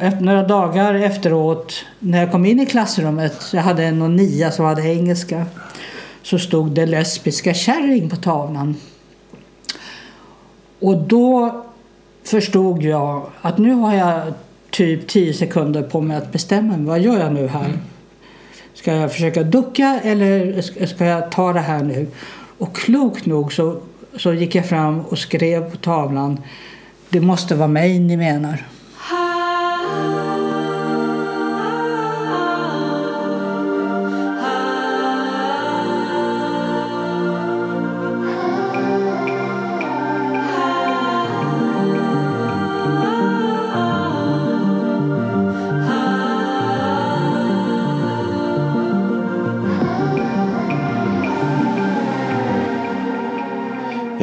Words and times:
Efter 0.00 0.20
några 0.20 0.42
dagar 0.42 0.94
efteråt, 0.94 1.84
när 1.98 2.20
jag 2.20 2.32
kom 2.32 2.46
in 2.46 2.60
i 2.60 2.66
klassrummet, 2.66 3.50
jag 3.52 3.62
hade 3.62 3.84
en 3.84 4.16
nia 4.16 4.50
som 4.50 4.64
hade 4.64 4.82
engelska, 4.82 5.46
så 6.22 6.38
stod 6.38 6.70
det 6.70 6.86
lesbiska 6.86 7.54
kärring 7.54 8.10
på 8.10 8.16
tavlan. 8.16 8.76
Och 10.80 10.96
då 10.96 11.64
förstod 12.24 12.82
jag 12.82 13.26
att 13.40 13.58
nu 13.58 13.72
har 13.72 13.94
jag 13.94 14.34
typ 14.70 15.08
tio 15.08 15.34
sekunder 15.34 15.82
på 15.82 16.00
mig 16.00 16.16
att 16.16 16.32
bestämma 16.32 16.76
mig. 16.76 16.86
Vad 16.86 17.00
gör 17.00 17.18
jag 17.18 17.32
nu 17.32 17.46
här? 17.46 17.78
Ska 18.74 18.94
jag 18.94 19.12
försöka 19.12 19.42
ducka 19.42 20.00
eller 20.04 20.62
ska 20.86 21.04
jag 21.04 21.30
ta 21.30 21.52
det 21.52 21.60
här 21.60 21.82
nu? 21.82 22.06
Och 22.58 22.76
klokt 22.76 23.26
nog 23.26 23.52
så, 23.52 23.80
så 24.16 24.32
gick 24.32 24.54
jag 24.54 24.66
fram 24.66 25.00
och 25.00 25.18
skrev 25.18 25.70
på 25.70 25.76
tavlan 25.76 26.40
Det 27.08 27.20
måste 27.20 27.54
vara 27.54 27.68
mig 27.68 27.98
ni 27.98 28.16
menar. 28.16 28.64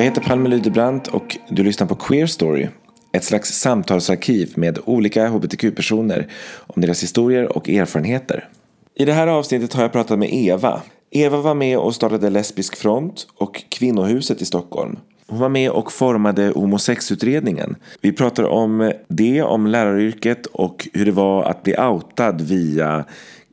Jag 0.01 0.05
heter 0.05 0.21
Palme 0.21 0.49
Lydebrant 0.49 1.07
och 1.07 1.37
du 1.49 1.63
lyssnar 1.63 1.87
på 1.87 1.95
Queer 1.95 2.25
Story. 2.25 2.67
Ett 3.11 3.23
slags 3.23 3.49
samtalsarkiv 3.49 4.53
med 4.55 4.79
olika 4.85 5.27
hbtq-personer 5.27 6.27
om 6.67 6.81
deras 6.81 7.03
historier 7.03 7.57
och 7.57 7.69
erfarenheter. 7.69 8.49
I 8.95 9.05
det 9.05 9.13
här 9.13 9.27
avsnittet 9.27 9.73
har 9.73 9.81
jag 9.81 9.91
pratat 9.91 10.19
med 10.19 10.30
Eva. 10.33 10.81
Eva 11.11 11.38
var 11.38 11.53
med 11.53 11.77
och 11.77 11.95
startade 11.95 12.30
Lesbisk 12.30 12.75
front 12.75 13.27
och 13.38 13.63
Kvinnohuset 13.69 14.41
i 14.41 14.45
Stockholm. 14.45 14.99
Hon 15.27 15.39
var 15.39 15.49
med 15.49 15.71
och 15.71 15.91
formade 15.91 16.52
homosexutredningen. 16.55 17.75
Vi 18.02 18.11
pratar 18.11 18.43
om 18.43 18.93
det, 19.08 19.41
om 19.41 19.67
läraryrket 19.67 20.45
och 20.45 20.88
hur 20.93 21.05
det 21.05 21.11
var 21.11 21.43
att 21.43 21.63
bli 21.63 21.77
outad 21.77 22.41
via 22.41 23.05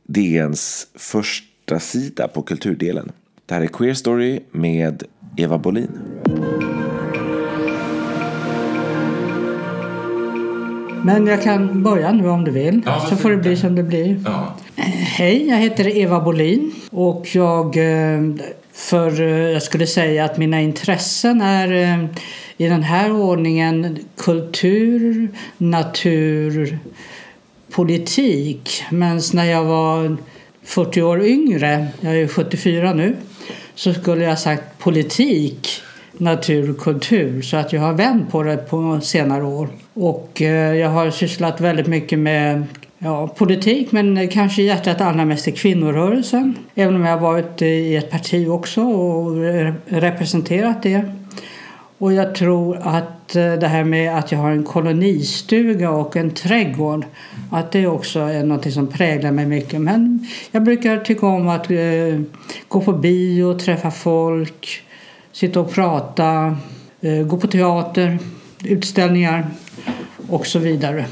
DNs 0.03 0.87
första 0.95 1.79
sida 1.79 2.27
på 2.27 2.41
kulturdelen. 2.41 3.11
Det 3.45 3.55
här 3.55 3.61
är 3.61 3.67
Queer 3.67 3.93
Story 3.93 4.39
med 4.51 5.03
Eva 5.39 5.57
Bolin. 5.57 5.89
Men 11.03 11.27
jag 11.27 11.43
kan 11.43 11.83
börja 11.83 12.11
nu 12.11 12.29
om 12.29 12.43
du 12.43 12.51
vill, 12.51 12.81
Ja, 12.85 13.05
så 13.09 13.15
får 13.15 13.29
det 13.29 13.37
bli 13.37 13.55
som 13.55 13.75
det 13.75 13.83
blir. 13.83 14.21
Ja. 14.25 14.55
Hej, 14.97 15.47
jag 15.47 15.57
heter 15.57 15.97
Eva 15.97 16.19
Bolin 16.19 16.71
och 16.91 17.27
jag 17.33 17.77
eh, 17.77 18.21
för 18.73 19.21
eh, 19.21 19.27
jag 19.27 19.63
skulle 19.63 19.87
säga 19.87 20.25
att 20.25 20.37
mina 20.37 20.61
intressen 20.61 21.41
är 21.41 21.71
eh, 21.71 22.05
i 22.57 22.67
den 22.67 22.83
här 22.83 23.11
ordningen 23.11 23.97
kultur, 24.17 25.29
natur, 25.57 26.79
politik. 27.71 28.83
Men 28.91 29.21
när 29.33 29.45
jag 29.45 29.63
var 29.63 30.17
40 30.63 31.01
år 31.01 31.25
yngre, 31.25 31.87
jag 32.01 32.17
är 32.17 32.27
74 32.27 32.93
nu, 32.93 33.15
så 33.79 33.93
skulle 33.93 34.23
jag 34.23 34.29
ha 34.29 34.37
sagt 34.37 34.63
politik, 34.79 35.67
natur, 36.17 36.69
och 36.69 36.77
kultur. 36.77 37.41
Så 37.41 37.57
att 37.57 37.73
jag 37.73 37.81
har 37.81 37.93
vänt 37.93 38.31
på 38.31 38.43
det 38.43 38.57
på 38.57 38.99
senare 39.01 39.43
år. 39.43 39.69
Och 39.93 40.41
eh, 40.41 40.75
jag 40.75 40.89
har 40.89 41.09
sysslat 41.09 41.61
väldigt 41.61 41.87
mycket 41.87 42.19
med 42.19 42.63
ja, 42.97 43.27
politik 43.27 43.91
men 43.91 44.27
kanske 44.27 44.61
hjärtat 44.61 45.01
allra 45.01 45.25
mest 45.25 45.47
i 45.47 45.51
kvinnorörelsen. 45.51 46.55
Även 46.75 46.95
om 46.95 47.05
jag 47.05 47.11
har 47.11 47.19
varit 47.19 47.61
i 47.61 47.95
ett 47.95 48.11
parti 48.11 48.47
också 48.47 48.81
och 48.81 49.35
representerat 49.85 50.83
det. 50.83 51.03
Och 51.99 52.13
jag 52.13 52.35
tror 52.35 52.77
att 52.77 53.35
eh, 53.35 53.53
det 53.53 53.67
här 53.67 53.83
med 53.83 54.17
att 54.17 54.31
jag 54.31 54.39
har 54.39 54.51
en 54.51 54.63
kolonistuga 54.63 55.89
och 55.89 56.15
en 56.15 56.31
trädgård 56.31 57.05
att 57.51 57.71
det 57.71 57.87
också 57.87 58.19
är 58.19 58.43
något 58.43 58.73
som 58.73 58.87
präglar 58.87 59.31
mig 59.31 59.45
mycket. 59.45 59.81
Men 59.81 60.27
jag 60.51 60.63
brukar 60.63 60.97
tycka 60.97 61.27
om 61.27 61.47
att 61.47 61.71
eh, 61.71 61.77
gå 62.67 62.81
på 62.81 62.93
bio, 62.93 63.59
träffa 63.59 63.91
folk, 63.91 64.83
sitta 65.31 65.59
och 65.59 65.73
prata, 65.73 66.57
eh, 67.01 67.27
gå 67.27 67.37
på 67.37 67.47
teater, 67.47 68.17
utställningar 68.63 69.47
och 70.29 70.47
så 70.47 70.59
vidare. 70.59 71.05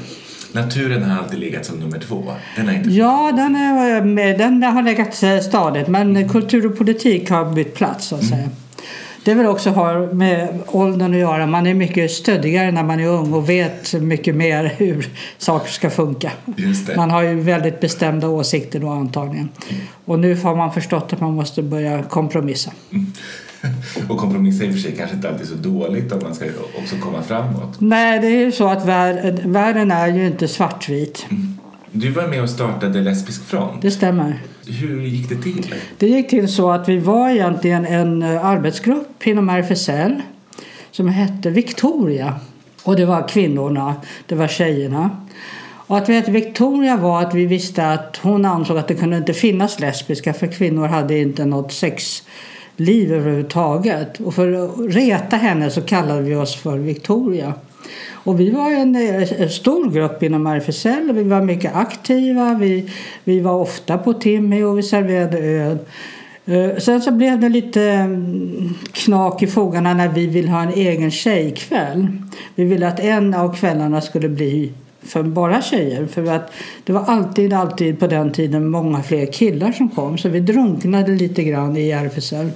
Naturen 0.52 1.02
har 1.02 1.18
alltid 1.18 1.38
legat 1.38 1.64
som 1.64 1.78
nummer 1.78 1.98
två. 1.98 2.24
Den 2.56 2.74
inte... 2.74 2.90
Ja, 2.90 3.32
den, 3.36 3.56
är 3.56 4.38
den 4.38 4.62
har 4.62 4.82
legat 4.82 5.44
stadigt 5.44 5.88
men 5.88 6.28
kultur 6.28 6.66
och 6.66 6.78
politik 6.78 7.30
har 7.30 7.52
bytt 7.52 7.74
plats 7.74 8.06
så 8.06 8.14
att 8.14 8.24
säga. 8.24 8.48
Det 9.24 9.34
väl 9.34 9.46
också 9.46 9.70
har 9.70 10.12
med 10.12 10.58
åldern 10.66 11.14
att 11.14 11.20
göra. 11.20 11.46
Man 11.46 11.66
är 11.66 11.74
mycket 11.74 12.10
stöddigare 12.10 12.70
när 12.70 12.82
man 12.82 13.00
är 13.00 13.06
ung 13.06 13.32
och 13.32 13.48
vet 13.48 13.94
mycket 13.94 14.34
mer 14.34 14.64
hur 14.76 15.08
saker 15.38 15.70
ska 15.70 15.90
funka. 15.90 16.32
Man 16.96 17.10
har 17.10 17.22
ju 17.22 17.40
väldigt 17.40 17.80
bestämda 17.80 18.28
åsikter 18.28 18.80
då 18.80 18.88
antagligen. 18.88 19.48
Och 20.04 20.18
nu 20.18 20.34
har 20.34 20.56
man 20.56 20.72
förstått 20.72 21.12
att 21.12 21.20
man 21.20 21.34
måste 21.34 21.62
börja 21.62 22.02
kompromissa. 22.02 22.72
Och 24.08 24.18
kompromissa 24.18 24.64
i 24.64 24.68
och 24.68 24.72
för 24.72 24.80
sig 24.80 24.96
kanske 24.96 25.16
inte 25.16 25.28
alltid 25.28 25.46
så 25.46 25.54
dåligt 25.54 26.12
om 26.12 26.20
man 26.22 26.34
ska 26.34 26.44
också 26.78 26.96
komma 26.96 27.22
framåt. 27.22 27.80
Nej, 27.80 28.18
det 28.20 28.26
är 28.26 28.40
ju 28.40 28.52
så 28.52 28.68
att 28.68 28.86
vär, 28.86 29.40
världen 29.44 29.90
är 29.90 30.08
ju 30.08 30.26
inte 30.26 30.48
svartvit. 30.48 31.26
Du 31.92 32.10
var 32.10 32.26
med 32.26 32.42
och 32.42 32.50
startade 32.50 33.00
Lesbisk 33.00 33.44
front. 33.44 33.82
Det 33.82 33.90
stämmer. 33.90 34.42
Hur 34.68 35.02
gick 35.02 35.28
det 35.28 35.42
till? 35.42 35.74
Det 35.98 36.06
gick 36.06 36.30
till 36.30 36.48
så 36.48 36.70
att 36.70 36.88
vi 36.88 36.98
var 36.98 37.30
egentligen 37.30 37.86
en 37.86 38.22
eh, 38.22 38.46
arbetsgrupp 38.46 39.26
inom 39.26 39.50
RFSL 39.50 40.20
som 40.90 41.08
hette 41.08 41.50
Victoria. 41.50 42.34
Och 42.82 42.96
det 42.96 43.04
var 43.04 43.28
kvinnorna, 43.28 43.94
det 44.26 44.34
var 44.34 44.48
tjejerna. 44.48 45.10
Och 45.88 45.98
att 45.98 46.08
vi 46.08 46.14
hette 46.14 46.30
Victoria 46.30 46.96
var 46.96 47.22
att 47.22 47.34
vi 47.34 47.46
visste 47.46 47.86
att 47.86 48.16
hon 48.16 48.44
ansåg 48.44 48.78
att 48.78 48.88
det 48.88 48.94
kunde 48.94 49.16
inte 49.16 49.32
finnas 49.32 49.80
lesbiska 49.80 50.34
för 50.34 50.46
kvinnor 50.46 50.86
hade 50.86 51.18
inte 51.18 51.44
något 51.44 51.72
sexliv 51.72 53.12
överhuvudtaget. 53.12 54.20
Och 54.20 54.34
för 54.34 54.52
att 54.52 54.94
reta 54.94 55.36
henne 55.36 55.70
så 55.70 55.80
kallade 55.80 56.22
vi 56.22 56.34
oss 56.34 56.56
för 56.56 56.78
Victoria. 56.78 57.54
Och 58.12 58.40
vi 58.40 58.50
var 58.50 58.70
en, 58.70 58.96
eh, 58.96 59.42
en 59.42 59.50
stor 59.50 59.90
grupp 59.90 60.22
inom 60.22 60.46
RFSL 60.46 61.12
vi 61.12 61.22
var 61.22 61.42
mycket 61.42 61.76
aktiva. 61.76 62.54
Vi, 62.54 62.90
vi 63.24 63.40
var 63.40 63.54
ofta 63.54 63.98
på 63.98 64.12
Timmy 64.12 64.62
och 64.62 64.78
vi 64.78 64.82
serverade 64.82 65.38
öl. 65.38 65.78
Eh, 66.46 66.76
sen 66.78 67.02
så 67.02 67.10
blev 67.10 67.40
det 67.40 67.48
lite 67.48 67.82
mm, 67.82 68.74
knak 68.92 69.42
i 69.42 69.46
fogarna 69.46 69.94
när 69.94 70.08
vi 70.08 70.26
ville 70.26 70.50
ha 70.50 70.62
en 70.62 70.72
egen 70.72 71.10
tjejkväll. 71.10 72.08
Vi 72.54 72.64
ville 72.64 72.88
att 72.88 73.00
en 73.00 73.34
av 73.34 73.56
kvällarna 73.56 74.00
skulle 74.00 74.28
bli 74.28 74.72
för 75.02 75.22
bara 75.22 75.62
tjejer. 75.62 76.06
För 76.06 76.24
att 76.24 76.52
det 76.84 76.92
var 76.92 77.02
alltid, 77.02 77.52
alltid 77.52 77.98
på 77.98 78.06
den 78.06 78.32
tiden 78.32 78.70
många 78.70 79.02
fler 79.02 79.26
killar 79.26 79.72
som 79.72 79.88
kom. 79.88 80.18
Så 80.18 80.28
vi 80.28 80.40
drunknade 80.40 81.12
lite 81.12 81.42
grann 81.44 81.76
i 81.76 81.90
RFSL 81.90 82.50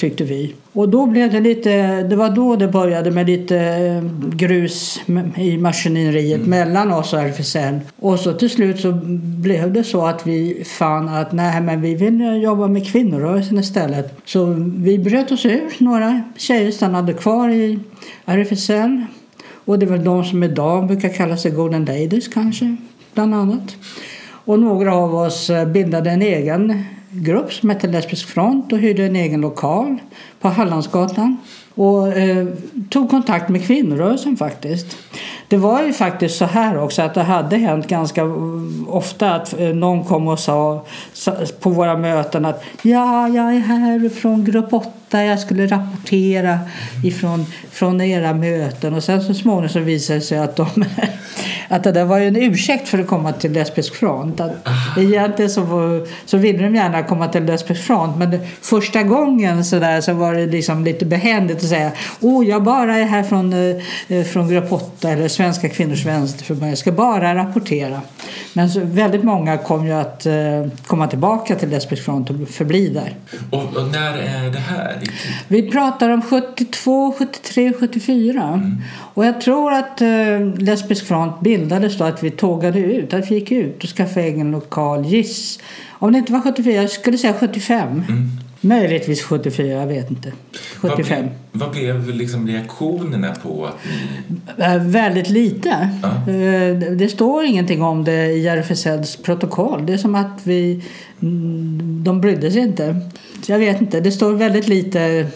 tyckte 0.00 0.24
vi. 0.24 0.54
Och 0.72 0.88
då 0.88 1.06
blev 1.06 1.32
det 1.32 1.40
lite, 1.40 2.02
det 2.02 2.16
var 2.16 2.30
då 2.30 2.56
det 2.56 2.68
började 2.68 3.10
med 3.10 3.26
lite 3.26 3.58
eh, 3.58 4.28
grus 4.36 5.00
i 5.36 5.58
maskineriet 5.58 6.46
mellan 6.46 6.92
oss 6.92 7.12
och 7.12 7.20
RFSL. 7.20 7.80
Och 7.96 8.18
så 8.18 8.32
till 8.32 8.50
slut 8.50 8.80
så 8.80 8.92
blev 9.20 9.72
det 9.72 9.84
så 9.84 10.06
att 10.06 10.26
vi 10.26 10.64
fann 10.66 11.08
att 11.08 11.32
nej 11.32 11.60
men 11.60 11.80
vi 11.80 11.94
vill 11.94 12.42
jobba 12.42 12.68
med 12.68 12.86
kvinnorörelsen 12.86 13.58
istället. 13.58 14.14
Så 14.24 14.44
vi 14.76 14.98
bröt 14.98 15.32
oss 15.32 15.46
ur, 15.46 15.70
några 15.78 16.22
tjejer 16.36 16.70
stannade 16.70 17.12
kvar 17.12 17.48
i 17.48 17.78
RFSL. 18.24 19.04
Och 19.70 19.78
det 19.78 19.86
är 19.86 19.90
väl 19.90 20.04
de 20.04 20.24
som 20.24 20.42
idag 20.42 20.86
brukar 20.86 21.08
kalla 21.08 21.36
sig 21.36 21.50
Golden 21.50 21.84
Ladies 21.84 22.28
kanske, 22.28 22.76
bland 23.14 23.34
annat. 23.34 23.76
Och 24.44 24.58
några 24.58 24.94
av 24.94 25.14
oss 25.14 25.50
eh, 25.50 25.68
bildade 25.68 26.10
en 26.10 26.22
egen 26.22 26.84
grupp 27.10 27.52
som 27.52 27.70
hette 27.70 27.86
Lesbisk 27.86 28.26
front 28.28 28.72
och 28.72 28.78
hyrde 28.78 29.04
en 29.06 29.16
egen 29.16 29.40
lokal 29.40 29.96
på 30.40 30.48
Hallandsgatan. 30.48 31.36
Och 31.74 32.08
eh, 32.08 32.46
tog 32.88 33.10
kontakt 33.10 33.48
med 33.48 33.64
kvinnorörelsen 33.66 34.36
faktiskt. 34.36 34.96
Det 35.48 35.56
var 35.56 35.82
ju 35.82 35.92
faktiskt 35.92 36.38
så 36.38 36.44
här 36.44 36.78
också 36.78 37.02
att 37.02 37.14
det 37.14 37.22
hade 37.22 37.56
hänt 37.56 37.86
ganska 37.86 38.24
ofta 38.88 39.34
att 39.34 39.60
eh, 39.60 39.68
någon 39.68 40.04
kom 40.04 40.28
och 40.28 40.38
sa 40.38 40.84
sa- 41.12 41.36
på 41.60 41.70
våra 41.70 41.96
möten 41.96 42.44
att 42.44 42.64
ja, 42.82 43.28
jag 43.28 43.54
är 43.54 43.60
här 43.60 44.08
från 44.08 44.44
grupp 44.44 44.72
8 44.72 44.90
där 45.10 45.22
jag 45.22 45.40
skulle 45.40 45.66
rapportera 45.66 46.58
ifrån 47.04 47.46
från 47.80 48.00
era 48.00 48.34
möten. 48.34 48.94
Och 48.94 49.04
sen 49.04 49.22
så 49.22 49.34
småningom 49.34 49.68
så 49.68 49.80
visade 49.80 50.18
det 50.18 50.24
sig 50.24 50.38
att, 50.38 50.56
de, 50.56 50.66
att 51.68 51.84
det 51.84 51.92
där 51.92 52.04
var 52.04 52.20
en 52.20 52.36
ursäkt 52.36 52.88
för 52.88 52.98
att 52.98 53.06
komma 53.06 53.32
till 53.32 53.52
Lesbisk 53.52 53.94
front. 53.94 54.40
Att 54.40 54.52
egentligen 54.98 55.50
så, 55.50 55.62
var, 55.62 56.06
så 56.26 56.36
ville 56.36 56.62
de 56.62 56.74
gärna 56.74 57.02
komma 57.02 57.28
till 57.28 57.44
Lesbisk 57.44 57.82
front 57.82 58.16
men 58.16 58.30
det, 58.30 58.40
första 58.60 59.02
gången 59.02 59.64
så, 59.64 59.78
där, 59.78 60.00
så 60.00 60.12
var 60.12 60.34
det 60.34 60.46
liksom 60.46 60.84
lite 60.84 61.04
behändigt 61.04 61.56
att 61.56 61.68
säga 61.68 61.92
åh, 62.20 62.46
jag 62.46 62.62
bara 62.62 62.96
är 62.96 63.04
här 63.04 63.22
från, 63.22 63.52
eh, 64.08 64.24
från 64.24 64.48
Grupp 64.48 64.72
8 64.72 65.10
eller 65.10 65.28
Svenska 65.28 65.68
kvinnors 65.68 66.06
vänsterförbund. 66.06 66.70
Jag 66.70 66.78
ska 66.78 66.92
bara 66.92 67.34
rapportera. 67.34 68.00
Men 68.52 68.70
så, 68.70 68.80
väldigt 68.84 69.24
många 69.24 69.58
kom 69.58 69.86
ju 69.86 69.92
att 69.92 70.26
eh, 70.26 70.34
komma 70.86 71.06
tillbaka 71.06 71.54
till 71.54 71.68
Lesbisk 71.68 72.04
front 72.04 72.30
och 72.30 72.48
förbli 72.48 72.88
där. 72.88 73.16
Och, 73.50 73.76
och 73.76 73.88
när 73.92 74.18
är 74.18 74.50
det 74.50 74.58
här? 74.58 74.99
Vi 75.48 75.70
pratar 75.70 76.08
om 76.08 76.22
72, 76.22 77.14
73, 77.18 77.72
74. 77.80 78.42
Mm. 78.42 78.76
Och 79.14 79.24
jag 79.24 79.40
tror 79.40 79.72
att 79.72 80.00
eh, 80.00 80.08
Lesbisk 80.58 81.06
front 81.06 81.40
bildades 81.40 81.98
då 81.98 82.04
att 82.04 82.22
vi 82.22 82.30
tågade 82.30 82.78
ut, 82.78 83.14
att 83.14 83.30
vi 83.30 83.34
gick 83.34 83.52
ut 83.52 83.84
och 83.84 83.90
skaffade 83.90 84.26
egen 84.26 84.50
lokal. 84.50 85.04
Giss. 85.04 85.58
Om 85.88 86.12
det 86.12 86.18
inte 86.18 86.32
var 86.32 86.40
74, 86.40 86.74
jag 86.74 86.90
skulle 86.90 87.18
säga 87.18 87.34
75. 87.34 87.88
Mm. 87.88 88.30
Möjligtvis 88.60 89.22
74, 89.22 89.66
jag 89.66 89.86
vet 89.86 90.10
inte. 90.10 90.32
75. 90.76 91.26
Vad 91.52 91.70
blev, 91.70 91.94
vad 91.94 92.04
blev 92.04 92.16
liksom 92.16 92.46
reaktionerna 92.46 93.34
på 93.42 93.66
att 93.66 93.74
ni... 94.56 94.64
Äh, 94.64 94.82
väldigt 94.84 95.28
lite. 95.28 95.90
Ja. 96.02 96.32
Äh, 96.32 96.76
det 96.78 97.08
står 97.08 97.44
ingenting 97.44 97.82
om 97.82 98.04
det 98.04 98.26
i 98.26 98.48
RFSLs 98.48 99.16
protokoll. 99.16 99.86
Det 99.86 99.92
är 99.92 99.98
som 99.98 100.14
att 100.14 100.40
vi... 100.42 100.84
Mm, 101.22 102.04
de 102.04 102.20
brydde 102.20 102.50
sig 102.50 102.62
inte. 102.62 103.00
Jag 103.50 103.58
vet 103.58 103.80
inte. 103.80 104.00
Det 104.00 104.12
står 104.12 104.32
väldigt 104.32 104.68
lite. 104.68 105.26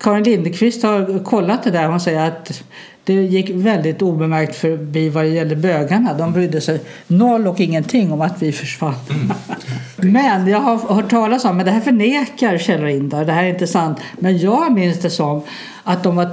Karin 0.00 0.22
Lindekvist 0.22 0.82
har 0.82 1.24
kollat 1.24 1.62
det 1.62 1.70
där. 1.70 1.86
Hon 1.86 2.00
säger 2.00 2.28
att 2.28 2.62
det 3.08 3.14
gick 3.14 3.50
väldigt 3.50 4.02
obemärkt 4.02 4.56
förbi 4.56 5.08
vad 5.08 5.24
det 5.24 5.28
gällde 5.28 5.56
bögarna. 5.56 6.14
De 6.14 6.32
brydde 6.32 6.60
sig 6.60 6.80
noll 7.06 7.46
och 7.46 7.60
ingenting 7.60 8.12
om 8.12 8.20
att 8.20 8.42
vi 8.42 8.52
försvann. 8.52 8.94
Mm. 9.10 9.32
men 10.12 10.48
jag 10.48 10.60
har 10.60 10.94
hört 10.94 11.10
talas 11.10 11.44
om, 11.44 11.56
men 11.56 11.66
det 11.66 11.72
här 11.72 11.80
förnekar 11.80 12.58
Kjell 12.58 12.82
Rindar, 12.82 13.24
det 13.24 13.32
här 13.32 13.44
är 13.44 13.48
inte 13.48 13.66
sant. 13.66 13.98
Men 14.18 14.38
jag 14.38 14.72
minns 14.72 14.98
det 14.98 15.10
som 15.10 15.42
att 15.84 16.02
de 16.02 16.16
var, 16.16 16.28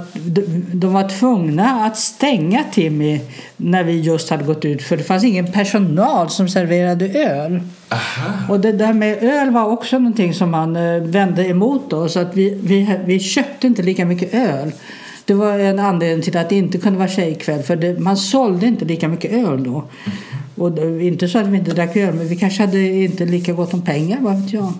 de 0.76 0.92
var 0.92 1.08
tvungna 1.08 1.84
att 1.84 1.96
stänga 1.96 2.64
Timmy 2.72 3.20
när 3.56 3.84
vi 3.84 4.00
just 4.00 4.30
hade 4.30 4.44
gått 4.44 4.64
ut 4.64 4.82
för 4.82 4.96
det 4.96 5.04
fanns 5.04 5.24
ingen 5.24 5.52
personal 5.52 6.30
som 6.30 6.48
serverade 6.48 7.08
öl. 7.08 7.60
Aha. 7.88 8.32
Och 8.48 8.60
det 8.60 8.72
där 8.72 8.92
med 8.92 9.22
öl 9.22 9.50
var 9.50 9.64
också 9.64 9.98
någonting 9.98 10.34
som 10.34 10.50
man 10.50 10.76
eh, 10.76 11.02
vände 11.02 11.48
emot 11.48 11.92
oss. 11.92 12.12
Så 12.12 12.20
att 12.20 12.36
vi, 12.36 12.58
vi, 12.62 12.98
vi 13.04 13.20
köpte 13.20 13.66
inte 13.66 13.82
lika 13.82 14.04
mycket 14.04 14.34
öl. 14.34 14.72
Det 15.26 15.34
var 15.34 15.58
en 15.58 15.78
anledning 15.78 16.22
till 16.22 16.36
att 16.36 16.48
det 16.48 16.56
inte 16.56 16.78
kunde 16.78 16.98
vara 16.98 17.08
tjejkväll 17.08 17.62
för 17.62 17.76
det, 17.76 17.98
man 17.98 18.16
sålde 18.16 18.66
inte 18.66 18.84
lika 18.84 19.08
mycket 19.08 19.32
öl 19.32 19.64
då. 19.64 19.84
Och 20.56 20.78
inte 21.00 21.28
så 21.28 21.38
att 21.38 21.46
vi 21.46 21.58
inte 21.58 21.70
drack 21.70 21.96
öl, 21.96 22.14
men 22.14 22.28
vi 22.28 22.36
kanske 22.36 22.62
hade 22.62 22.78
inte 22.78 23.24
lika 23.24 23.52
gott 23.52 23.74
om 23.74 23.82
pengar, 23.82 24.18
vad 24.20 24.42
vet 24.42 24.52
jag. 24.52 24.72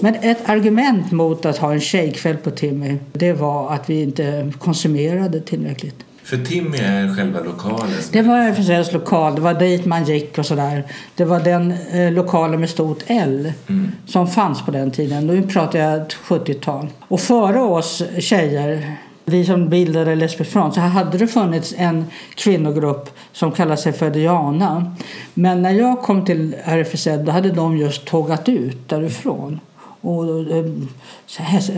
Men 0.00 0.14
ett 0.14 0.48
argument 0.48 1.12
mot 1.12 1.46
att 1.46 1.58
ha 1.58 1.72
en 1.72 1.80
tjejkväll 1.80 2.36
på 2.36 2.50
Timmy, 2.50 2.96
det 3.12 3.32
var 3.32 3.72
att 3.72 3.90
vi 3.90 4.02
inte 4.02 4.52
konsumerade 4.58 5.40
tillräckligt. 5.40 6.04
För 6.28 6.36
Timmy 6.36 6.78
är 6.78 7.16
själva 7.16 7.40
lokalen? 7.40 7.96
Det 8.12 8.22
var 8.22 8.38
RFSLs 8.38 8.92
lokal, 8.92 9.34
det 9.34 9.40
var 9.40 9.54
dit 9.54 9.84
man 9.84 10.04
gick 10.04 10.38
och 10.38 10.46
sådär. 10.46 10.84
Det 11.14 11.24
var 11.24 11.40
den 11.40 11.74
eh, 11.92 12.12
lokalen 12.12 12.60
med 12.60 12.70
stort 12.70 13.02
L 13.06 13.52
mm. 13.68 13.92
som 14.06 14.28
fanns 14.28 14.62
på 14.62 14.70
den 14.70 14.90
tiden. 14.90 15.26
Nu 15.26 15.42
pratar 15.42 15.78
jag 15.78 16.06
70-tal. 16.08 16.86
Och 17.00 17.20
före 17.20 17.60
oss 17.60 18.02
tjejer 18.18 18.96
vi 19.28 19.44
som 19.44 19.68
bildade 19.68 20.14
Lesbisk 20.14 20.50
front 20.50 20.74
så 20.74 20.80
hade 20.80 21.18
det 21.18 21.26
funnits 21.26 21.74
en 21.76 22.04
kvinnogrupp 22.34 23.10
som 23.32 23.52
kallade 23.52 23.76
sig 23.76 23.92
för 23.92 24.10
Diana. 24.10 24.96
Men 25.34 25.62
när 25.62 25.70
jag 25.70 26.02
kom 26.02 26.24
till 26.24 26.56
RFSL 26.64 27.24
då 27.24 27.32
hade 27.32 27.50
de 27.50 27.76
just 27.76 28.04
tågat 28.04 28.48
ut 28.48 28.88
därifrån 28.88 29.60
och 30.00 30.24
eh, 30.24 30.64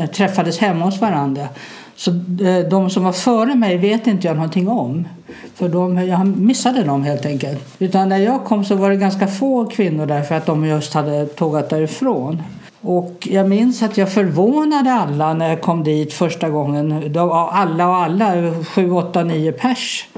eh, 0.00 0.06
träffades 0.06 0.58
hemma 0.58 0.84
hos 0.84 1.00
varandra. 1.00 1.48
Så 1.96 2.10
eh, 2.44 2.68
de 2.70 2.90
som 2.90 3.04
var 3.04 3.12
före 3.12 3.54
mig 3.54 3.78
vet 3.78 4.06
inte 4.06 4.26
jag 4.26 4.36
någonting 4.36 4.68
om. 4.68 5.08
För 5.54 5.68
de, 5.68 6.06
jag 6.06 6.26
missade 6.26 6.82
dem 6.82 7.02
helt 7.02 7.26
enkelt. 7.26 7.76
Utan 7.78 8.08
när 8.08 8.18
jag 8.18 8.44
kom 8.44 8.64
så 8.64 8.74
var 8.74 8.90
det 8.90 8.96
ganska 8.96 9.26
få 9.26 9.64
kvinnor 9.66 10.06
där 10.06 10.22
för 10.22 10.34
att 10.34 10.46
de 10.46 10.66
just 10.66 10.94
hade 10.94 11.26
tågat 11.26 11.70
därifrån. 11.70 12.42
Och 12.80 13.28
jag 13.30 13.48
minns 13.48 13.82
att 13.82 13.96
jag 13.98 14.12
förvånade 14.12 14.92
alla 14.92 15.34
när 15.34 15.48
jag 15.48 15.60
kom 15.60 15.84
dit 15.84 16.12
första 16.12 16.50
gången. 16.50 17.12
Då 17.12 17.26
var 17.26 17.50
alla 17.50 17.88
och 17.88 17.96
alla, 17.96 18.54
sju, 18.64 18.90
åtta, 18.90 19.24
nio 19.24 19.52
pers 19.52 20.08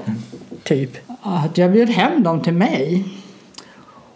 typ. 0.63 0.91
Att 1.21 1.57
jag 1.57 1.71
bjöd 1.71 1.89
hem 1.89 2.23
dem 2.23 2.41
till 2.41 2.53
mig. 2.53 3.05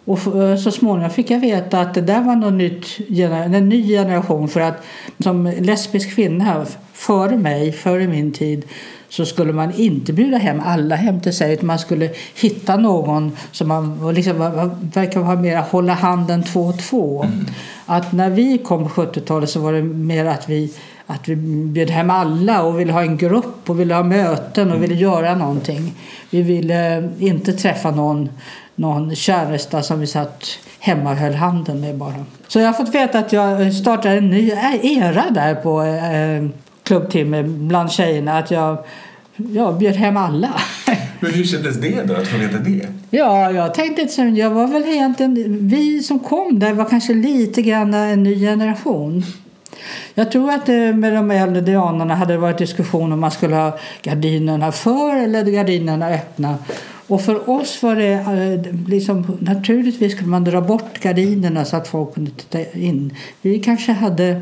Och 0.04 0.42
eh, 0.42 0.56
så 0.56 0.70
småningom 0.70 1.10
fick 1.10 1.30
jag 1.30 1.40
veta 1.40 1.80
att 1.80 1.94
det 1.94 2.00
där 2.00 2.20
var 2.20 2.36
något 2.36 2.52
nytt, 2.52 2.86
en 3.30 3.68
ny 3.68 3.88
generation. 3.88 4.48
För 4.48 4.60
att 4.60 4.84
som 5.18 5.46
lesbisk 5.60 6.14
kvinna 6.14 6.66
före 6.92 7.36
mig, 7.36 7.72
före 7.72 8.06
min 8.06 8.32
tid, 8.32 8.64
så 9.08 9.26
skulle 9.26 9.52
man 9.52 9.74
inte 9.74 10.12
bjuda 10.12 10.38
hem 10.38 10.60
alla 10.64 10.96
hem 10.96 11.20
till 11.20 11.36
sig 11.36 11.52
utan 11.52 11.66
man 11.66 11.78
skulle 11.78 12.10
hitta 12.34 12.76
någon 12.76 13.36
som 13.52 13.68
man 13.68 14.14
liksom, 14.14 14.38
verkar 14.94 15.20
vara 15.20 15.36
mer 15.36 15.56
hålla 15.56 15.94
handen 15.94 16.42
två 16.42 16.60
och 16.60 16.78
två. 16.78 17.22
Mm. 17.22 17.46
Att 17.86 18.12
när 18.12 18.30
vi 18.30 18.58
kom 18.58 18.88
på 18.88 19.02
70-talet 19.02 19.50
så 19.50 19.60
var 19.60 19.72
det 19.72 19.82
mer 19.82 20.24
att 20.24 20.48
vi, 20.48 20.72
att 21.06 21.28
vi 21.28 21.36
bjöd 21.36 21.90
hem 21.90 22.10
alla 22.10 22.62
och 22.62 22.80
ville 22.80 22.92
ha 22.92 23.02
en 23.02 23.16
grupp 23.16 23.70
och 23.70 23.80
ville 23.80 23.94
ha 23.94 24.02
möten 24.02 24.72
och 24.72 24.82
ville 24.82 24.94
göra 24.94 25.34
någonting. 25.34 25.94
Vi 26.30 26.42
ville 26.42 27.10
inte 27.18 27.52
träffa 27.52 27.90
någon, 27.90 28.28
någon 28.74 29.14
käresta 29.14 29.82
som 29.82 30.00
vi 30.00 30.06
satt 30.06 30.44
hemma 30.78 31.10
och 31.10 31.16
höll 31.16 31.34
handen 31.34 31.80
med 31.80 31.96
bara. 31.96 32.24
Så 32.48 32.58
jag 32.60 32.66
har 32.66 32.72
fått 32.72 32.94
veta 32.94 33.18
att 33.18 33.32
jag 33.32 33.74
startade 33.74 34.14
en 34.14 34.30
ny 34.30 34.52
era 34.82 35.24
där 35.30 35.54
på 35.54 35.82
eh, 35.82 36.67
klubbtimme 36.88 37.42
bland 37.42 37.90
tjejerna. 37.90 38.38
Att 38.38 38.50
jag, 38.50 38.78
jag 39.36 39.78
bjöd 39.78 39.94
hem 39.94 40.16
alla. 40.16 40.60
Men 41.20 41.32
hur 41.32 41.44
kändes 41.44 41.76
det 41.76 42.02
då 42.02 42.14
att 42.14 42.28
få 42.28 42.38
veta 42.38 42.58
det? 42.58 42.86
Ja, 43.10 43.50
jag 43.50 43.74
tänkte 43.74 44.22
jag 44.22 44.50
var 44.50 44.66
väl 44.66 44.84
egentligen, 44.84 45.58
vi 45.68 46.02
som 46.02 46.18
kom 46.18 46.58
där 46.58 46.72
var 46.72 46.84
kanske 46.84 47.14
lite 47.14 47.62
grann 47.62 47.94
en 47.94 48.22
ny 48.22 48.40
generation. 48.40 49.22
Jag 50.14 50.32
tror 50.32 50.50
att 50.50 50.66
det 50.66 50.92
med 50.92 51.12
de 51.12 51.30
äldre 51.30 51.60
dianerna 51.60 52.14
hade 52.14 52.36
varit 52.36 52.58
diskussion 52.58 53.12
om 53.12 53.20
man 53.20 53.30
skulle 53.30 53.56
ha 53.56 53.78
gardinerna 54.02 54.72
för 54.72 55.16
eller 55.16 55.44
gardinerna 55.44 56.08
öppna. 56.08 56.58
Och 57.06 57.22
för 57.22 57.50
oss 57.50 57.82
var 57.82 57.96
det 57.96 58.12
eh, 58.12 58.88
liksom, 58.88 59.38
naturligtvis 59.40 60.12
skulle 60.12 60.28
man 60.28 60.44
dra 60.44 60.60
bort 60.60 60.98
gardinerna 61.00 61.64
så 61.64 61.76
att 61.76 61.88
folk 61.88 62.14
kunde 62.14 62.30
titta 62.30 62.78
in. 62.78 63.16
Vi 63.42 63.58
kanske 63.58 63.92
hade 63.92 64.40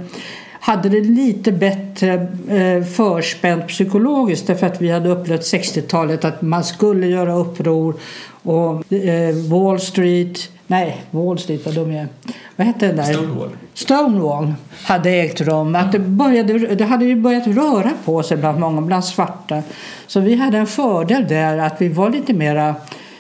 hade 0.66 0.88
det 0.88 1.00
lite 1.00 1.52
bättre 1.52 2.28
eh, 2.48 2.84
förspänt 2.84 3.68
psykologiskt 3.68 4.46
därför 4.46 4.66
att 4.66 4.80
vi 4.80 4.90
hade 4.90 5.08
upplevt 5.08 5.40
60-talet 5.40 6.24
att 6.24 6.42
man 6.42 6.64
skulle 6.64 7.06
göra 7.06 7.34
uppror 7.34 7.94
och 8.42 8.92
eh, 8.92 9.34
Wall 9.34 9.80
Street 9.80 10.50
Nej, 10.66 11.02
Wall 11.10 11.38
Street, 11.38 11.66
vad 11.66 11.74
dum 11.74 11.92
jag 11.92 12.02
är. 12.02 12.08
Vad 12.56 12.67
hette 12.67 12.86
den 12.86 12.96
där? 12.96 13.05
Stonewall. 13.05 13.48
Stonewall 13.74 14.55
hade 14.84 15.10
ägt 15.10 15.41
rum. 15.41 15.74
Att 15.74 15.93
det, 15.93 15.98
började, 15.98 16.74
det 16.74 16.84
hade 16.84 17.05
ju 17.05 17.17
börjat 17.17 17.46
röra 17.46 17.93
på 18.05 18.22
sig 18.22 18.36
bland 18.36 18.60
många, 18.60 18.81
bland 18.81 19.05
svarta. 19.05 19.62
Så 20.06 20.20
vi 20.20 20.34
hade 20.34 20.58
en 20.58 20.67
fördel 20.67 21.29
där 21.29 21.58
att 21.58 21.82
vi 21.82 21.88
var 21.88 22.10
lite 22.10 22.32
mera, 22.32 22.74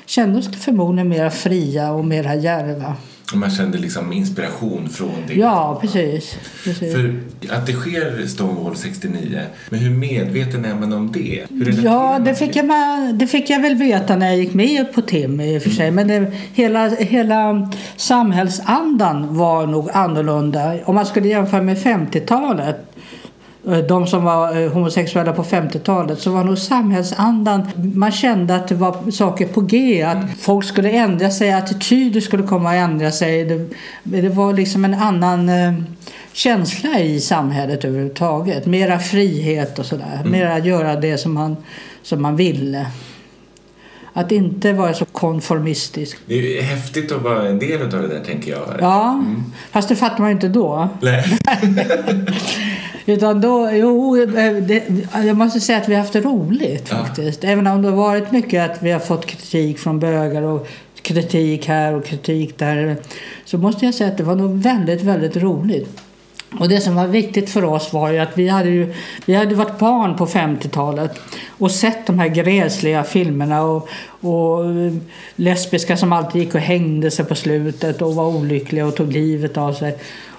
kände 0.06 0.38
oss 0.38 0.56
förmodligen 0.56 1.08
mera 1.08 1.30
fria 1.30 1.92
och 1.92 2.04
mera 2.04 2.34
djärva. 2.34 2.94
Man 3.34 3.50
kände 3.50 3.78
liksom 3.78 4.12
inspiration 4.12 4.88
från 4.88 5.24
det. 5.26 5.34
Ja, 5.34 5.78
precis. 5.80 6.38
precis. 6.64 6.94
För 6.94 7.20
att 7.50 7.66
det 7.66 7.72
sker 7.72 8.26
Stonewall 8.26 8.76
69, 8.76 9.42
men 9.70 9.80
hur 9.80 9.90
medveten 9.90 10.64
är 10.64 10.74
man 10.74 10.92
om 10.92 11.12
det? 11.12 11.46
ja, 11.82 12.18
det 12.24 12.34
fick, 12.34 12.56
jag, 12.56 13.14
det 13.14 13.26
fick 13.26 13.50
jag 13.50 13.60
väl 13.60 13.74
veta 13.74 14.16
när 14.16 14.26
jag 14.26 14.36
gick 14.36 14.54
med 14.54 14.92
på 14.92 15.02
TIM 15.02 15.40
i 15.40 15.58
och 15.58 15.62
för 15.62 15.70
sig. 15.70 15.88
Mm. 15.88 15.94
Men 15.94 16.08
det, 16.08 16.32
hela, 16.54 16.88
hela 16.88 17.70
samhällsandan 17.96 19.36
var 19.36 19.66
nog 19.66 19.90
annorlunda. 19.90 20.78
Om 20.84 20.94
man 20.94 21.06
skulle 21.06 21.28
jämföra 21.28 21.62
med 21.62 21.76
50-talet 21.76 22.76
Eh, 22.76 22.95
de 23.66 24.06
som 24.06 24.24
var 24.24 24.62
eh, 24.62 24.72
homosexuella 24.72 25.32
på 25.32 25.42
50-talet 25.42 26.20
så 26.20 26.30
var 26.30 26.44
nog 26.44 26.58
samhällsandan, 26.58 27.68
man 27.94 28.12
kände 28.12 28.54
att 28.54 28.68
det 28.68 28.74
var 28.74 29.10
saker 29.10 29.46
på 29.46 29.60
G, 29.60 30.02
att 30.02 30.38
folk 30.38 30.64
skulle 30.64 30.90
ändra 30.90 31.30
sig, 31.30 31.52
attityder 31.52 32.20
skulle 32.20 32.42
komma 32.42 32.70
att 32.70 32.90
ändra 32.90 33.12
sig. 33.12 33.44
Det, 33.44 33.68
det 34.02 34.28
var 34.28 34.52
liksom 34.52 34.84
en 34.84 34.94
annan 34.94 35.48
eh, 35.48 35.72
känsla 36.32 37.00
i 37.00 37.20
samhället 37.20 37.84
överhuvudtaget. 37.84 38.66
Mera 38.66 38.98
frihet 38.98 39.78
och 39.78 39.86
sådär, 39.86 40.18
mm. 40.20 40.32
mera 40.32 40.58
göra 40.58 40.96
det 40.96 41.18
som 41.18 41.34
man, 41.34 41.56
som 42.02 42.22
man 42.22 42.36
ville. 42.36 42.86
Att 44.12 44.32
inte 44.32 44.72
vara 44.72 44.94
så 44.94 45.04
konformistisk. 45.04 46.18
Det 46.26 46.58
är 46.58 46.62
häftigt 46.62 47.12
att 47.12 47.22
vara 47.22 47.48
en 47.48 47.58
del 47.58 47.82
av 47.82 47.88
det 47.88 48.08
där 48.08 48.24
tänker 48.24 48.50
jag. 48.50 48.76
Ja, 48.80 49.12
mm. 49.12 49.44
fast 49.70 49.88
det 49.88 49.96
fattar 49.96 50.18
man 50.18 50.28
ju 50.28 50.34
inte 50.34 50.48
då. 50.48 50.88
Nej. 51.00 51.38
Utan 53.06 53.40
då, 53.40 53.70
jo, 53.72 54.16
eh, 54.22 54.54
det, 54.54 54.82
jag 55.14 55.36
måste 55.36 55.60
säga 55.60 55.78
att 55.78 55.88
vi 55.88 55.94
har 55.94 56.00
haft 56.02 56.16
roligt 56.16 56.88
Ja. 56.90 56.96
faktiskt. 56.96 57.44
Även 57.44 57.66
om 57.66 57.82
det 57.82 57.88
har 57.88 57.96
varit 57.96 58.32
mycket 58.32 58.70
att 58.70 58.82
vi 58.82 58.90
har 58.90 59.00
fått 59.00 59.26
kritik 59.26 59.78
från 59.78 59.98
bögar 60.00 60.42
och 60.42 60.66
kritik 61.02 61.66
här 61.66 61.94
och 61.94 62.04
kritik 62.04 62.58
där. 62.58 62.96
Så 63.44 63.58
måste 63.58 63.84
jag 63.84 63.94
säga 63.94 64.10
att 64.10 64.16
det 64.16 64.22
var 64.24 64.34
nog 64.34 64.62
väldigt, 64.62 65.02
väldigt 65.02 65.36
roligt. 65.36 66.00
Och 66.60 66.68
det 66.68 66.80
som 66.80 66.94
var 66.94 67.06
viktigt 67.06 67.50
för 67.50 67.64
oss 67.64 67.92
var 67.92 68.10
ju 68.10 68.18
att 68.18 68.38
vi 68.38 68.48
hade, 68.48 68.70
ju, 68.70 68.94
vi 69.26 69.34
hade 69.34 69.54
varit 69.54 69.78
barn 69.78 70.16
på 70.16 70.26
50-talet 70.26 71.18
och 71.48 71.70
sett 71.70 72.06
de 72.06 72.18
här 72.18 72.28
gräsliga 72.28 73.04
filmerna 73.04 73.62
och, 73.62 73.88
och 74.20 74.64
eh, 74.64 74.92
lesbiska 75.36 75.96
som 75.96 76.12
alltid 76.12 76.42
gick 76.42 76.54
och 76.54 76.60
hängde 76.60 77.10
sig 77.10 77.24
på 77.24 77.34
slutet 77.34 78.02
och 78.02 78.14
var 78.14 78.26
olyckliga 78.26 78.86
och 78.86 78.96
tog 78.96 79.12
livet 79.12 79.56
av 79.56 79.72
sig. 79.72 79.96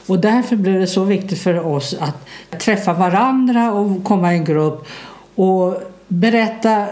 Och 0.08 0.20
därför 0.20 0.56
blev 0.56 0.80
det 0.80 0.88
så 0.88 1.04
viktigt 1.04 1.40
för 1.40 1.66
oss 1.66 1.96
att 2.00 2.60
träffa 2.60 2.94
varandra 2.94 3.72
och 3.72 4.04
komma 4.04 4.34
i 4.34 4.38
en 4.38 4.46
grupp 4.46 4.88
och 5.36 5.78
berätta 6.08 6.88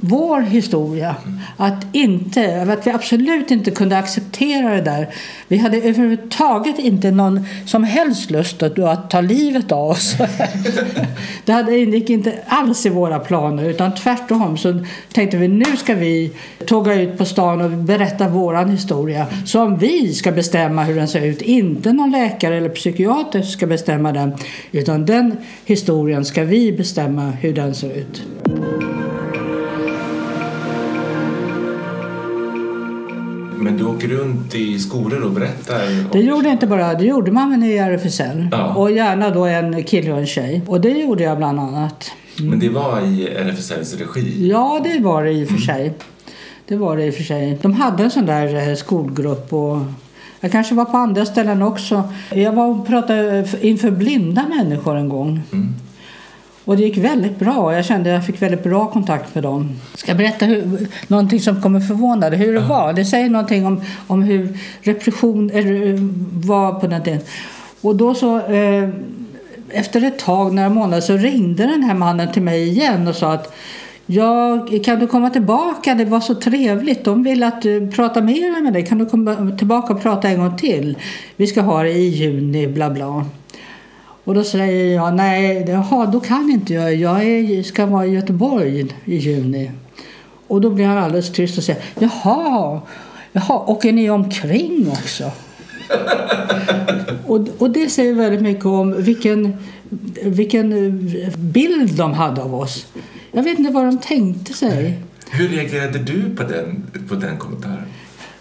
vår 0.00 0.40
historia. 0.40 1.16
Att, 1.56 1.86
inte, 1.92 2.62
att 2.62 2.86
vi 2.86 2.90
absolut 2.90 3.50
inte 3.50 3.70
kunde 3.70 3.98
acceptera 3.98 4.74
det 4.74 4.80
där. 4.80 5.08
Vi 5.48 5.56
hade 5.56 5.76
överhuvudtaget 5.76 6.78
inte 6.78 7.10
någon 7.10 7.46
som 7.66 7.84
helst 7.84 8.30
lust 8.30 8.62
att, 8.62 8.78
att 8.78 9.10
ta 9.10 9.20
livet 9.20 9.72
av 9.72 9.90
oss. 9.90 10.16
det 11.44 11.52
hade, 11.52 11.78
ingick 11.78 12.10
inte 12.10 12.38
alls 12.46 12.86
i 12.86 12.88
våra 12.88 13.18
planer 13.18 13.64
utan 13.64 13.94
tvärtom 13.94 14.56
så 14.56 14.84
tänkte 15.12 15.36
vi 15.36 15.48
nu 15.48 15.76
ska 15.76 15.94
vi 15.94 16.32
tåga 16.66 16.94
ut 16.94 17.18
på 17.18 17.24
stan 17.24 17.60
och 17.60 17.70
berätta 17.70 18.28
våran 18.28 18.70
historia 18.70 19.26
som 19.44 19.78
vi 19.78 20.14
ska 20.14 20.32
bestämma 20.32 20.84
hur 20.84 20.94
den 20.94 21.08
ser 21.08 21.26
ut. 21.26 21.42
Inte 21.42 21.92
någon 21.92 22.10
läkare 22.10 22.56
eller 22.56 22.68
psykiater 22.68 23.42
ska 23.42 23.66
bestämma 23.66 24.12
den 24.12 24.34
utan 24.72 25.06
den 25.06 25.36
historien 25.64 26.24
ska 26.24 26.44
vi 26.44 26.72
bestämma 26.72 27.30
hur 27.30 27.52
den 27.52 27.74
ser 27.74 27.90
ut. 27.96 28.22
Men 33.66 33.76
du 33.76 33.84
åker 33.84 34.08
runt 34.08 34.54
i 34.54 34.78
skolor 34.78 35.22
och 35.22 35.30
berättar? 35.30 36.12
Det 36.12 36.20
gjorde 36.20 36.48
inte 36.48 36.66
bara, 36.66 36.94
det 36.94 37.04
gjorde 37.04 37.32
man 37.32 37.50
väl 37.50 37.70
i 37.70 37.78
RFSL. 37.78 38.48
Ja. 38.52 38.74
Och 38.74 38.90
gärna 38.90 39.30
då 39.30 39.44
en 39.44 39.84
kille 39.84 40.12
och 40.12 40.18
en 40.18 40.26
tjej. 40.26 40.62
Och 40.66 40.80
det 40.80 40.90
gjorde 40.90 41.22
jag 41.22 41.36
bland 41.36 41.60
annat. 41.60 42.10
Men 42.40 42.58
det 42.58 42.68
var 42.68 43.00
i 43.00 43.28
RFSLs 43.28 43.94
regi? 43.94 44.48
Ja, 44.48 44.80
det 44.84 44.98
var 44.98 45.24
det 45.24 45.32
i 45.32 45.44
och 45.44 45.48
för 45.48 45.58
sig. 45.58 45.92
Det 46.68 46.76
var 46.76 46.96
det 46.96 47.04
i 47.06 47.10
och 47.10 47.14
för 47.14 47.22
sig. 47.22 47.58
De 47.62 47.72
hade 47.72 48.04
en 48.04 48.10
sån 48.10 48.26
där 48.26 48.68
eh, 48.68 48.74
skolgrupp 48.74 49.52
och 49.52 49.78
jag 50.40 50.52
kanske 50.52 50.74
var 50.74 50.84
på 50.84 50.96
andra 50.96 51.26
ställen 51.26 51.62
också. 51.62 52.02
Jag 52.34 52.52
var 52.52 52.66
och 52.66 52.86
pratade 52.86 53.48
inför 53.60 53.90
blinda 53.90 54.46
människor 54.48 54.96
en 54.96 55.08
gång. 55.08 55.40
Mm. 55.52 55.74
Och 56.66 56.76
det 56.76 56.82
gick 56.82 56.96
väldigt 56.96 57.38
bra. 57.38 57.74
Jag 57.74 57.84
kände 57.84 58.10
att 58.10 58.14
jag 58.14 58.26
fick 58.26 58.42
väldigt 58.42 58.62
bra 58.62 58.86
kontakt 58.86 59.34
med 59.34 59.44
dem. 59.44 59.76
Ska 59.94 60.10
jag 60.10 60.18
berätta 60.18 60.46
hur, 60.46 60.88
någonting 61.06 61.40
som 61.40 61.62
kommer 61.62 61.80
förvåna 61.80 62.30
dig? 62.30 62.38
Hur 62.38 62.52
det 62.54 62.60
var? 62.60 62.92
Det 62.92 63.04
säger 63.04 63.28
någonting 63.28 63.66
om, 63.66 63.82
om 64.06 64.22
hur 64.22 64.58
repression 64.82 65.50
eller, 65.50 65.94
eh, 65.94 66.00
var 66.46 66.72
på 66.80 66.86
den 66.86 67.02
tiden. 67.02 67.20
Och 67.80 67.96
då 67.96 68.14
så... 68.14 68.40
Eh, 68.40 68.88
efter 69.70 70.04
ett 70.04 70.18
tag, 70.18 70.54
några 70.54 70.68
månader, 70.68 71.00
så 71.00 71.16
ringde 71.16 71.66
den 71.66 71.82
här 71.82 71.94
mannen 71.94 72.32
till 72.32 72.42
mig 72.42 72.68
igen 72.68 73.08
och 73.08 73.14
sa 73.16 73.32
att 73.32 73.54
Ja, 74.08 74.66
kan 74.84 74.98
du 74.98 75.06
komma 75.06 75.30
tillbaka? 75.30 75.94
Det 75.94 76.04
var 76.04 76.20
så 76.20 76.34
trevligt. 76.34 77.04
De 77.04 77.22
vill 77.22 77.42
att 77.42 77.62
du 77.62 77.90
pratar 77.90 78.22
mer 78.22 78.62
med 78.62 78.72
dig. 78.72 78.86
Kan 78.86 78.98
du 78.98 79.06
komma 79.06 79.52
tillbaka 79.58 79.94
och 79.94 80.02
prata 80.02 80.28
en 80.28 80.38
gång 80.38 80.56
till? 80.56 80.96
Vi 81.36 81.46
ska 81.46 81.60
ha 81.60 81.82
det 81.82 81.90
i 81.90 82.08
juni, 82.08 82.66
bla 82.66 82.90
bla. 82.90 83.26
Och 84.26 84.34
då 84.34 84.44
säger 84.44 84.94
jag 84.94 85.14
nej, 85.14 85.64
jaha, 85.68 86.06
då 86.06 86.20
kan 86.20 86.50
inte 86.50 86.74
jag. 86.74 86.94
Jag 86.94 87.24
är, 87.24 87.62
ska 87.62 87.86
vara 87.86 88.06
i 88.06 88.10
Göteborg 88.10 88.86
i 89.04 89.16
juni. 89.16 89.70
Och 90.46 90.60
då 90.60 90.70
blir 90.70 90.86
han 90.86 90.98
alldeles 90.98 91.32
tyst 91.32 91.58
och 91.58 91.64
säger 91.64 91.82
jaha, 91.98 92.80
jaha 93.32 93.64
åker 93.66 93.92
ni 93.92 94.10
omkring 94.10 94.88
också? 94.90 95.30
och, 97.26 97.48
och 97.58 97.70
det 97.70 97.90
säger 97.90 98.14
väldigt 98.14 98.42
mycket 98.42 98.66
om 98.66 99.02
vilken, 99.02 99.56
vilken 100.22 100.98
bild 101.36 101.96
de 101.96 102.12
hade 102.12 102.42
av 102.42 102.54
oss. 102.54 102.86
Jag 103.32 103.42
vet 103.42 103.58
inte 103.58 103.72
vad 103.72 103.84
de 103.84 103.98
tänkte 103.98 104.52
sig. 104.52 104.98
Hur 105.30 105.48
reagerade 105.48 105.98
du 105.98 106.36
på 106.36 106.42
den, 106.42 106.86
på 107.08 107.14
den 107.14 107.36
kommentaren? 107.38 107.82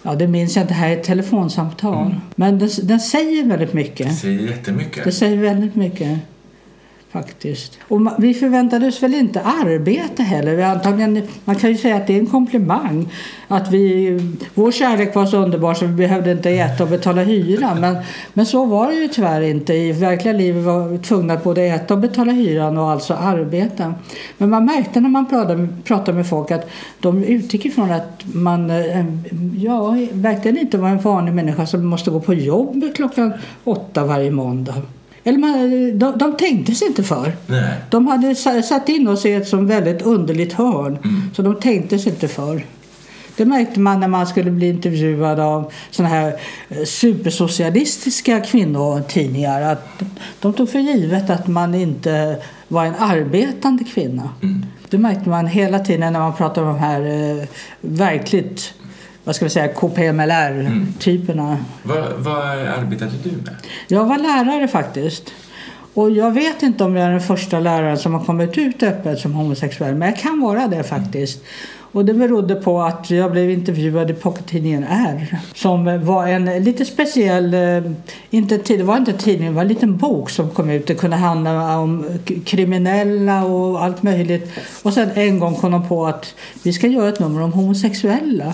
Ja, 0.05 0.15
det 0.15 0.27
minns 0.27 0.55
jag 0.55 0.63
inte. 0.63 0.73
Det 0.73 0.77
här 0.77 0.89
är 0.89 0.97
ett 0.97 1.03
telefonsamtal. 1.03 2.15
Men 2.35 2.59
den, 2.59 2.69
den 2.83 2.99
säger 2.99 3.43
väldigt 3.45 3.71
Det 3.71 3.75
mycket. 3.77 4.17
säger 4.17 4.39
jättemycket. 4.47 5.03
Det 5.03 5.11
säger 5.11 5.37
väldigt 5.37 5.75
mycket. 5.75 6.19
Faktiskt. 7.15 7.79
Och 7.87 8.01
vi 8.17 8.33
förväntades 8.33 9.03
väl 9.03 9.13
inte 9.13 9.41
arbeta 9.41 10.23
heller. 10.23 10.55
Vi 10.55 10.63
antagligen, 10.63 11.21
man 11.45 11.55
kan 11.55 11.69
ju 11.69 11.77
säga 11.77 11.95
att 11.95 12.07
det 12.07 12.15
är 12.15 12.19
en 12.19 12.25
komplimang. 12.25 13.09
Att 13.47 13.71
vi, 13.71 14.19
vår 14.53 14.71
kärlek 14.71 15.15
var 15.15 15.25
så 15.25 15.37
underbar 15.37 15.73
så 15.73 15.85
vi 15.85 15.93
behövde 15.93 16.31
inte 16.31 16.49
äta 16.49 16.83
och 16.83 16.89
betala 16.89 17.23
hyran. 17.23 17.81
Men, 17.81 17.97
men 18.33 18.45
så 18.45 18.65
var 18.65 18.87
det 18.87 18.93
ju 18.93 19.07
tyvärr 19.07 19.41
inte. 19.41 19.73
I 19.73 19.91
verkliga 19.91 20.33
livet 20.33 20.63
var 20.63 20.87
vi 20.87 20.97
tvungna 20.97 21.33
att 21.33 21.43
både 21.43 21.61
äta 21.61 21.93
och 21.93 21.99
betala 21.99 22.31
hyran 22.31 22.77
och 22.77 22.91
alltså 22.91 23.13
arbeta. 23.13 23.93
Men 24.37 24.49
man 24.49 24.65
märkte 24.65 24.99
när 24.99 25.09
man 25.09 25.29
pratade, 25.29 25.67
pratade 25.83 26.17
med 26.17 26.27
folk 26.27 26.51
att 26.51 26.69
de 26.99 27.23
utgick 27.23 27.65
ifrån 27.65 27.91
att 27.91 28.25
man 28.33 28.69
eh, 28.69 29.05
ja, 29.57 29.97
verkligen 30.11 30.57
inte 30.57 30.77
var 30.77 30.89
en 30.89 30.99
vanlig 30.99 31.33
människa 31.33 31.65
som 31.65 31.85
måste 31.85 32.11
gå 32.11 32.19
på 32.19 32.33
jobb 32.33 32.83
klockan 32.95 33.33
åtta 33.63 34.05
varje 34.05 34.31
måndag. 34.31 34.75
Eller 35.27 35.37
man, 35.37 35.99
de, 35.99 36.17
de 36.17 36.37
tänkte 36.37 36.75
sig 36.75 36.87
inte 36.87 37.03
för. 37.03 37.31
Nej. 37.47 37.73
De 37.89 38.07
hade 38.07 38.35
sa- 38.35 38.61
satt 38.61 38.89
in 38.89 39.07
oss 39.07 39.25
i 39.25 39.33
ett 39.33 39.47
som 39.47 39.67
väldigt 39.67 40.01
underligt 40.01 40.53
hörn. 40.53 40.97
Så 41.35 41.41
de 41.41 41.55
tänkte 41.55 41.99
sig 41.99 42.11
inte 42.11 42.27
för. 42.27 42.65
Det 43.37 43.45
märkte 43.45 43.79
man 43.79 43.99
när 43.99 44.07
man 44.07 44.27
skulle 44.27 44.51
bli 44.51 44.69
intervjuad 44.69 45.39
av 45.39 45.71
såna 45.91 46.09
här 46.09 46.35
eh, 46.69 46.83
supersocialistiska 46.85 48.39
kvinnotidningar. 48.39 49.61
Att 49.61 50.01
de 50.39 50.53
tog 50.53 50.69
för 50.69 50.79
givet 50.79 51.29
att 51.29 51.47
man 51.47 51.75
inte 51.75 52.37
var 52.67 52.85
en 52.85 52.95
arbetande 52.99 53.83
kvinna. 53.83 54.29
Mm. 54.43 54.65
Det 54.89 54.97
märkte 54.97 55.29
man 55.29 55.47
hela 55.47 55.79
tiden 55.79 56.13
när 56.13 56.19
man 56.19 56.33
pratade 56.35 56.67
om 56.67 56.73
de 56.73 56.79
här 56.79 57.01
eh, 57.01 57.43
verkligt 57.81 58.73
vad 59.25 59.35
ska 59.35 59.45
vi 59.45 59.49
säga, 59.49 59.67
KPMLR-typerna. 59.67 61.57
Vad, 61.83 62.13
vad 62.17 62.47
arbetade 62.47 63.11
du 63.23 63.29
med? 63.29 63.55
Jag 63.87 64.05
var 64.05 64.17
lärare 64.17 64.67
faktiskt. 64.67 65.33
Och 65.93 66.11
jag 66.11 66.31
vet 66.31 66.63
inte 66.63 66.83
om 66.83 66.95
jag 66.95 67.07
är 67.07 67.11
den 67.11 67.21
första 67.21 67.59
läraren 67.59 67.97
som 67.97 68.13
har 68.13 68.25
kommit 68.25 68.57
ut 68.57 68.83
öppet 68.83 69.19
som 69.19 69.33
homosexuell, 69.33 69.95
men 69.95 70.07
jag 70.07 70.17
kan 70.17 70.41
vara 70.41 70.67
det 70.67 70.83
faktiskt. 70.83 71.43
Och 71.95 72.05
det 72.05 72.13
berodde 72.13 72.55
på 72.55 72.81
att 72.81 73.09
jag 73.09 73.31
blev 73.31 73.49
intervjuad 73.49 74.11
i 74.11 74.13
pockettidningen 74.13 74.83
R. 74.83 75.37
Som 75.53 76.05
var 76.05 76.27
en 76.27 76.63
lite 76.63 76.85
speciell, 76.85 77.53
eh, 77.53 77.91
inte, 78.29 78.57
det 78.57 78.83
var 78.83 78.97
inte 78.97 79.13
tidning, 79.13 79.47
det 79.47 79.53
var 79.53 79.61
en 79.61 79.67
liten 79.67 79.97
bok 79.97 80.29
som 80.29 80.49
kom 80.49 80.69
ut. 80.69 80.87
Det 80.87 80.95
kunde 80.95 81.15
handla 81.15 81.77
om 81.77 82.05
kriminella 82.45 83.45
och 83.45 83.83
allt 83.83 84.03
möjligt. 84.03 84.51
Och 84.83 84.93
sen 84.93 85.09
en 85.15 85.39
gång 85.39 85.55
kom 85.55 85.71
de 85.71 85.87
på 85.87 86.07
att 86.07 86.35
vi 86.63 86.73
ska 86.73 86.87
göra 86.87 87.09
ett 87.09 87.19
nummer 87.19 87.41
om 87.41 87.53
homosexuella. 87.53 88.53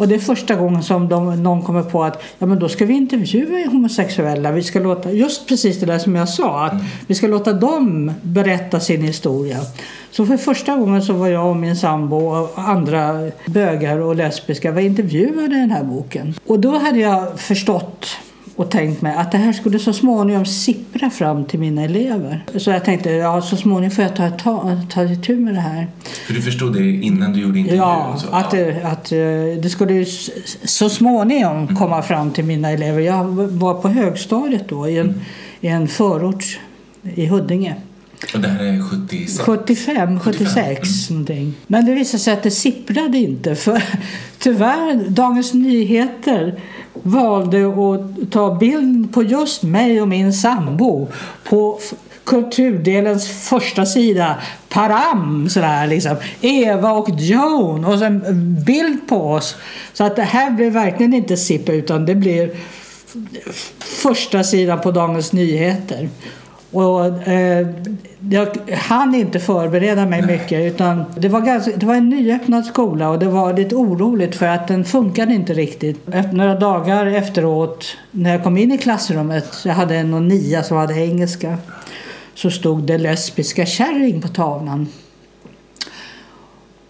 Och 0.00 0.08
det 0.08 0.14
är 0.14 0.18
första 0.18 0.54
gången 0.54 0.82
som 0.82 1.08
de, 1.08 1.42
någon 1.42 1.62
kommer 1.62 1.82
på 1.82 2.04
att 2.04 2.22
ja, 2.38 2.46
men 2.46 2.58
då 2.58 2.68
ska 2.68 2.86
vi 2.86 2.94
intervjua 2.94 3.68
homosexuella. 3.70 4.52
Vi 4.52 4.62
ska 4.62 4.80
låta, 4.80 5.12
just 5.12 5.48
precis 5.48 5.80
det 5.80 5.86
där 5.86 5.98
som 5.98 6.14
jag 6.14 6.28
sa, 6.28 6.66
att 6.66 6.82
vi 7.06 7.14
ska 7.14 7.26
låta 7.26 7.52
dem 7.52 8.12
berätta 8.22 8.80
sin 8.80 9.02
historia. 9.02 9.58
Så 10.10 10.26
för 10.26 10.36
första 10.36 10.76
gången 10.76 11.02
så 11.02 11.12
var 11.12 11.28
jag 11.28 11.50
och 11.50 11.56
min 11.56 11.76
sambo 11.76 12.16
och 12.16 12.50
andra 12.56 13.30
bögar 13.46 13.98
och 13.98 14.16
lesbiska 14.16 14.72
var 14.72 14.80
intervjuade 14.80 15.56
i 15.56 15.60
den 15.60 15.70
här 15.70 15.84
boken. 15.84 16.34
Och 16.46 16.60
då 16.60 16.78
hade 16.78 16.98
jag 16.98 17.40
förstått 17.40 18.06
och 18.60 18.70
tänkt 18.70 19.02
mig 19.02 19.14
att 19.14 19.32
det 19.32 19.38
här 19.38 19.52
skulle 19.52 19.78
så 19.78 19.92
småningom 19.92 20.46
sippra 20.46 21.10
fram 21.10 21.44
till 21.44 21.60
mina 21.60 21.82
elever. 21.82 22.44
Så 22.56 22.70
jag 22.70 22.84
tänkte 22.84 23.10
ja, 23.10 23.42
så 23.42 23.56
småningom 23.56 23.90
får 23.90 24.04
jag 24.04 24.16
ta, 24.16 24.30
ta, 24.30 24.80
ta 24.90 25.04
itu 25.04 25.36
med 25.36 25.54
det 25.54 25.60
här. 25.60 25.86
För 26.26 26.34
du 26.34 26.42
förstod 26.42 26.72
det 26.72 26.92
innan 26.92 27.32
du 27.32 27.40
gjorde 27.40 27.58
intervjun? 27.58 27.82
Ja, 27.82 28.16
så? 28.18 28.28
att, 28.30 28.50
det, 28.50 28.82
att 28.84 29.12
eh, 29.12 29.62
det 29.62 29.70
skulle 29.70 30.04
så 30.64 30.88
småningom 30.88 31.76
komma 31.76 32.02
fram 32.02 32.30
till 32.30 32.44
mina 32.44 32.70
elever. 32.70 33.00
Jag 33.00 33.24
var 33.34 33.74
på 33.74 33.88
högstadiet 33.88 34.68
då 34.68 34.88
i 34.88 34.98
en, 34.98 35.20
i 35.60 35.68
en 35.68 35.88
förort 35.88 36.58
i 37.02 37.26
Huddinge. 37.26 37.74
Och 38.34 38.40
det 38.40 38.48
här 38.48 38.64
är 38.64 38.82
76? 38.82 39.38
75, 39.38 40.20
76 40.20 41.10
någonting. 41.10 41.54
Men 41.66 41.86
det 41.86 41.94
visade 41.94 42.18
sig 42.18 42.32
att 42.32 42.42
det 42.42 42.50
sipprade 42.50 43.18
inte. 43.18 43.54
För 43.54 43.82
tyvärr, 44.38 45.08
Dagens 45.08 45.54
Nyheter 45.54 46.60
valde 47.02 47.66
att 47.66 48.30
ta 48.30 48.54
bild 48.54 49.12
på 49.12 49.22
just 49.22 49.62
mig 49.62 50.02
och 50.02 50.08
min 50.08 50.32
sambo 50.32 51.08
på 51.44 51.80
kulturdelens 52.24 53.28
första 53.28 53.86
sida. 53.86 54.36
Param! 54.68 55.48
Sådär 55.48 55.86
liksom. 55.86 56.16
Eva 56.40 56.92
och 56.92 57.10
Joan 57.10 57.84
och 57.84 57.98
sen 57.98 58.22
bild 58.66 59.08
på 59.08 59.32
oss. 59.32 59.56
Så 59.92 60.04
att 60.04 60.16
det 60.16 60.22
här 60.22 60.50
blev 60.50 60.72
verkligen 60.72 61.14
inte 61.14 61.36
sippa 61.36 61.72
utan 61.72 62.06
det 62.06 62.14
blev 62.14 62.56
första 63.78 64.44
sidan 64.44 64.80
på 64.80 64.90
Dagens 64.90 65.32
Nyheter. 65.32 66.08
Och, 66.72 67.28
eh, 67.28 67.66
jag 68.30 68.48
hann 68.72 69.14
inte 69.14 69.40
förbereda 69.40 70.06
mig 70.06 70.22
mycket. 70.22 70.74
Utan 70.74 71.04
det, 71.16 71.28
var 71.28 71.40
ganska, 71.40 71.76
det 71.76 71.86
var 71.86 71.94
en 71.94 72.08
nyöppnad 72.08 72.64
skola 72.64 73.10
och 73.10 73.18
det 73.18 73.28
var 73.28 73.54
lite 73.54 73.74
oroligt 73.74 74.36
för 74.36 74.46
att 74.46 74.68
den 74.68 74.84
funkade 74.84 75.34
inte 75.34 75.54
riktigt. 75.54 76.08
Efter 76.12 76.32
några 76.32 76.54
dagar 76.54 77.06
efteråt 77.06 77.96
när 78.10 78.32
jag 78.32 78.42
kom 78.42 78.56
in 78.56 78.72
i 78.72 78.78
klassrummet, 78.78 79.62
jag 79.64 79.74
hade 79.74 79.96
en 79.96 80.14
och 80.14 80.22
nia 80.22 80.62
som 80.62 80.76
hade 80.76 80.94
engelska, 80.94 81.58
så 82.34 82.50
stod 82.50 82.82
det 82.82 82.98
lesbiska 82.98 83.66
kärring 83.66 84.22
på 84.22 84.28
tavlan. 84.28 84.88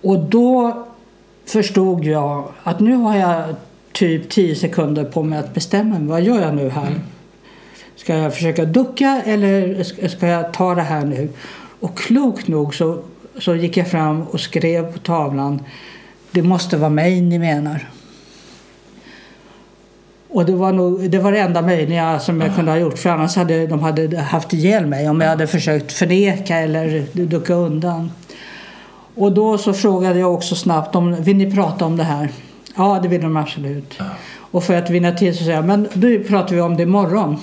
Och 0.02 0.18
då 0.18 0.86
förstod 1.46 2.04
jag 2.04 2.44
att 2.62 2.80
nu 2.80 2.94
har 2.94 3.16
jag 3.16 3.44
typ 3.92 4.30
tio 4.30 4.54
sekunder 4.54 5.04
på 5.04 5.22
mig 5.22 5.38
att 5.38 5.54
bestämma 5.54 5.98
mig. 5.98 6.08
Vad 6.08 6.22
gör 6.22 6.40
jag 6.40 6.54
nu 6.54 6.68
här? 6.68 6.94
Ska 8.00 8.14
jag 8.14 8.34
försöka 8.34 8.64
ducka 8.64 9.22
eller 9.26 9.82
ska 10.08 10.26
jag 10.26 10.52
ta 10.52 10.74
det 10.74 10.82
här 10.82 11.04
nu? 11.04 11.28
Och 11.80 11.98
klokt 11.98 12.48
nog 12.48 12.74
så, 12.74 12.98
så 13.38 13.54
gick 13.54 13.76
jag 13.76 13.88
fram 13.88 14.22
och 14.22 14.40
skrev 14.40 14.92
på 14.92 14.98
tavlan 14.98 15.62
Det 16.30 16.42
måste 16.42 16.76
vara 16.76 16.90
mig 16.90 17.20
ni 17.20 17.38
menar. 17.38 17.88
Och 20.28 20.44
det 20.44 20.52
var, 20.52 20.72
nog, 20.72 21.10
det 21.10 21.18
var 21.18 21.32
det 21.32 21.38
enda 21.38 21.62
möjliga 21.62 22.18
som 22.18 22.40
jag 22.40 22.54
kunde 22.54 22.70
ha 22.70 22.78
gjort 22.78 22.98
för 22.98 23.10
annars 23.10 23.36
hade 23.36 23.66
de 23.66 23.80
hade 23.80 24.20
haft 24.20 24.52
ihjäl 24.52 24.86
mig 24.86 25.08
om 25.08 25.20
jag 25.20 25.28
hade 25.28 25.46
försökt 25.46 25.92
förneka 25.92 26.56
eller 26.56 27.06
ducka 27.12 27.54
undan. 27.54 28.10
Och 29.14 29.32
då 29.32 29.58
så 29.58 29.72
frågade 29.72 30.18
jag 30.18 30.34
också 30.34 30.54
snabbt 30.54 30.94
om 30.94 31.22
vill 31.22 31.36
ni 31.36 31.54
prata 31.54 31.84
om 31.84 31.96
det 31.96 32.04
här? 32.04 32.28
Ja, 32.76 33.00
det 33.02 33.08
vill 33.08 33.22
de 33.22 33.36
absolut. 33.36 33.94
Ja. 33.98 34.04
Och 34.38 34.64
för 34.64 34.74
att 34.74 34.90
vinna 34.90 35.12
tid 35.12 35.34
så 35.34 35.44
säger 35.44 35.56
jag 35.56 35.64
men 35.64 35.88
då 35.94 36.28
pratar 36.28 36.54
vi 36.54 36.60
om 36.60 36.76
det 36.76 36.82
imorgon. 36.82 37.38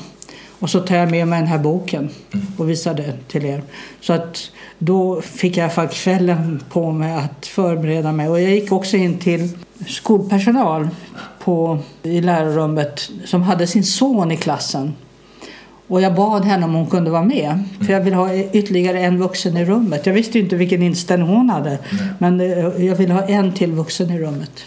Och 0.60 0.70
så 0.70 0.80
tar 0.80 0.96
jag 0.96 1.12
med 1.12 1.28
mig 1.28 1.40
den 1.40 1.48
här 1.48 1.60
boken 1.60 2.10
och 2.58 2.70
visar 2.70 2.94
den 2.94 3.14
till 3.28 3.46
er. 3.46 3.64
Så 4.02 4.14
att 4.14 4.52
då 4.78 5.22
fick 5.22 5.58
jag 5.58 5.74
faktiskt 5.74 6.04
kvällen 6.04 6.64
på 6.70 6.92
mig 6.92 7.16
att 7.16 7.46
förbereda 7.46 8.12
mig. 8.12 8.30
Och 8.30 8.42
jag 8.42 8.52
gick 8.52 8.72
också 8.72 8.98
in 8.98 9.18
till 9.18 9.50
skolpersonal 9.88 10.90
på, 11.40 11.80
i 12.04 12.22
lärarrummet 12.22 13.10
som 13.26 13.42
hade 13.42 13.68
sin 13.68 13.84
son 13.84 14.32
i 14.32 14.38
klassen. 14.38 14.94
Och 15.88 16.02
jag 16.02 16.16
bad 16.16 16.46
henne 16.46 16.66
om 16.66 16.74
hon 16.74 16.88
kunde 16.88 17.12
vara 17.12 17.24
med. 17.24 17.64
För 17.86 17.94
jag 17.94 18.02
ville 18.02 18.16
ha 18.16 18.36
ytterligare 18.36 19.00
en 19.00 19.18
vuxen 19.18 19.58
i 19.58 19.66
rummet. 19.66 20.06
Jag 20.06 20.14
visste 20.14 20.40
inte 20.40 20.56
vilken 20.56 20.84
inställning 20.84 21.28
hon 21.28 21.50
hade. 21.50 21.80
Men 22.20 22.42
eh, 22.42 22.86
jag 22.86 22.96
ville 22.96 23.14
ha 23.14 23.24
en 23.24 23.54
till 23.54 23.72
vuxen 23.72 24.12
i 24.12 24.20
rummet. 24.20 24.66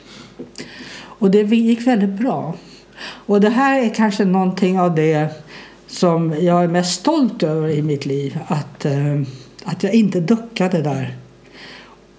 Och 1.03 1.31
det 1.31 1.43
gick 1.43 1.87
väldigt 1.87 2.21
bra. 2.21 2.55
Och 3.03 3.41
det 3.41 3.51
här 3.51 3.83
är 3.83 3.95
kanske 3.95 4.25
någonting 4.25 4.81
av 4.81 4.95
det 4.95 5.31
som 5.91 6.35
jag 6.41 6.65
är 6.65 6.69
mest 6.69 7.01
stolt 7.01 7.43
över 7.43 7.69
i 7.69 7.83
mitt 7.83 8.07
liv. 8.07 8.39
Att, 8.47 8.85
eh, 8.85 9.21
att 9.65 9.83
jag 9.83 9.95
inte 9.95 10.21
duckade 10.21 10.83
där. 10.83 11.17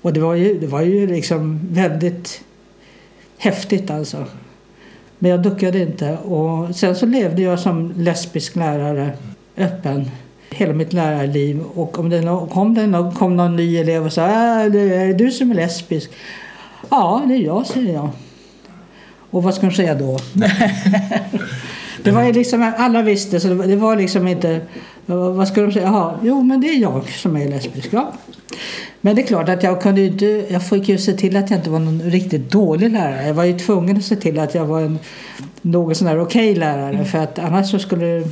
Och 0.01 0.13
det 0.13 0.20
var 0.20 0.34
ju, 0.34 0.60
det 0.60 0.68
var 0.68 0.82
ju 0.82 1.08
liksom 1.08 1.60
väldigt 1.70 2.44
häftigt 3.38 3.92
alltså. 3.92 4.25
Men 5.20 5.32
jag 5.32 5.42
duckade 5.42 5.80
inte. 5.80 6.18
Och 6.18 6.75
sen 6.75 6.96
så 6.96 7.06
levde 7.06 7.42
jag 7.42 7.60
som 7.60 7.94
lesbisk 7.98 8.56
lärare, 8.56 9.12
öppen, 9.58 10.12
hela 10.50 10.74
mitt 10.74 10.94
lärarliv. 10.94 11.63
Och 11.75 12.00
om 12.00 12.10
det 12.10 12.48
kom, 12.51 12.74
det 12.74 12.88
någon, 12.88 13.16
kom 13.16 13.36
någon 13.36 13.56
ny 13.56 13.78
elev 13.78 14.06
och 14.06 14.13
sa 14.13 14.28
äh, 14.28 14.72
det 14.72 14.80
är 14.80 15.13
du 15.13 15.32
som 15.32 15.51
är 15.51 15.56
lesbisk. 15.56 16.12
Ja, 16.90 17.24
det 17.28 17.34
är 17.34 17.40
jag, 17.40 17.68
säger 17.68 17.94
jag. 17.94 18.10
Och 19.30 19.44
vad 19.44 19.56
ska 19.56 19.66
de 19.66 19.75
säga 19.75 19.96
då? 19.96 20.20
Det 22.03 22.12
var 22.12 22.34
liksom, 22.34 22.74
alla 22.77 23.01
visste, 23.01 23.39
så 23.39 23.48
det 23.48 23.75
var 23.75 23.96
liksom 23.96 24.27
inte... 24.27 24.62
Vad 25.05 25.48
ska 25.48 25.62
de 25.62 25.72
säga? 25.72 25.86
Jaha, 25.86 26.20
jo, 26.24 26.41
men 26.41 26.62
det 26.62 26.67
är 26.67 26.77
jag 26.77 27.10
som 27.10 27.38
är 27.38 27.50
lesbisk. 27.50 27.89
Ja. 27.91 28.13
Men 29.01 29.15
det 29.15 29.22
är 29.22 29.27
klart 29.27 29.50
att 29.50 29.63
jag 29.63 29.81
kunde 29.81 30.01
inte... 30.01 30.46
Jag 30.50 30.67
fick 30.67 30.89
ju 30.89 30.98
se 30.98 31.13
till 31.13 31.38
att 31.38 31.50
jag 31.50 31.60
inte 31.60 31.70
var 31.70 31.79
någon 31.79 32.01
riktigt 32.01 32.51
dålig 32.51 32.91
lärare. 32.91 33.27
Jag 33.27 33.34
var 33.34 33.43
ju 33.43 33.60
tvungen 33.60 33.98
att 33.98 34.05
se 34.05 34.15
till 34.15 34.39
att 34.39 34.55
jag 34.55 34.65
var 34.65 34.81
en 34.81 35.00
något 35.62 35.98
sån 35.98 36.08
där 36.08 36.20
okej 36.20 36.51
okay 36.51 36.60
lärare. 36.60 37.05
För 37.05 37.17
att 37.17 37.39
annars 37.39 37.72
så 37.72 37.79
skulle 37.79 38.24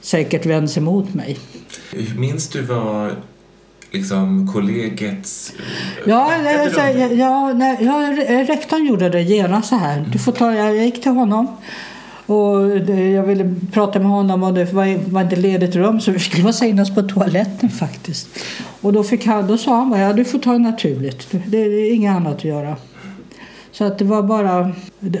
säkert 0.00 0.46
vändas 0.46 0.76
emot 0.76 1.14
mig. 1.14 1.38
Minns 2.16 2.48
du 2.48 2.62
vad 2.62 3.10
liksom 3.90 4.52
kollegiets... 4.52 5.52
Ja, 6.06 6.32
alltså, 6.64 6.80
ja, 7.14 7.52
nej, 7.52 7.78
ja, 7.80 8.44
rektorn 8.48 8.86
gjorde 8.86 9.08
det 9.08 9.22
genast 9.22 9.68
så 9.68 9.76
här. 9.76 10.04
Du 10.12 10.18
får 10.18 10.32
ta, 10.32 10.54
jag 10.54 10.76
gick 10.76 11.02
till 11.02 11.12
honom 11.12 11.46
och 12.26 12.68
det, 12.68 13.10
jag 13.10 13.22
ville 13.22 13.54
prata 13.72 13.98
med 13.98 14.08
honom 14.08 14.42
och 14.42 14.54
det 14.54 14.72
var, 14.72 15.10
var 15.10 15.22
inte 15.22 15.36
ledigt 15.36 15.76
rum 15.76 16.00
så 16.00 16.10
vi 16.10 16.18
fick 16.18 16.38
låsa 16.38 16.66
in 16.66 16.80
oss 16.80 16.94
på 16.94 17.02
toaletten 17.02 17.68
faktiskt. 17.68 18.28
Och 18.80 18.92
då, 18.92 19.02
fick 19.02 19.26
han, 19.26 19.46
då 19.46 19.58
sa 19.58 19.76
han 19.76 19.90
bara, 19.90 20.00
ja 20.00 20.12
du 20.12 20.24
får 20.24 20.38
ta 20.38 20.52
det 20.52 20.58
naturligt. 20.58 21.28
Det 21.46 21.58
är 21.58 21.94
inget 21.94 22.16
annat 22.16 22.34
att 22.34 22.44
göra. 22.44 22.76
Så 23.72 23.84
att 23.84 23.98
det 23.98 24.04
var 24.04 24.22
bara... 24.22 24.72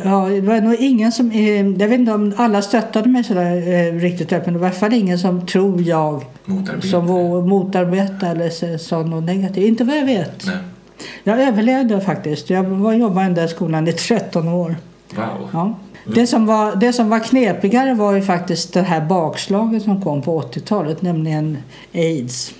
Ja, 0.04 0.28
det 0.28 0.40
var 0.40 0.60
nog 0.60 0.74
ingen 0.74 1.12
som... 1.12 1.32
Jag 1.78 1.88
vet 1.88 2.00
inte 2.00 2.12
om 2.12 2.34
alla 2.36 2.62
stöttade 2.62 3.08
mig 3.08 3.24
sådär 3.24 3.56
eh, 3.56 3.92
riktigt 4.00 4.32
öppet. 4.32 4.52
Det 4.52 4.58
var 4.58 4.66
i 4.66 4.70
alla 4.70 4.78
fall 4.78 4.92
ingen 4.92 5.18
som, 5.18 5.46
tror 5.46 5.82
jag, 5.82 6.24
Motarbete. 6.44 6.88
som 6.88 7.04
motarbetade 7.48 8.30
eller 8.30 8.78
sa 8.78 9.02
något 9.02 9.24
negativt. 9.24 9.66
Inte 9.66 9.84
vad 9.84 9.96
jag 9.96 10.06
vet. 10.06 10.46
Nej. 10.46 10.56
Jag 11.24 11.40
överlevde 11.40 12.00
faktiskt. 12.00 12.50
Jag 12.50 12.64
var, 12.64 12.92
jobbade 12.92 13.20
i 13.20 13.24
den 13.24 13.34
där 13.34 13.46
skolan 13.46 13.88
i 13.88 13.92
13 13.92 14.48
år. 14.48 14.76
Wow. 15.16 15.48
Ja. 15.52 15.74
Det 16.14 16.26
som, 16.26 16.46
var, 16.46 16.76
det 16.76 16.92
som 16.92 17.08
var 17.08 17.20
knepigare 17.20 17.94
var 17.94 18.12
ju 18.14 18.22
faktiskt 18.22 18.72
det 18.72 18.82
här 18.82 19.00
bakslaget 19.00 19.82
som 19.82 20.02
kom 20.02 20.22
på 20.22 20.42
80-talet, 20.42 21.02
nämligen 21.02 21.58
aids. 21.94 22.54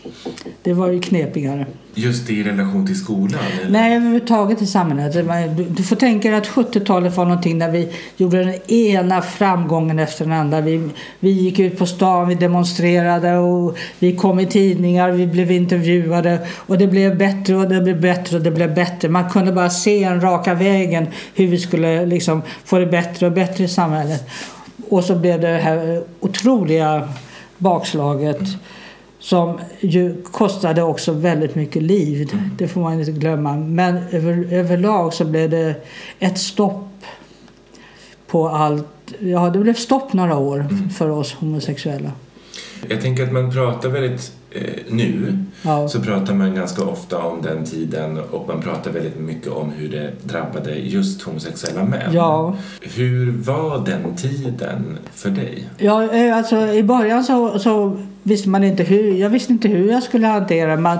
Det 0.62 0.72
var 0.72 0.88
ju 0.88 1.00
knepigare. 1.00 1.66
Just 1.98 2.30
i 2.30 2.42
relation 2.42 2.86
till 2.86 2.98
skolan? 2.98 3.40
Eller? 3.60 3.70
Nej, 3.70 3.96
överhuvudtaget 3.96 4.62
i 4.62 4.66
samhället. 4.66 5.76
Du 5.76 5.82
får 5.82 5.96
tänka 5.96 6.30
dig 6.30 6.38
att 6.38 6.46
70-talet 6.46 7.16
var 7.16 7.24
någonting 7.24 7.58
där 7.58 7.70
vi 7.70 7.88
gjorde 8.16 8.44
den 8.44 8.70
ena 8.70 9.22
framgången 9.22 9.98
efter 9.98 10.24
den 10.24 10.32
andra. 10.32 10.60
Vi, 10.60 10.88
vi 11.20 11.30
gick 11.30 11.58
ut 11.58 11.78
på 11.78 11.86
stan, 11.86 12.28
vi 12.28 12.34
demonstrerade 12.34 13.36
och 13.36 13.76
vi 13.98 14.16
kom 14.16 14.40
i 14.40 14.46
tidningar, 14.46 15.10
vi 15.10 15.26
blev 15.26 15.50
intervjuade 15.50 16.38
och 16.56 16.78
det 16.78 16.86
blev 16.86 17.18
bättre 17.18 17.56
och 17.56 17.68
det 17.68 17.80
blev 17.80 18.00
bättre 18.00 18.36
och 18.36 18.42
det 18.42 18.50
blev 18.50 18.74
bättre. 18.74 19.08
Man 19.08 19.30
kunde 19.30 19.52
bara 19.52 19.70
se 19.70 20.04
en 20.04 20.20
raka 20.20 20.54
vägen 20.54 21.06
hur 21.34 21.46
vi 21.46 21.58
skulle 21.58 22.06
liksom 22.06 22.42
få 22.64 22.78
det 22.78 22.86
bättre 22.86 23.26
och 23.26 23.32
bättre 23.32 23.64
i 23.64 23.68
samhället. 23.68 24.28
Och 24.88 25.04
så 25.04 25.14
blev 25.14 25.40
det 25.40 25.52
det 25.52 25.58
här 25.58 26.02
otroliga 26.20 27.08
bakslaget. 27.58 28.40
Som 29.18 29.60
ju 29.80 30.22
kostade 30.22 30.82
också 30.82 31.12
väldigt 31.12 31.54
mycket 31.54 31.82
liv. 31.82 32.30
Mm. 32.32 32.50
Det 32.58 32.68
får 32.68 32.80
man 32.80 33.00
inte 33.00 33.12
glömma. 33.12 33.56
Men 33.56 33.96
över, 34.10 34.52
överlag 34.52 35.14
så 35.14 35.24
blev 35.24 35.50
det 35.50 35.74
ett 36.18 36.38
stopp 36.38 37.04
på 38.26 38.48
allt. 38.48 38.86
Ja, 39.18 39.50
det 39.50 39.58
blev 39.58 39.74
stopp 39.74 40.12
några 40.12 40.36
år 40.36 40.60
mm. 40.60 40.90
för 40.90 41.10
oss 41.10 41.34
homosexuella. 41.34 42.12
Jag 42.88 43.00
tänker 43.00 43.22
att 43.22 43.32
man 43.32 43.52
pratar 43.52 43.88
väldigt 43.88 44.32
eh, 44.50 44.62
nu 44.88 45.38
ja. 45.62 45.88
så 45.88 46.00
pratar 46.00 46.34
man 46.34 46.54
ganska 46.54 46.84
ofta 46.84 47.18
om 47.18 47.42
den 47.42 47.64
tiden 47.64 48.18
och 48.18 48.48
man 48.48 48.62
pratar 48.62 48.90
väldigt 48.90 49.18
mycket 49.18 49.52
om 49.52 49.70
hur 49.70 49.88
det 49.88 50.12
drabbade 50.22 50.74
just 50.74 51.22
homosexuella 51.22 51.84
män. 51.84 52.12
Ja. 52.12 52.56
Hur 52.80 53.32
var 53.32 53.86
den 53.86 54.16
tiden 54.16 54.98
för 55.14 55.30
dig? 55.30 55.68
Ja, 55.78 56.12
eh, 56.12 56.36
alltså 56.36 56.56
i 56.56 56.82
början 56.82 57.24
så, 57.24 57.58
så 57.58 57.98
visste 58.26 58.48
man 58.48 58.64
inte 58.64 58.82
hur, 58.82 59.14
jag 59.14 59.30
visste 59.30 59.52
inte 59.52 59.68
hur 59.68 59.90
jag 59.90 60.02
skulle 60.02 60.26
hantera 60.26 60.76
det. 60.76 60.98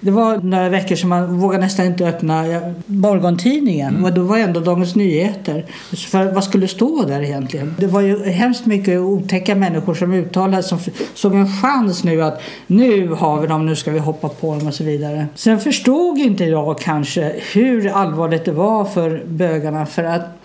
Det 0.00 0.10
var 0.10 0.36
några 0.36 0.68
veckor 0.68 0.96
som 0.96 1.08
man 1.08 1.38
vågade 1.38 1.64
nästan 1.64 1.86
inte 1.86 2.08
öppna 2.08 2.44
morgontidningen. 2.86 3.88
Mm. 3.88 4.04
Och 4.04 4.12
då 4.12 4.22
var 4.22 4.38
ändå 4.38 4.60
Dagens 4.60 4.94
Nyheter. 4.94 5.66
För 6.10 6.32
vad 6.32 6.44
skulle 6.44 6.68
stå 6.68 7.04
där 7.04 7.22
egentligen? 7.22 7.74
Det 7.78 7.86
var 7.86 8.00
ju 8.00 8.24
hemskt 8.24 8.66
mycket 8.66 9.00
otäcka 9.00 9.54
människor 9.54 9.94
som 9.94 10.12
uttalade 10.12 10.62
som 10.62 10.78
såg 11.14 11.34
en 11.34 11.48
chans 11.62 12.04
nu 12.04 12.22
att 12.22 12.42
nu 12.66 13.08
har 13.08 13.40
vi 13.40 13.46
dem, 13.46 13.66
nu 13.66 13.76
ska 13.76 13.90
vi 13.90 13.98
hoppa 13.98 14.28
på 14.28 14.54
dem 14.54 14.66
och 14.66 14.74
så 14.74 14.84
vidare. 14.84 15.26
Sen 15.34 15.60
förstod 15.60 16.18
inte 16.18 16.44
jag 16.44 16.78
kanske 16.78 17.34
hur 17.52 17.88
allvarligt 17.88 18.44
det 18.44 18.52
var 18.52 18.84
för 18.84 19.22
bögarna 19.26 19.86
för 19.86 20.04
att 20.04 20.37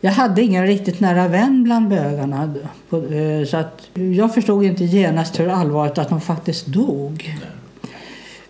jag 0.00 0.12
hade 0.12 0.42
ingen 0.42 0.66
riktigt 0.66 1.00
nära 1.00 1.28
vän 1.28 1.64
bland 1.64 1.88
bögarna. 1.88 2.54
Eh, 2.92 3.46
så 3.46 3.56
att 3.56 3.88
jag 4.16 4.34
förstod 4.34 4.64
inte 4.64 4.84
genast 4.84 5.40
hur 5.40 5.48
allvarligt 5.48 5.98
att 5.98 6.08
de 6.08 6.20
faktiskt 6.20 6.66
dog. 6.66 7.38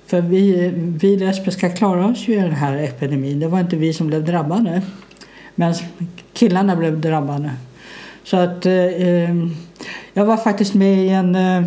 För 0.06 0.20
vi, 0.20 0.72
vi 0.74 1.16
lesbiska 1.16 1.70
klarade 1.70 2.04
oss 2.04 2.28
ju 2.28 2.32
i 2.32 2.36
den 2.36 2.52
här 2.52 2.76
epidemin. 2.76 3.40
Det 3.40 3.48
var 3.48 3.60
inte 3.60 3.76
vi 3.76 3.92
som 3.92 4.06
blev 4.06 4.24
drabbade. 4.24 4.82
Men 5.54 5.74
killarna 6.32 6.76
blev 6.76 7.00
drabbade. 7.00 7.50
Så 8.24 8.36
att 8.36 8.66
eh, 8.66 8.74
eh 8.74 9.34
jag 10.12 10.24
var 10.24 10.36
faktiskt 10.36 10.74
med 10.74 10.98
i 10.98 11.08
en 11.08 11.34
eh, 11.34 11.62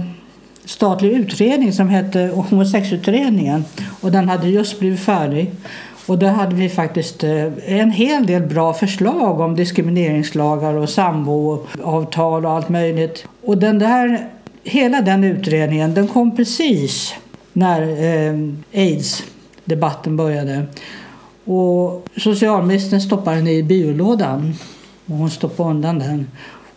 statlig 0.65 1.11
utredning 1.11 1.73
som 1.73 1.89
hette 1.89 2.19
Homosexutredningen. 2.19 3.65
Och 4.01 4.11
den 4.11 4.29
hade 4.29 4.49
just 4.49 4.79
blivit 4.79 4.99
färdig. 4.99 5.51
Och 6.05 6.19
där 6.19 6.31
hade 6.31 6.55
vi 6.55 6.69
faktiskt 6.69 7.23
eh, 7.23 7.47
en 7.65 7.91
hel 7.91 8.25
del 8.25 8.41
bra 8.41 8.73
förslag 8.73 9.39
om 9.39 9.55
diskrimineringslagar 9.55 10.73
och 10.73 10.89
samboavtal 10.89 12.45
och 12.45 12.51
allt 12.51 12.69
möjligt. 12.69 13.25
Och 13.43 13.57
den 13.57 13.79
där 13.79 14.29
hela 14.63 15.01
den 15.01 15.23
utredningen 15.23 15.93
den 15.93 16.07
kom 16.07 16.35
precis 16.35 17.15
när 17.53 17.81
eh, 17.81 18.33
aids-debatten 18.73 20.17
började. 20.17 20.65
Och 21.45 22.07
socialministern 22.17 23.01
stoppade 23.01 23.37
den 23.37 23.47
i 23.47 23.63
byrålådan 23.63 24.53
och 25.05 25.15
hon 25.15 25.29
stoppade 25.29 25.69
undan 25.69 25.99
den. 25.99 26.27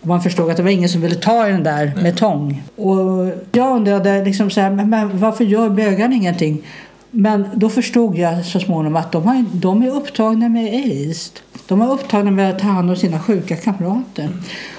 Och 0.00 0.06
man 0.06 0.22
förstod 0.22 0.50
att 0.50 0.56
det 0.56 0.62
var 0.62 0.70
ingen 0.70 0.88
som 0.88 1.00
ville 1.00 1.14
ta 1.14 1.48
i 1.48 1.52
den 1.52 1.62
där 1.62 1.92
med 2.02 2.16
tång. 2.16 2.62
Och 2.76 3.32
jag 3.52 3.76
undrade 3.76 4.24
liksom 4.24 4.50
så 4.50 4.60
här, 4.60 4.70
men, 4.70 4.90
men 4.90 5.18
varför 5.18 5.44
gör 5.44 5.68
bögarna 5.68 6.14
ingenting? 6.14 6.62
Men 7.11 7.47
då 7.55 7.69
förstod 7.69 8.19
jag 8.19 8.45
så 8.45 8.61
småningom 8.61 8.97
att 8.97 9.12
de, 9.12 9.27
har, 9.27 9.45
de 9.53 9.83
är 9.83 9.90
upptagna 9.90 10.49
med 10.49 10.75
aids. 10.75 11.33
De 11.69 11.83
är 11.83 11.92
upptagna 11.92 12.31
med 12.31 12.51
att 12.51 12.59
ta 12.59 12.66
hand 12.66 12.90
om 12.90 12.97
sina 12.97 13.21
sjuka 13.21 13.57
kamrater. 13.57 14.29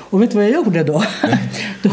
Och 0.09 0.21
vet 0.21 0.31
du 0.31 0.35
vad 0.35 0.45
jag 0.45 0.53
gjorde 0.53 0.83
då? 0.83 1.03
då, 1.83 1.91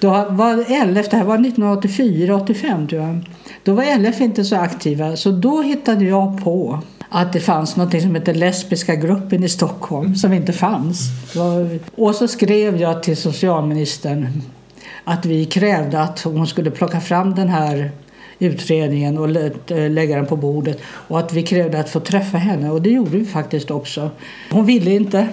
då 0.00 0.10
var 0.10 0.84
LF, 0.86 1.08
det 1.08 1.16
här 1.16 1.24
var 1.24 1.38
1984-85 1.38 2.88
tror 2.88 3.02
jag. 3.02 3.24
Då 3.62 3.74
var 3.74 3.98
LF 3.98 4.20
inte 4.20 4.44
så 4.44 4.56
aktiva 4.56 5.16
så 5.16 5.30
då 5.30 5.62
hittade 5.62 6.04
jag 6.04 6.44
på 6.44 6.82
att 7.08 7.32
det 7.32 7.40
fanns 7.40 7.76
något 7.76 8.02
som 8.02 8.14
heter 8.14 8.34
Lesbiska 8.34 8.94
gruppen 8.94 9.44
i 9.44 9.48
Stockholm 9.48 10.14
som 10.14 10.32
inte 10.32 10.52
fanns. 10.52 11.00
Och 11.94 12.14
så 12.14 12.28
skrev 12.28 12.80
jag 12.80 13.02
till 13.02 13.16
socialministern 13.16 14.42
att 15.04 15.26
vi 15.26 15.44
krävde 15.44 16.00
att 16.00 16.20
hon 16.20 16.46
skulle 16.46 16.70
plocka 16.70 17.00
fram 17.00 17.34
den 17.34 17.48
här 17.48 17.90
utredningen 18.38 19.18
och 19.18 19.28
lägga 19.90 20.16
den 20.16 20.26
på 20.26 20.36
bordet 20.36 20.78
och 20.84 21.18
att 21.18 21.32
vi 21.32 21.42
krävde 21.42 21.80
att 21.80 21.90
få 21.90 22.00
träffa 22.00 22.38
henne 22.38 22.70
och 22.70 22.82
det 22.82 22.90
gjorde 22.90 23.18
vi 23.18 23.24
faktiskt 23.24 23.70
också. 23.70 24.10
Hon 24.50 24.66
ville 24.66 24.90
inte. 24.90 25.28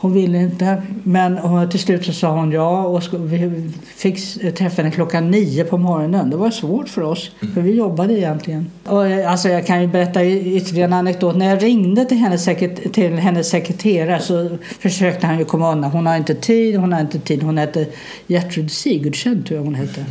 Hon 0.00 0.12
ville 0.12 0.38
inte, 0.38 0.82
men 1.02 1.40
till 1.70 1.80
slut 1.80 2.04
så 2.04 2.12
sa 2.12 2.30
hon 2.30 2.52
ja 2.52 2.84
och 2.84 3.02
vi 3.12 3.70
fick 3.84 4.18
träffa 4.54 4.82
henne 4.82 4.94
klockan 4.94 5.30
nio 5.30 5.64
på 5.64 5.78
morgonen. 5.78 6.30
Det 6.30 6.36
var 6.36 6.50
svårt 6.50 6.88
för 6.88 7.02
oss, 7.02 7.30
för 7.54 7.60
vi 7.60 7.74
jobbade 7.74 8.18
egentligen. 8.18 8.70
Och, 8.84 9.02
alltså, 9.04 9.48
jag 9.48 9.66
kan 9.66 9.82
ju 9.82 9.86
berätta 9.88 10.24
ytterligare 10.24 10.86
en 10.88 10.92
anekdot. 10.92 11.36
När 11.36 11.48
jag 11.48 11.62
ringde 11.62 12.04
till 12.04 12.16
hennes, 12.16 12.44
sekret 12.44 12.92
till 12.92 13.12
hennes 13.12 13.48
sekreterare 13.48 14.20
så 14.20 14.58
försökte 14.80 15.26
han 15.26 15.38
ju 15.38 15.44
komma 15.44 15.72
undan. 15.72 15.90
Hon 15.90 16.06
har 16.06 16.16
inte 16.16 16.34
tid, 16.34 16.76
hon 16.76 16.92
har 16.92 17.00
inte 17.00 17.18
tid. 17.18 17.42
Hon 17.42 17.58
hette 17.58 17.86
Gertrud 18.26 18.70
Sigurdsen 18.70 19.44
tror 19.44 19.58
jag 19.58 19.64
hon 19.64 19.74
hette. 19.74 20.04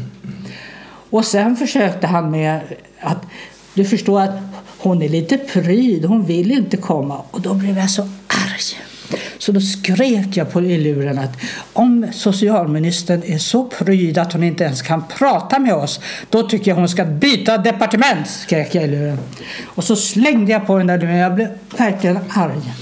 Och 1.09 1.25
sen 1.25 1.55
försökte 1.55 2.07
han 2.07 2.31
med 2.31 2.59
att 2.99 3.25
du 3.73 3.85
förstår 3.85 4.21
att 4.21 4.39
hon 4.77 5.01
är 5.01 5.09
lite 5.09 5.37
pryd, 5.37 6.05
hon 6.05 6.25
vill 6.25 6.51
inte 6.51 6.77
komma. 6.77 7.21
Och 7.31 7.41
då 7.41 7.53
blev 7.53 7.77
jag 7.77 7.91
så 7.91 8.01
arg. 8.27 8.87
Så 9.37 9.51
då 9.51 9.61
skrek 9.61 10.37
jag 10.37 10.51
på 10.51 10.61
i 10.61 10.77
luren 10.77 11.19
att 11.19 11.37
om 11.73 12.07
socialministern 12.13 13.23
är 13.25 13.37
så 13.37 13.65
pryd 13.65 14.17
att 14.17 14.33
hon 14.33 14.43
inte 14.43 14.63
ens 14.63 14.81
kan 14.81 15.03
prata 15.17 15.59
med 15.59 15.73
oss 15.73 15.99
då 16.29 16.43
tycker 16.43 16.71
jag 16.71 16.75
hon 16.75 16.89
ska 16.89 17.05
byta 17.05 17.57
departement, 17.57 18.27
skrek 18.27 18.75
jag 18.75 18.83
i 18.83 18.87
luren. 18.87 19.17
Och 19.65 19.83
så 19.83 19.95
slängde 19.95 20.51
jag 20.51 20.67
på 20.67 20.77
den 20.77 20.87
där 20.87 20.97
luren. 20.97 21.17
Jag 21.17 21.35
blev 21.35 21.47
verkligen 21.77 22.19
arg. 22.29 22.73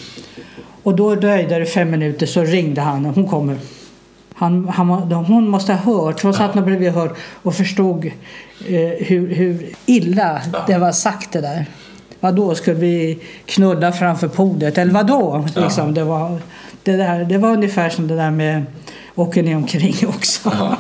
Och 0.83 0.95
då 0.95 1.15
dröjde 1.15 1.59
det 1.59 1.65
fem 1.65 1.91
minuter 1.91 2.25
så 2.25 2.43
ringde 2.43 2.81
han 2.81 3.05
och 3.05 3.15
hon 3.15 3.27
kommer. 3.27 3.57
Han, 4.37 4.67
han, 4.67 4.89
hon 5.11 5.49
måste 5.49 5.73
ha 5.73 5.93
hört, 5.93 6.23
hon 6.23 6.33
satt 6.33 6.55
nog 6.55 6.65
bredvid 6.65 6.87
och 6.87 6.93
hörde 6.93 7.13
och 7.43 7.55
förstod 7.55 8.05
eh, 8.05 8.11
hur, 9.07 9.35
hur 9.35 9.69
illa 9.85 10.41
det 10.67 10.77
var 10.77 10.91
sagt 10.91 11.31
det 11.31 11.41
där. 11.41 11.65
Vadå, 12.19 12.55
skulle 12.55 12.79
vi 12.79 13.19
knulla 13.45 13.91
framför 13.91 14.27
podiet? 14.27 14.77
Eller 14.77 14.93
vadå? 14.93 15.45
Ja. 15.55 15.61
Liksom, 15.61 15.93
det, 15.93 16.03
var, 16.03 16.39
det, 16.83 16.97
där, 16.97 17.25
det 17.25 17.37
var 17.37 17.49
ungefär 17.49 17.89
som 17.89 18.07
det 18.07 18.15
där 18.15 18.31
med 18.31 18.65
åker 19.15 19.43
ni 19.43 19.55
omkring 19.55 19.95
också. 20.07 20.51
Ja. 20.53 20.77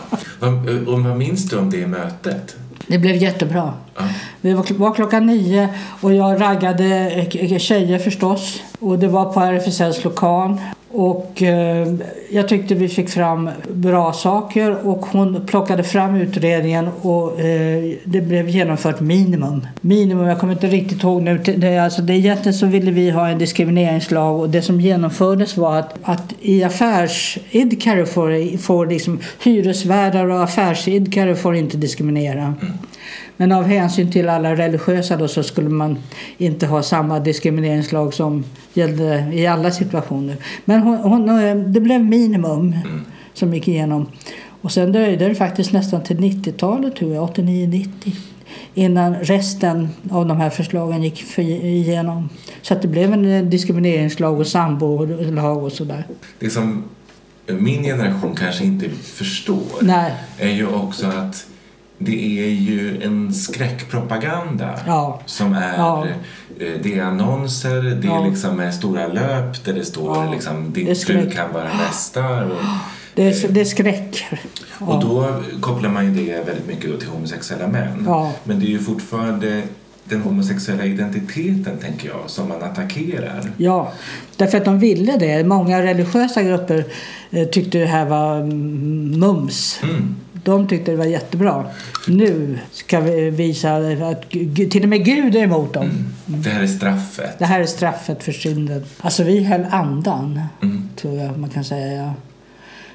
Och 0.87 1.01
vad 1.03 1.17
minns 1.17 1.49
du 1.49 1.57
om 1.57 1.69
det 1.69 1.87
mötet? 1.87 2.55
Det 2.87 2.97
blev 2.97 3.15
jättebra. 3.15 3.73
Ja. 3.95 4.03
Det 4.41 4.53
var 4.53 4.93
klockan 4.93 5.25
nio 5.25 5.69
och 6.01 6.13
jag 6.13 6.41
raggade 6.41 7.59
tjejer 7.59 7.99
förstås. 7.99 8.61
Och 8.79 8.99
det 8.99 9.07
var 9.07 9.33
på 9.33 9.39
RFSLs 9.39 10.03
lokal. 10.03 10.57
Och 10.97 11.41
eh, 11.41 11.93
jag 12.29 12.47
tyckte 12.47 12.75
vi 12.75 12.87
fick 12.87 13.09
fram 13.09 13.49
bra 13.73 14.13
saker 14.13 14.87
och 14.87 15.05
hon 15.05 15.45
plockade 15.45 15.83
fram 15.83 16.15
utredningen 16.15 16.89
och 17.01 17.39
eh, 17.39 17.93
det 18.03 18.21
blev 18.21 18.49
genomfört 18.49 18.99
minimum. 18.99 19.67
Minimum, 19.81 20.27
jag 20.27 20.39
kommer 20.39 20.53
inte 20.53 20.67
riktigt 20.67 21.03
ihåg 21.03 21.21
nu. 21.21 21.37
Det, 21.37 21.77
alltså, 21.77 22.01
det 22.01 22.13
egentligen 22.13 22.53
så 22.53 22.65
ville 22.65 22.91
vi 22.91 23.09
ha 23.09 23.27
en 23.27 23.37
diskrimineringslag 23.37 24.39
och 24.39 24.49
det 24.49 24.61
som 24.61 24.81
genomfördes 24.81 25.57
var 25.57 25.79
att, 25.79 25.93
att 26.03 26.33
i 26.41 26.63
affärsidkare 26.63 28.05
får, 28.05 28.57
får 28.57 28.85
liksom, 28.85 29.19
hyresvärdar 29.43 30.29
och 30.29 30.43
affärsidkare 30.43 31.35
får 31.35 31.55
inte 31.55 31.77
diskriminera. 31.77 32.53
Men 33.37 33.51
av 33.51 33.63
hänsyn 33.63 34.11
till 34.11 34.29
alla 34.29 34.55
religiösa 34.55 35.17
då 35.17 35.27
så 35.27 35.43
skulle 35.43 35.69
man 35.69 35.97
inte 36.37 36.67
ha 36.67 36.83
samma 36.83 37.19
diskrimineringslag 37.19 38.13
som 38.13 38.43
gällde 38.73 39.29
i 39.33 39.47
alla 39.47 39.71
situationer. 39.71 40.37
Men 40.65 40.81
hon, 40.81 40.97
hon, 40.97 41.29
eh, 41.29 41.55
det 41.55 41.81
blev 41.81 42.03
minimum 42.03 42.73
mm. 42.85 43.05
som 43.33 43.53
gick 43.53 43.67
igenom. 43.67 44.07
Och 44.61 44.71
sen 44.71 44.91
dröjde 44.91 45.27
det 45.27 45.35
faktiskt 45.35 45.73
nästan 45.73 46.03
till 46.03 46.17
90-talet, 46.17 46.95
tror 46.95 47.13
jag, 47.13 47.29
89-90 47.29 47.89
innan 48.73 49.15
resten 49.15 49.89
av 50.11 50.27
de 50.27 50.37
här 50.37 50.49
förslagen 50.49 51.03
gick 51.03 51.37
igenom. 51.37 52.29
Så 52.61 52.73
att 52.73 52.81
det 52.81 52.87
blev 52.87 53.13
en 53.13 53.25
eh, 53.25 53.43
diskrimineringslag 53.43 54.39
och 54.39 54.47
sambolag 54.47 55.63
och 55.63 55.71
sådär. 55.71 56.03
Det 56.39 56.49
som 56.49 56.83
min 57.47 57.83
generation 57.83 58.35
kanske 58.35 58.63
inte 58.63 58.89
förstår 58.89 59.81
Nej. 59.81 60.13
är 60.37 60.49
ju 60.49 60.67
också 60.67 61.07
att 61.07 61.47
det 61.97 62.39
är 62.39 62.49
ju 62.49 63.03
en 63.03 63.33
skräckpropaganda 63.33 64.79
ja. 64.87 65.21
som 65.25 65.53
är 65.53 65.77
ja. 65.77 66.05
Eh, 66.59 66.67
det 66.83 66.99
är 66.99 67.03
annonser, 67.03 67.81
det 67.81 68.07
är 68.07 68.29
liksom 68.29 68.57
med 68.57 68.73
stora 68.73 69.07
löp 69.07 69.65
där 69.65 69.73
det 69.73 69.85
står 69.85 70.17
ja. 70.17 70.31
liksom 70.31 70.73
din 70.73 70.95
fru 70.95 71.31
kan 71.31 71.53
vara 71.53 71.73
nästa. 71.73 72.45
Och, 72.45 72.61
det, 73.13 73.23
är, 73.23 73.47
det 73.47 73.61
är 73.61 73.65
skräck. 73.65 74.25
Och 74.79 75.01
då 75.01 75.43
kopplar 75.61 75.89
man 75.89 76.05
ju 76.05 76.25
det 76.25 76.47
väldigt 76.47 76.67
mycket 76.67 76.99
till 76.99 77.09
homosexuella 77.09 77.67
män. 77.67 78.09
Men 78.43 78.59
det 78.59 78.65
är 78.65 78.69
ju 78.69 78.79
fortfarande 78.79 79.63
den 80.03 80.21
homosexuella 80.21 80.85
identiteten, 80.85 81.77
tänker 81.81 82.07
jag, 82.07 82.29
som 82.29 82.49
man 82.49 82.63
attackerar. 82.63 83.51
Ja, 83.57 83.91
därför 84.35 84.57
att 84.57 84.65
de 84.65 84.79
ville 84.79 85.17
det. 85.17 85.43
Många 85.43 85.83
religiösa 85.83 86.43
grupper 86.43 86.85
eh, 87.31 87.47
tyckte 87.47 87.77
det 87.77 87.85
här 87.85 88.05
var 88.05 88.43
mums. 89.17 89.79
Mm. 89.83 90.15
De 90.45 90.67
tyckte 90.67 90.91
det 90.91 90.97
var 90.97 91.05
jättebra. 91.05 91.65
Nu 92.07 92.59
ska 92.71 92.99
vi 92.99 93.29
visa 93.29 93.75
att 94.09 94.29
till 94.71 94.83
och 94.83 94.89
med 94.89 95.05
Gud 95.05 95.35
är 95.35 95.43
emot 95.43 95.73
dem. 95.73 95.83
Mm. 95.83 96.41
Det 96.41 96.49
här 96.49 96.63
är 96.63 96.67
straffet. 96.67 97.39
Det 97.39 97.45
här 97.45 97.59
är 97.59 97.65
straffet 97.65 98.23
för 98.23 98.31
synden. 98.31 98.85
Alltså 99.01 99.23
vi 99.23 99.43
höll 99.43 99.65
andan, 99.71 100.41
mm. 100.61 100.89
tror 100.95 101.17
jag 101.17 101.39
man 101.39 101.49
kan 101.49 101.63
säga. 101.63 102.03
Ja. 102.03 102.13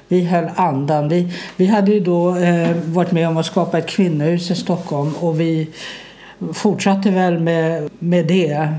Vi 0.07 0.23
höll 0.23 0.49
andan. 0.55 1.09
Vi, 1.09 1.33
vi 1.57 1.65
hade 1.65 1.91
ju 1.91 1.99
då 1.99 2.35
eh, 2.35 2.75
varit 2.85 3.11
med 3.11 3.27
om 3.27 3.37
att 3.37 3.45
skapa 3.45 3.77
ett 3.77 3.87
kvinnohus 3.87 4.51
i 4.51 4.55
Stockholm 4.55 5.13
och 5.19 5.39
vi 5.39 5.69
fortsatte 6.53 7.09
väl 7.09 7.39
med, 7.39 7.89
med 7.99 8.27
det. 8.27 8.73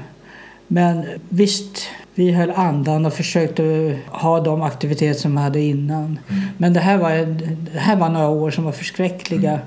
Men 0.66 1.04
visst, 1.28 1.82
vi 2.14 2.32
höll 2.32 2.50
andan 2.50 3.06
och 3.06 3.12
försökte 3.12 3.96
ha 4.06 4.40
de 4.40 4.62
aktiviteter 4.62 5.20
som 5.20 5.32
vi 5.32 5.42
hade 5.42 5.60
innan. 5.60 6.04
Mm. 6.04 6.42
Men 6.58 6.72
det 6.72 6.80
här, 6.80 6.98
var, 6.98 7.10
det 7.72 7.78
här 7.78 7.96
var 7.96 8.08
några 8.08 8.28
år 8.28 8.50
som 8.50 8.64
var 8.64 8.72
förskräckliga. 8.72 9.50
Mm. 9.50 9.64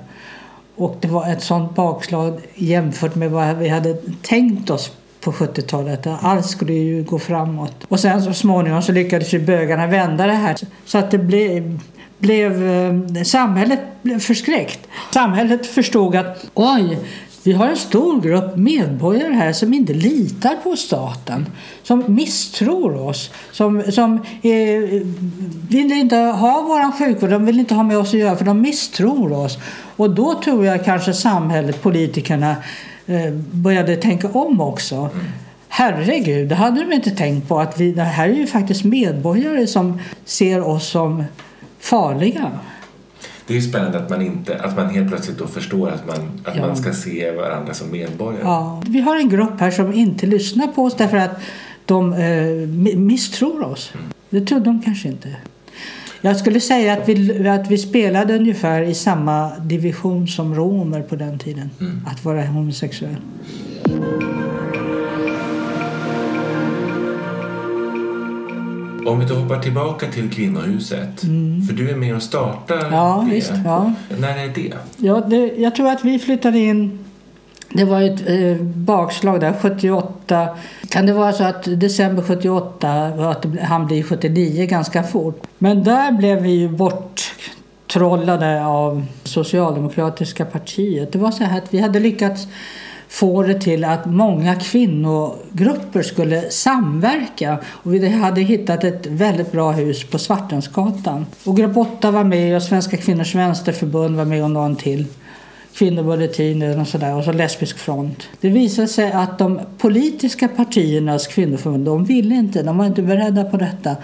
Och 0.76 0.96
det 1.00 1.08
var 1.08 1.32
ett 1.32 1.42
sånt 1.42 1.74
bakslag 1.74 2.40
jämfört 2.54 3.14
med 3.14 3.30
vad 3.30 3.56
vi 3.56 3.68
hade 3.68 3.96
tänkt 4.22 4.70
oss 4.70 4.92
på 5.20 5.32
70-talet. 5.32 6.06
Allt 6.20 6.46
skulle 6.46 6.72
ju 6.72 7.02
gå 7.02 7.18
framåt. 7.18 7.74
Och 7.88 8.00
sen 8.00 8.22
så 8.22 8.32
småningom 8.32 8.82
så 8.82 8.92
lyckades 8.92 9.34
ju 9.34 9.38
bögarna 9.38 9.86
vända 9.86 10.26
det 10.26 10.32
här. 10.32 10.56
Så 10.84 10.98
att 10.98 11.10
det 11.10 11.18
blev, 11.18 11.80
blev 12.18 12.68
eh, 12.68 13.22
samhället 13.22 13.80
blev 14.02 14.18
förskräckt. 14.18 14.80
Samhället 15.14 15.66
förstod 15.66 16.16
att 16.16 16.46
oj, 16.54 16.98
vi 17.46 17.52
har 17.52 17.68
en 17.68 17.76
stor 17.76 18.20
grupp 18.20 18.56
medborgare 18.56 19.32
här 19.32 19.52
som 19.52 19.74
inte 19.74 19.92
litar 19.92 20.56
på 20.62 20.76
staten, 20.76 21.46
som 21.82 22.04
misstror 22.06 23.00
oss, 23.00 23.30
som, 23.52 23.82
som 23.92 24.14
eh, 24.42 25.02
vill 25.68 25.92
inte 25.92 26.16
ha 26.16 26.62
vår 26.62 26.98
sjukvård, 26.98 27.30
de 27.30 27.46
vill 27.46 27.60
inte 27.60 27.74
ha 27.74 27.82
med 27.82 27.98
oss 27.98 28.08
att 28.08 28.20
göra 28.20 28.36
för 28.36 28.44
de 28.44 28.60
misstror 28.60 29.32
oss. 29.32 29.58
Och 29.96 30.10
då 30.10 30.40
tror 30.44 30.66
jag 30.66 30.84
kanske 30.84 31.12
samhället, 31.12 31.82
politikerna, 31.82 32.56
eh, 33.06 33.32
började 33.52 33.96
tänka 33.96 34.28
om 34.28 34.60
också. 34.60 35.10
Herregud, 35.68 36.48
det 36.48 36.54
hade 36.54 36.84
de 36.84 36.92
inte 36.92 37.10
tänkt 37.10 37.48
på 37.48 37.60
att 37.60 37.80
vi, 37.80 37.92
det 37.92 38.02
här 38.02 38.28
är 38.28 38.34
ju 38.34 38.46
faktiskt 38.46 38.84
medborgare 38.84 39.66
som 39.66 40.00
ser 40.24 40.68
oss 40.68 40.88
som 40.88 41.24
farliga 41.78 42.50
det 43.46 43.56
är 43.56 43.60
spännande 43.60 43.98
att 43.98 44.10
man, 44.10 44.22
inte, 44.22 44.58
att 44.58 44.76
man 44.76 44.90
helt 44.90 45.08
plötsligt 45.08 45.38
då 45.38 45.46
förstår 45.46 45.90
att 45.90 46.06
man, 46.06 46.40
att 46.44 46.56
ja. 46.56 46.66
man 46.66 46.76
ska 46.76 46.92
se 46.92 47.30
varandra 47.30 47.74
som 47.74 47.90
medborgare. 47.90 48.42
Ja. 48.42 48.82
Vi 48.88 49.00
har 49.00 49.16
en 49.16 49.28
grupp 49.28 49.60
här 49.60 49.70
som 49.70 49.92
inte 49.92 50.26
lyssnar 50.26 50.66
på 50.66 50.84
oss 50.84 50.94
därför 50.96 51.16
att 51.16 51.40
de 51.84 52.12
eh, 52.12 52.96
misstror 52.96 53.62
oss. 53.64 53.92
Mm. 53.94 54.06
Det 54.30 54.40
trodde 54.40 54.64
de 54.64 54.82
kanske 54.82 55.08
inte. 55.08 55.36
Jag 56.20 56.36
skulle 56.36 56.60
säga 56.60 56.92
att 56.92 57.08
vi, 57.08 57.48
att 57.48 57.70
vi 57.70 57.78
spelade 57.78 58.36
ungefär 58.36 58.82
i 58.82 58.94
samma 58.94 59.58
division 59.58 60.28
som 60.28 60.54
romer 60.54 61.02
på 61.02 61.16
den 61.16 61.38
tiden. 61.38 61.70
Mm. 61.80 62.00
Att 62.06 62.24
vara 62.24 62.46
homosexuell. 62.46 63.16
Om 69.06 69.20
vi 69.20 69.26
då 69.26 69.34
hoppar 69.34 69.58
tillbaka 69.58 70.06
till 70.06 70.30
kvinnohuset. 70.30 71.20
För 71.68 71.72
du 71.72 71.90
är 71.90 71.96
med 71.96 72.16
och 72.16 72.22
startar 72.22 72.76
Mm. 72.78 72.92
Ja, 72.92 73.24
det. 73.28 73.34
visst. 73.34 73.52
Ja. 73.64 73.92
När 74.18 74.44
är 74.44 74.48
det? 74.54 74.72
Ja, 74.96 75.20
det, 75.20 75.36
jag 75.56 75.74
tror 75.74 75.88
att 75.88 76.04
vi 76.04 76.18
flyttade 76.18 76.58
in... 76.58 76.98
Det 77.70 77.84
var 77.84 78.02
ett 78.02 78.28
eh, 78.28 78.62
bakslag 78.66 79.40
där, 79.40 79.52
78. 79.62 80.48
Kan 80.88 81.06
det 81.06 81.12
vara 81.12 81.32
så 81.32 81.44
att 81.44 81.80
december 81.80 82.22
78 82.22 83.12
och 83.18 83.30
att 83.30 83.46
han 83.62 83.86
blir 83.86 84.02
79 84.02 84.66
ganska 84.66 85.02
fort? 85.02 85.42
Men 85.58 85.84
där 85.84 86.12
blev 86.12 86.42
vi 86.42 86.50
ju 86.50 86.68
borttrollade 86.68 88.66
av 88.66 89.06
Socialdemokratiska 89.24 90.44
partiet. 90.44 91.12
Det 91.12 91.18
var 91.18 91.30
så 91.30 91.44
här 91.44 91.58
att 91.58 91.74
vi 91.74 91.78
hade 91.80 92.00
lyckats 92.00 92.46
få 93.08 93.42
det 93.42 93.60
till 93.60 93.84
att 93.84 94.06
många 94.06 94.54
kvinnogrupper 94.54 96.02
skulle 96.02 96.50
samverka. 96.50 97.58
Och 97.66 97.94
vi 97.94 98.08
hade 98.08 98.40
hittat 98.40 98.84
ett 98.84 99.06
väldigt 99.06 99.52
bra 99.52 99.72
hus 99.72 100.04
på 100.04 100.18
Svartensgatan. 100.18 101.26
Och 101.44 101.56
Grupp 101.56 101.76
8 101.76 102.10
var 102.10 102.24
med 102.24 102.56
och 102.56 102.62
Svenska 102.62 102.96
kvinnors 102.96 103.34
vänsterförbund 103.34 104.16
var 104.16 104.24
med 104.24 104.44
och 104.44 104.50
någon 104.50 104.76
till. 104.76 105.06
Kvinnobulletinen 105.74 106.80
och 106.80 106.88
sådär 106.88 107.14
och 107.14 107.24
så 107.24 107.32
Lesbisk 107.32 107.78
front. 107.78 108.28
Det 108.40 108.48
visade 108.48 108.88
sig 108.88 109.12
att 109.12 109.38
de 109.38 109.60
politiska 109.78 110.48
partiernas 110.48 111.26
kvinnoförbund, 111.26 111.84
de 111.84 112.04
ville 112.04 112.34
inte, 112.34 112.62
de 112.62 112.78
var 112.78 112.86
inte 112.86 113.02
beredda 113.02 113.44
på 113.44 113.56
detta. 113.56 113.96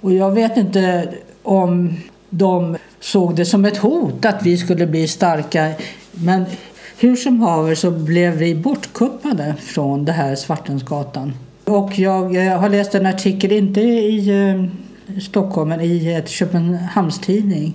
Och 0.00 0.14
jag 0.14 0.30
vet 0.30 0.56
inte 0.56 1.08
om 1.42 1.96
de 2.30 2.76
såg 3.00 3.36
det 3.36 3.44
som 3.44 3.64
ett 3.64 3.76
hot 3.76 4.24
att 4.24 4.42
vi 4.42 4.56
skulle 4.56 4.86
bli 4.86 5.08
starka. 5.08 5.70
Men 6.10 6.44
hur 6.98 7.16
som 7.16 7.40
haver 7.40 7.74
så 7.74 7.90
blev 7.90 8.34
vi 8.34 8.54
bortkuppade 8.54 9.54
från 9.60 10.04
det 10.04 10.12
här 10.12 10.34
Svartensgatan. 10.34 11.32
Och 11.64 11.98
jag 11.98 12.56
har 12.58 12.68
läst 12.68 12.94
en 12.94 13.06
artikel, 13.06 13.52
inte 13.52 13.80
i 13.80 14.28
eh, 14.28 15.20
Stockholm, 15.20 15.68
men 15.68 15.80
i 15.80 16.12
ett 16.12 16.28
Köpenhamnstidning 16.28 17.74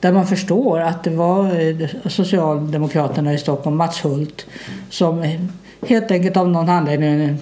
där 0.00 0.12
man 0.12 0.26
förstår 0.26 0.80
att 0.80 1.04
det 1.04 1.10
var 1.10 1.60
eh, 1.60 1.88
Socialdemokraterna 2.06 3.34
i 3.34 3.38
Stockholm, 3.38 3.76
Mats 3.76 4.04
Hult, 4.04 4.46
som 4.90 5.38
helt 5.86 6.10
enkelt 6.10 6.36
av 6.36 6.48
någon 6.48 6.68
anledning 6.68 7.38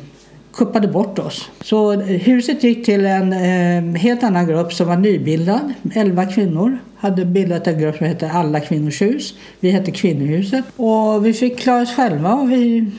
kuppade 0.57 0.88
bort 0.88 1.19
oss. 1.19 1.51
Så 1.61 1.93
huset 2.01 2.64
gick 2.64 2.85
till 2.85 3.07
en 3.07 3.33
eh, 3.33 4.01
helt 4.01 4.23
annan 4.23 4.47
grupp 4.47 4.73
som 4.73 4.88
var 4.88 4.97
nybildad. 4.97 5.73
Elva 5.95 6.27
kvinnor 6.27 6.79
hade 6.97 7.25
bildat 7.25 7.67
en 7.67 7.79
grupp 7.79 7.97
som 7.97 8.07
hette 8.07 8.31
Alla 8.31 8.61
kvinnors 8.61 9.03
hus. 9.03 9.35
Vi 9.61 9.71
hette 9.71 9.90
Kvinnohuset. 9.90 10.64
Och 10.77 11.27
vi 11.27 11.33
fick 11.33 11.59
klara 11.59 11.83
oss 11.83 11.95
själva. 11.97 12.35
Och 12.35 12.53
vi, 12.53 12.90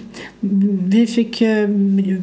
vi 0.89 1.07
fick, 1.07 1.41
eh, 1.41 1.67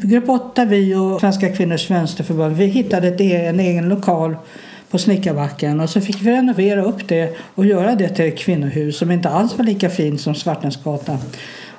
grupp 0.02 0.28
8, 0.28 0.64
vi 0.64 0.94
och 0.94 1.20
Svenska 1.20 1.48
kvinnors 1.48 1.90
vänsterförbund, 1.90 2.56
vi 2.56 2.66
hittade 2.66 3.08
ett, 3.08 3.20
e-, 3.20 3.46
en 3.46 3.60
egen 3.60 3.88
lokal 3.88 4.36
på 4.90 4.98
Snickarbacken 4.98 5.80
och 5.80 5.90
så 5.90 6.00
fick 6.00 6.22
vi 6.22 6.30
renovera 6.30 6.84
upp 6.84 7.08
det 7.08 7.36
och 7.54 7.66
göra 7.66 7.94
det 7.94 8.08
till 8.08 8.24
ett 8.24 8.38
kvinnohus 8.38 8.98
som 8.98 9.10
inte 9.10 9.28
alls 9.28 9.58
var 9.58 9.64
lika 9.64 9.90
fint 9.90 10.20
som 10.20 10.34
Svartensgatan. 10.34 11.18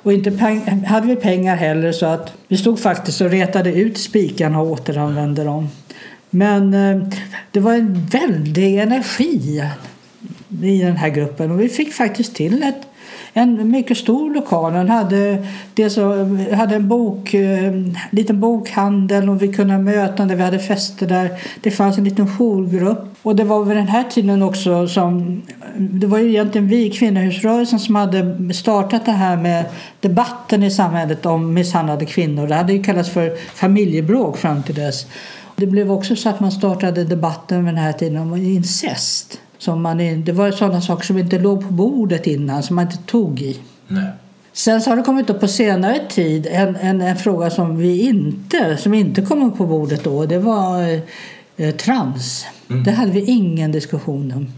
Och 0.04 0.12
inte 0.12 0.30
peng- 0.30 0.84
hade 0.86 1.06
vi 1.06 1.16
pengar 1.16 1.56
heller 1.56 1.92
så 1.92 2.06
att 2.06 2.32
vi 2.48 2.56
stod 2.56 2.80
faktiskt 2.80 3.20
och 3.20 3.30
retade 3.30 3.72
ut 3.72 3.98
spikarna 3.98 4.60
och 4.60 4.70
återanvände 4.70 5.44
dem. 5.44 5.68
Men 6.30 6.74
eh, 6.74 7.08
det 7.50 7.60
var 7.60 7.74
en 7.74 8.06
väldig 8.06 8.78
energi 8.78 9.62
i 10.62 10.78
den 10.78 10.96
här 10.96 11.08
gruppen 11.08 11.50
och 11.50 11.60
vi 11.60 11.68
fick 11.68 11.92
faktiskt 11.92 12.34
till 12.34 12.62
ett, 12.62 12.86
en 13.32 13.70
mycket 13.70 13.96
stor 13.96 14.34
lokal. 14.34 14.72
Den 14.72 14.88
hade, 14.88 15.46
dels, 15.74 15.98
hade 16.52 16.74
en 16.74 16.88
bok, 16.88 17.34
eh, 17.34 17.72
liten 18.10 18.40
bokhandel 18.40 19.28
och 19.28 19.42
vi 19.42 19.52
kunde 19.52 19.74
ha 19.74 19.80
möten 19.80 20.28
där 20.28 20.36
vi 20.36 20.42
hade 20.42 20.58
fester 20.58 21.06
där. 21.06 21.30
Det 21.60 21.70
fanns 21.70 21.98
en 21.98 22.04
liten 22.04 22.28
jourgrupp. 22.28 23.14
Och 23.22 23.36
det 23.36 23.44
var 23.44 23.64
vid 23.64 23.76
den 23.76 23.88
här 23.88 24.04
tiden 24.04 24.42
också 24.42 24.88
som... 24.88 25.42
Det 25.76 26.06
var 26.06 26.18
ju 26.18 26.28
egentligen 26.28 26.68
vi, 26.68 26.90
kvinnohusrörelsen, 26.90 27.78
som 27.78 27.94
hade 27.94 28.54
startat 28.54 29.06
det 29.06 29.12
här 29.12 29.36
med 29.36 29.64
debatten 30.00 30.62
i 30.62 30.70
samhället 30.70 31.26
om 31.26 31.54
misshandlade 31.54 32.06
kvinnor. 32.06 32.46
Det 32.46 32.54
hade 32.54 32.72
ju 32.72 32.82
kallats 32.82 33.10
för 33.10 33.36
familjebråk 33.54 34.36
fram 34.36 34.62
till 34.62 34.74
dess. 34.74 35.06
Det 35.56 35.66
blev 35.66 35.92
också 35.92 36.16
så 36.16 36.28
att 36.28 36.40
man 36.40 36.52
startade 36.52 37.04
debatten 37.04 37.64
vid 37.64 37.74
den 37.74 37.82
här 37.82 37.92
tiden 37.92 38.22
om 38.22 38.36
incest. 38.36 39.40
Som 39.64 39.82
man, 39.82 40.24
det 40.24 40.32
var 40.32 40.50
sådana 40.50 40.80
saker 40.80 41.04
som 41.04 41.18
inte 41.18 41.38
låg 41.38 41.62
på 41.62 41.72
bordet 41.72 42.26
innan, 42.26 42.62
som 42.62 42.76
man 42.76 42.84
inte 42.84 42.98
tog 43.06 43.40
i. 43.40 43.58
Nej. 43.88 44.06
Sen 44.52 44.80
så 44.80 44.90
har 44.90 44.96
det 44.96 45.02
kommit 45.02 45.30
upp 45.30 45.40
på 45.40 45.48
senare 45.48 46.00
tid 46.08 46.46
en, 46.50 46.76
en, 46.76 47.00
en 47.00 47.16
fråga 47.16 47.50
som 47.50 47.76
vi 47.76 48.00
inte, 48.00 48.76
som 48.76 48.94
inte 48.94 49.22
kom 49.22 49.42
upp 49.42 49.56
på 49.56 49.66
bordet 49.66 50.04
då. 50.04 50.26
Det 50.26 50.38
var 50.38 51.00
eh, 51.56 51.74
trans. 51.74 52.46
Det 52.84 52.90
hade 52.90 53.10
vi 53.12 53.24
ingen 53.24 53.72
diskussion 53.72 54.32
om. 54.32 54.52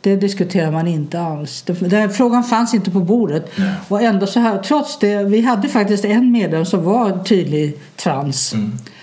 Det 0.00 0.16
diskuterar 0.16 0.70
man 0.70 0.86
inte 0.86 1.20
alls. 1.20 1.64
Den 1.80 2.10
frågan 2.10 2.44
fanns 2.44 2.74
inte 2.74 2.90
på 2.90 3.00
bordet. 3.00 3.50
Nej. 3.56 3.72
Och 3.88 4.02
ändå 4.02 4.26
så 4.26 4.40
här, 4.40 4.58
trots 4.58 4.98
det, 4.98 5.24
vi 5.24 5.40
hade 5.40 5.68
faktiskt 5.68 6.04
en 6.04 6.32
medlem 6.32 6.64
som 6.64 6.84
var 6.84 7.24
tydlig 7.24 7.78
trans. 7.96 8.54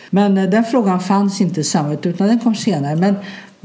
Men 0.09 0.37
eh, 0.37 0.49
den 0.49 0.63
frågan 0.63 0.99
fanns 0.99 1.41
inte 1.41 1.59
i 1.61 1.63
samhället 1.63 2.05
utan 2.05 2.27
den 2.27 2.39
kom 2.39 2.55
senare. 2.55 2.95
Men 2.95 3.15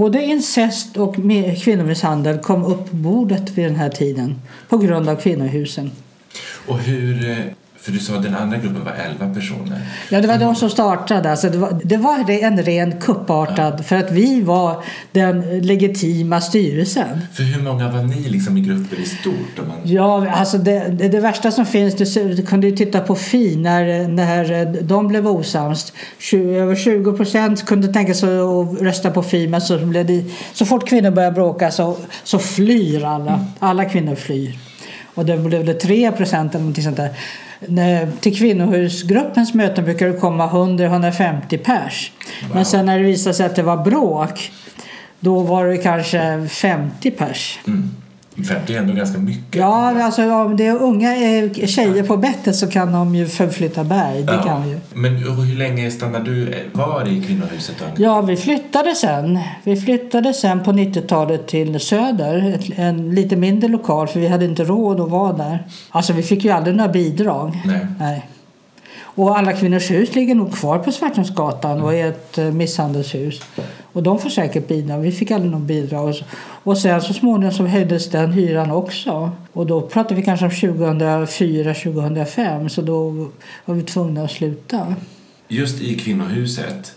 både 0.01 0.23
incest 0.23 0.97
och 0.97 1.15
kvinnomisshandel 1.63 2.39
kom 2.39 2.65
upp 2.65 2.91
på 2.91 2.97
bordet 2.97 3.51
vid 3.51 3.65
den 3.65 3.77
här 3.77 3.89
tiden 3.89 4.43
på 4.69 4.79
grund 4.79 5.09
av 5.09 5.17
kvinnohusen. 5.17 5.91
Och 6.67 6.79
hur... 6.79 7.31
Eh, 7.31 7.37
eh, 7.81 7.85
För 7.85 7.93
du 7.93 7.99
sa 7.99 8.17
att 8.17 8.23
den 8.23 8.35
andra 8.35 8.59
gruppen 8.59 8.85
var 8.85 8.93
11 8.93 9.35
personer. 9.35 9.81
Ja, 10.09 10.21
det 10.21 10.29
var 10.29 10.39
de 10.39 10.55
som 10.55 10.71
startade. 10.71 11.31
Alltså 11.31 11.51
det, 11.51 11.59
var, 11.59 11.81
det 11.85 11.97
var 11.97 12.31
en 12.31 12.63
ren 12.63 13.01
kuppartad 13.01 13.87
för 13.87 13.97
att 13.97 14.13
vi 14.13 14.41
var 14.41 14.85
den 15.13 15.61
legitima 15.61 16.41
styrelsen. 16.41 17.21
För 17.33 17.43
hur 17.43 17.63
många 17.63 17.91
var 17.91 18.03
ni 18.03 18.29
liksom 18.29 18.57
i 18.57 18.61
grupper 18.61 18.97
i 19.01 19.05
stort? 19.05 19.59
Om 19.59 19.69
man... 19.69 19.77
Ja, 19.85 20.31
alltså 20.31 20.59
det, 20.59 20.89
det, 20.99 21.09
det 21.09 21.21
värsta 21.21 21.51
som 21.51 21.67
finns, 21.67 22.15
du, 22.15 22.35
du 22.35 22.43
kunde 22.43 22.67
ju 22.67 22.77
titta 22.77 23.01
på 23.01 23.15
Fi 23.15 23.57
när, 23.57 24.09
när 24.09 24.83
de 24.83 25.09
blev 25.09 25.27
osams. 25.27 25.93
20, 26.19 26.55
över 26.55 26.75
20 26.75 27.13
procent 27.13 27.67
kunde 27.67 27.93
tänka 27.93 28.15
sig 28.15 28.39
att 28.39 28.81
rösta 28.81 29.11
på 29.11 29.23
Fi 29.23 29.49
men 29.49 29.61
så, 29.61 29.79
blev 29.79 30.07
det, 30.07 30.25
så 30.53 30.67
fort 30.67 30.89
kvinnor 30.89 31.11
börjar 31.11 31.31
bråka 31.31 31.71
så, 31.71 31.97
så 32.25 32.39
flyr 32.39 33.05
alla. 33.05 33.45
Alla 33.59 33.85
kvinnor 33.85 34.15
flyr. 34.15 34.59
Och 35.15 35.27
det 35.27 35.37
blev 35.39 35.65
det 35.65 35.75
3 35.75 36.13
procent 36.13 36.55
eller 36.55 36.61
någonting 36.61 36.85
sånt 36.85 36.97
där. 36.97 37.11
Till 38.21 38.39
kvinnohusgruppens 38.39 39.55
möten 39.55 39.85
brukar 39.85 40.07
det 40.07 40.19
komma 40.19 40.49
100-150 40.49 41.59
pers. 41.59 42.13
Men 42.55 42.65
sen 42.65 42.87
när 42.87 42.99
det 42.99 43.05
visade 43.05 43.35
sig 43.35 43.47
att 43.47 43.57
det 43.57 43.63
var 43.63 43.77
bråk 43.77 44.51
då 45.21 45.41
var 45.41 45.67
det 45.67 45.77
kanske 45.77 46.47
50 46.49 47.11
pers. 47.11 47.59
Mm. 47.67 47.91
50 48.45 48.75
är 48.75 48.79
ändå 48.79 48.93
ganska 48.95 49.19
mycket. 49.19 49.57
Ja, 49.57 50.03
alltså 50.05 50.33
om 50.33 50.57
det 50.57 50.67
är 50.67 50.83
unga 50.83 51.17
eh, 51.17 51.51
tjejer 51.67 52.03
på 52.03 52.17
bettet 52.17 52.57
så 52.57 52.67
kan 52.67 52.93
de 52.93 53.15
ju 53.15 53.27
förflytta 53.27 53.85
berg. 53.85 54.23
Det 54.23 54.33
Ja. 54.33 54.43
kan 54.43 54.69
ju. 54.69 54.79
Men 54.95 55.17
hur 55.17 55.59
länge 55.59 55.91
stannade 55.91 56.25
du 56.25 56.55
var 56.73 57.09
i 57.09 57.23
kvinnohuset? 57.23 57.75
Då? 57.79 58.03
Ja, 58.05 58.21
vi 58.21 58.37
flyttade 58.37 58.95
sen. 58.95 59.39
Vi 59.65 59.77
flyttade 59.77 60.35
sen 60.35 60.63
på 60.65 60.73
90-talet 60.73 61.47
till 61.49 61.81
Söder. 61.81 62.59
En 62.77 63.15
lite 63.15 63.37
mindre 63.37 63.69
lokal 63.69 64.09
för 64.09 64.21
vi 64.21 64.29
hade 64.29 64.45
inte 64.45 64.65
råd 64.65 65.01
att 65.01 65.11
vara 65.11 65.33
där. 65.33 65.67
Alltså 65.91 66.13
vi 66.13 66.23
fick 66.23 66.45
ju 66.45 66.51
aldrig 66.51 66.77
några 66.77 66.93
bidrag. 66.93 67.61
Nej. 67.65 67.87
Nej. 67.99 68.27
Och 69.15 69.39
Alla 69.39 69.53
kvinnors 69.53 69.91
hus 69.91 70.15
ligger 70.15 70.35
nog 70.35 70.55
kvar 70.55 70.79
på 70.79 70.93
Svartensgatan 70.93 71.81
och 71.83 71.95
är 71.95 72.09
ett 72.09 72.39
eh, 72.39 72.45
misshandelshus. 72.45 73.43
Och 73.93 74.03
de 74.03 74.19
får 74.19 74.31
säkert 74.31 74.69
bidrag. 74.69 75.01
Vi 75.01 75.13
fick 75.13 75.31
aldrig 75.31 75.53
något 75.53 75.63
bidrag. 75.63 76.15
Och 76.63 76.79
sen 76.79 77.03
så 77.03 77.15
småningom 77.15 77.53
så 77.53 77.67
höjdes 77.67 78.11
den 78.11 78.33
hyran 78.33 78.71
också. 78.71 79.31
Och 79.53 79.67
då 79.67 79.81
pratar 79.81 80.17
vi 80.17 80.23
kanske 80.23 80.47
om 80.47 80.53
2004-2005 80.53 82.69
så 82.69 82.83
då 82.83 83.11
var 83.65 83.75
vi 83.75 83.83
tvungna 83.83 84.25
att 84.25 84.31
sluta. 84.31 84.95
Just 85.49 85.81
i 85.81 85.99
kvinnohuset, 85.99 86.95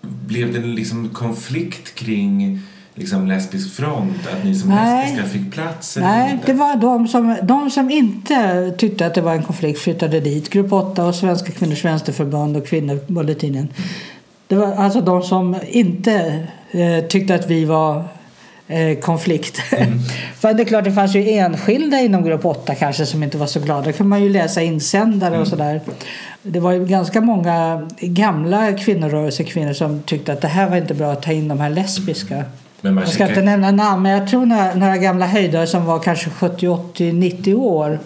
blev 0.00 0.52
det 0.52 0.60
liksom 0.60 1.08
konflikt 1.08 1.94
kring 1.94 2.60
liksom 2.94 3.26
lesbisk 3.26 3.76
front? 3.76 4.26
Att 4.36 4.44
ni 4.44 4.54
som 4.54 4.68
Nej. 4.68 5.04
lesbiska 5.04 5.28
fick 5.28 5.52
plats? 5.52 5.96
eller 5.96 6.06
Nej, 6.06 6.32
inte? 6.32 6.46
det 6.46 6.52
var 6.52 6.76
de 6.76 7.08
som, 7.08 7.36
de 7.42 7.70
som 7.70 7.90
inte 7.90 8.70
tyckte 8.78 9.06
att 9.06 9.14
det 9.14 9.20
var 9.20 9.34
en 9.34 9.42
konflikt 9.42 9.78
flyttade 9.78 10.20
dit. 10.20 10.50
Grupp 10.50 10.72
8 10.72 11.06
och 11.06 11.14
Svenska 11.14 11.52
kvinnors 11.52 11.84
vänsterförbund 11.84 12.56
och 12.56 12.66
Kvinnobulletinen. 12.66 13.68
Det 14.48 14.54
var 14.54 14.74
alltså 14.74 15.00
de 15.00 15.22
som 15.22 15.56
inte 15.68 16.46
eh, 16.70 17.04
tyckte 17.08 17.34
att 17.34 17.50
vi 17.50 17.64
var 17.64 18.04
eh, 18.68 18.98
konflikt. 18.98 19.56
För 20.36 20.54
det 20.54 20.62
är 20.62 20.64
klart, 20.64 20.84
det 20.84 20.92
fanns 20.92 21.14
ju 21.14 21.30
enskilda 21.30 22.00
inom 22.00 22.24
grupp 22.24 22.44
8 22.44 22.74
kanske 22.74 23.06
som 23.06 23.22
inte 23.22 23.38
var 23.38 23.46
så 23.46 23.60
glada. 23.60 23.82
Det 23.82 23.92
kan 23.92 24.08
man 24.08 24.22
ju 24.22 24.28
läsa 24.28 24.62
insändare 24.62 25.40
och 25.40 25.48
sådär. 25.48 25.80
Det 26.42 26.60
var 26.60 26.72
ju 26.72 26.86
ganska 26.86 27.20
många 27.20 27.88
gamla 28.00 28.72
kvinnorörelsekvinnor 28.72 29.72
som 29.72 30.02
tyckte 30.02 30.32
att 30.32 30.40
det 30.40 30.48
här 30.48 30.70
var 30.70 30.76
inte 30.76 30.94
bra 30.94 31.12
att 31.12 31.22
ta 31.22 31.32
in 31.32 31.48
de 31.48 31.60
här 31.60 31.70
lesbiska. 31.70 32.44
Men 32.80 32.94
man 32.94 33.04
Jag 33.04 33.12
ska 33.12 33.28
inte 33.28 33.42
nämna 33.42 33.70
namn, 33.70 34.02
men 34.02 34.12
jag 34.12 34.28
tror 34.28 34.46
några, 34.46 34.74
några 34.74 34.96
gamla 34.96 35.26
höjdare 35.26 35.66
som 35.66 35.84
var 35.84 35.98
kanske 35.98 36.30
70, 36.30 36.68
80, 36.68 37.12
90 37.12 37.54
år 37.54 37.98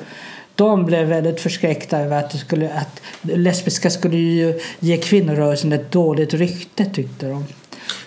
de 0.60 0.84
blev 0.86 1.08
väldigt 1.08 1.40
förskräckta 1.40 1.98
över 1.98 2.18
att, 2.18 2.32
skulle, 2.32 2.70
att 2.72 3.00
lesbiska 3.22 3.90
skulle 3.90 4.16
ju 4.16 4.60
ge 4.80 4.96
kvinnorörelsen 4.96 5.72
ett 5.72 5.92
dåligt 5.92 6.34
rykte 6.34 6.84
tyckte 6.84 7.26
de. 7.26 7.44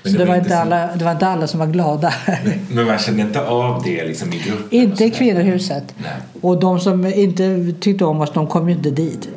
Men 0.03 0.11
Så 0.11 0.17
det 0.17 0.25
var 0.25 0.35
inte 0.35 0.49
så- 0.49 0.55
alla, 0.55 0.95
det 0.95 1.05
var 1.05 1.11
inte 1.11 1.27
alla 1.27 1.47
som 1.47 1.59
var 1.59 1.67
glada. 1.67 2.13
Men 2.69 2.85
man 2.87 2.97
kände 2.99 3.21
inte 3.21 3.41
av 3.47 3.83
det 3.83 4.05
liksom 4.05 4.33
i 4.33 4.37
gruppen? 4.37 4.67
inte 4.71 5.05
i 5.05 5.09
kvinnohuset. 5.11 5.83
Nej. 5.97 6.11
Och 6.41 6.59
de 6.59 6.79
som 6.79 7.05
inte 7.05 7.73
tyckte 7.79 8.05
om 8.05 8.21
oss, 8.21 8.31
de 8.33 8.47
kom 8.47 8.69
ju 8.69 8.75
inte 8.75 8.89
dit. 8.89 9.29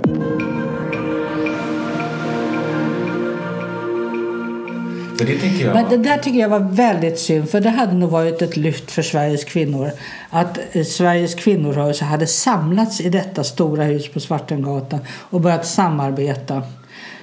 För 5.19 5.25
det 5.25 5.39
tänker 5.39 5.65
jag... 5.65 5.75
Men 5.75 5.89
det 5.89 5.97
där 5.97 6.19
tycker 6.19 6.39
jag 6.39 6.49
var 6.49 6.61
väldigt 6.61 7.19
synd, 7.19 7.51
för 7.51 7.61
det 7.61 7.71
hade 7.71 7.93
nog 7.93 8.11
varit 8.11 8.43
ett 8.43 8.57
lyft 8.57 8.91
för 8.91 9.03
Sveriges 9.03 9.45
kvinnor. 9.45 9.91
Att 10.31 10.59
eh, 10.73 10.85
Sveriges 10.85 11.35
kvinnorörelse 11.35 12.05
hade 12.05 12.27
samlats 12.27 13.01
i 13.01 13.11
detta 13.11 13.45
stora 13.45 13.85
hus 13.85 14.09
på 14.09 14.21
Svartengatan 14.21 15.01
och 15.11 15.41
börjat 15.41 15.67
samarbeta. 15.67 16.63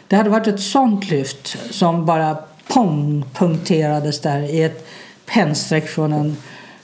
Det 0.08 0.16
hade 0.16 0.30
varit 0.30 0.48
ett 0.48 0.62
sånt 0.62 1.10
lyft 1.10 1.58
som 1.72 2.06
bara 2.06 2.38
pong 2.68 3.26
punkterades 3.34 4.22
där 4.22 4.40
i 4.40 4.64
ett 4.64 4.88
pennstreck 5.26 5.88
från, 5.88 6.14
en, 6.14 6.38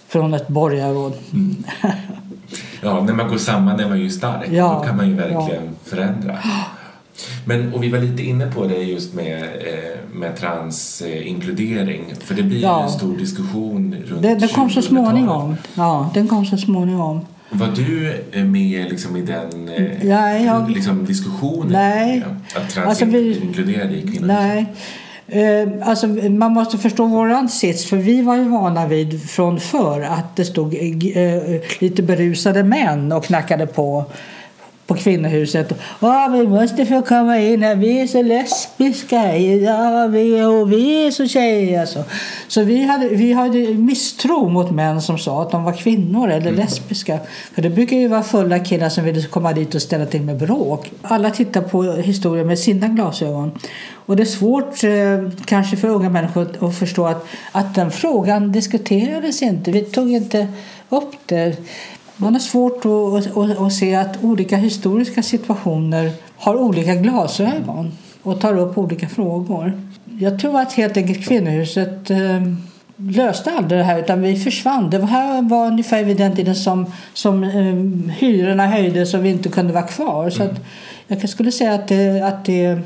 från 0.08 0.34
ett 0.34 0.48
borgarråd. 0.48 1.14
Ja, 2.82 3.04
när 3.04 3.14
man 3.14 3.30
går 3.30 3.38
samman 3.38 3.80
är 3.80 3.90
man 3.90 4.00
ju 4.00 4.10
stark. 4.10 4.50
Ja, 4.52 4.80
Då 4.80 4.88
kan 4.88 4.98
man 4.98 5.10
ju 5.10 5.16
verkligen 5.16 5.76
förändra. 5.86 6.38
Men, 7.46 7.74
och 7.74 7.84
vi 7.84 7.90
var 7.90 8.00
lite 8.00 8.24
inne 8.24 8.52
på 8.52 8.68
det 8.68 8.76
just 8.84 9.14
med, 9.14 9.44
eh, 9.44 10.14
med 10.14 10.36
transinkludering. 10.36 12.14
För 12.20 12.36
det 12.36 12.44
blir 12.44 12.62
Ja. 12.62 12.84
en 12.84 12.90
stor 12.90 13.18
diskussion 13.18 13.96
runt 14.08 14.22
Det, 14.22 14.36
det 14.36 14.48
kom 14.54 14.70
så 14.70 14.80
2000-talet. 14.82 14.86
småningom. 14.88 15.56
Ja, 15.76 16.10
den 16.14 16.28
kom 16.28 16.46
så 16.46 16.58
småningom. 16.58 17.20
Var 17.50 17.68
du 17.76 18.14
eh, 18.32 18.44
med 18.46 18.86
liksom 18.90 19.16
i 19.18 19.22
den 19.22 19.70
eh, 19.70 19.84
Nej, 20.04 20.46
jag- 20.46 20.72
liksom 20.72 21.06
diskussionen? 21.06 21.72
Nej. 21.72 22.24
Att 22.56 22.62
Alltså, 22.62 23.06
transinkluderade 23.06 23.96
i 23.98 24.02
kvinnor? 24.02 24.28
Nej. 24.28 24.66
Eh, 25.28 25.70
alltså, 25.90 26.08
man 26.30 26.52
måste 26.54 26.78
förstå 26.78 27.06
våran 27.06 27.50
sits, 27.50 27.86
för 27.86 27.98
vi 27.98 28.22
var 28.22 28.36
ju 28.38 28.44
vana 28.44 28.88
vid 28.88 29.30
från 29.30 29.60
förr 29.60 30.02
att 30.02 30.36
det 30.36 30.46
stod 30.46 30.74
lite 31.80 32.04
berusade 32.04 32.64
män 32.64 33.12
och 33.12 33.24
knackade 33.24 33.68
på 33.68 34.06
på 34.90 34.96
kvinnohuset. 34.96 35.74
Ja, 36.00 36.30
vi 36.34 36.48
måste 36.48 36.86
få 36.86 37.02
komma 37.02 37.40
in 37.40 37.64
här. 37.64 37.76
Vi 37.76 38.02
är 38.02 38.08
så 38.08 38.22
lesbiska. 38.22 39.38
Ja, 39.38 40.08
vi, 40.08 40.44
och 40.44 40.72
vi 40.72 41.08
är 41.08 41.12
så 41.12 41.28
tjejer. 41.28 41.86
Så, 41.86 42.04
så 42.48 42.64
vi, 42.64 42.84
hade, 42.84 43.08
vi 43.08 43.34
hade 43.34 43.74
misstro 43.74 44.50
mot 44.50 44.72
män 44.72 45.02
som 45.02 45.18
sa 45.18 45.42
att 45.42 45.52
de 45.52 45.64
var 45.64 45.74
kvinnor 45.74 46.30
eller 46.30 46.52
lesbiska. 46.52 47.20
För 47.54 47.62
det 47.62 47.70
brukar 47.70 47.98
ju 47.98 48.08
vara 48.08 48.24
fulla 48.24 48.60
killar 48.60 48.90
som 48.90 49.04
ville 49.04 49.22
komma 49.22 49.54
dit 49.54 49.76
och 49.76 49.82
ställa 49.82 50.06
till 50.06 50.22
med 50.22 50.38
bråk. 50.38 50.92
Alla 51.02 51.30
tittar 51.30 51.62
på 51.62 51.84
historien 51.84 52.48
med 52.48 52.60
sina 52.60 52.88
glasögon. 52.88 53.52
Och 53.94 54.16
det 54.16 54.24
är 54.24 54.26
svårt 54.26 54.84
eh, 54.84 55.44
kanske 55.46 55.78
för 55.78 55.88
unga 55.88 56.10
människor 56.10 56.68
att 56.68 56.76
förstå 56.76 57.06
att, 57.06 57.26
att 57.52 57.76
den 57.76 57.92
frågan 57.92 58.52
diskuterades 58.52 59.42
inte. 59.42 59.72
Vi 59.72 59.82
tog 59.82 60.12
inte 60.12 60.48
upp 60.90 61.16
det. 61.26 61.58
Man 62.22 62.34
har 62.34 62.40
svårt 62.40 62.86
att, 62.86 63.38
att, 63.38 63.60
att 63.60 63.74
se 63.74 63.96
att 63.96 64.24
olika 64.24 64.58
historiska 64.58 65.24
situationer 65.24 66.12
har 66.38 66.56
olika 66.56 66.96
glasögon 66.96 67.92
och 68.24 68.42
tar 68.42 68.58
upp 68.58 68.78
olika 68.78 69.08
frågor. 69.10 69.82
Jag 70.20 70.40
tror 70.40 70.60
att 70.60 70.74
helt 70.74 70.98
enkelt 70.98 71.28
kvinnohuset 71.28 72.10
eh, 72.10 72.42
löste 72.98 73.52
aldrig 73.52 73.80
det 73.80 73.84
här 73.84 74.00
utan 74.00 74.22
vi 74.22 74.36
försvann. 74.36 74.90
Det 74.90 75.06
här 75.06 75.50
var 75.50 75.68
ungefär 75.68 76.04
vid 76.04 76.18
den 76.18 76.36
tiden 76.36 76.56
som, 76.56 76.94
som 77.14 77.44
eh, 77.44 78.14
hyrorna 78.14 78.68
höjdes 78.68 79.14
och 79.14 79.26
vi 79.26 79.30
inte 79.30 79.50
kunde 79.50 79.74
vara 79.74 79.88
kvar. 79.88 80.30
Så 80.30 80.44
att 80.44 80.60
jag 81.08 81.30
skulle 81.30 81.52
säga 81.52 81.74
att 81.74 81.88
det, 81.88 82.22
att 82.22 82.46
det 82.46 82.80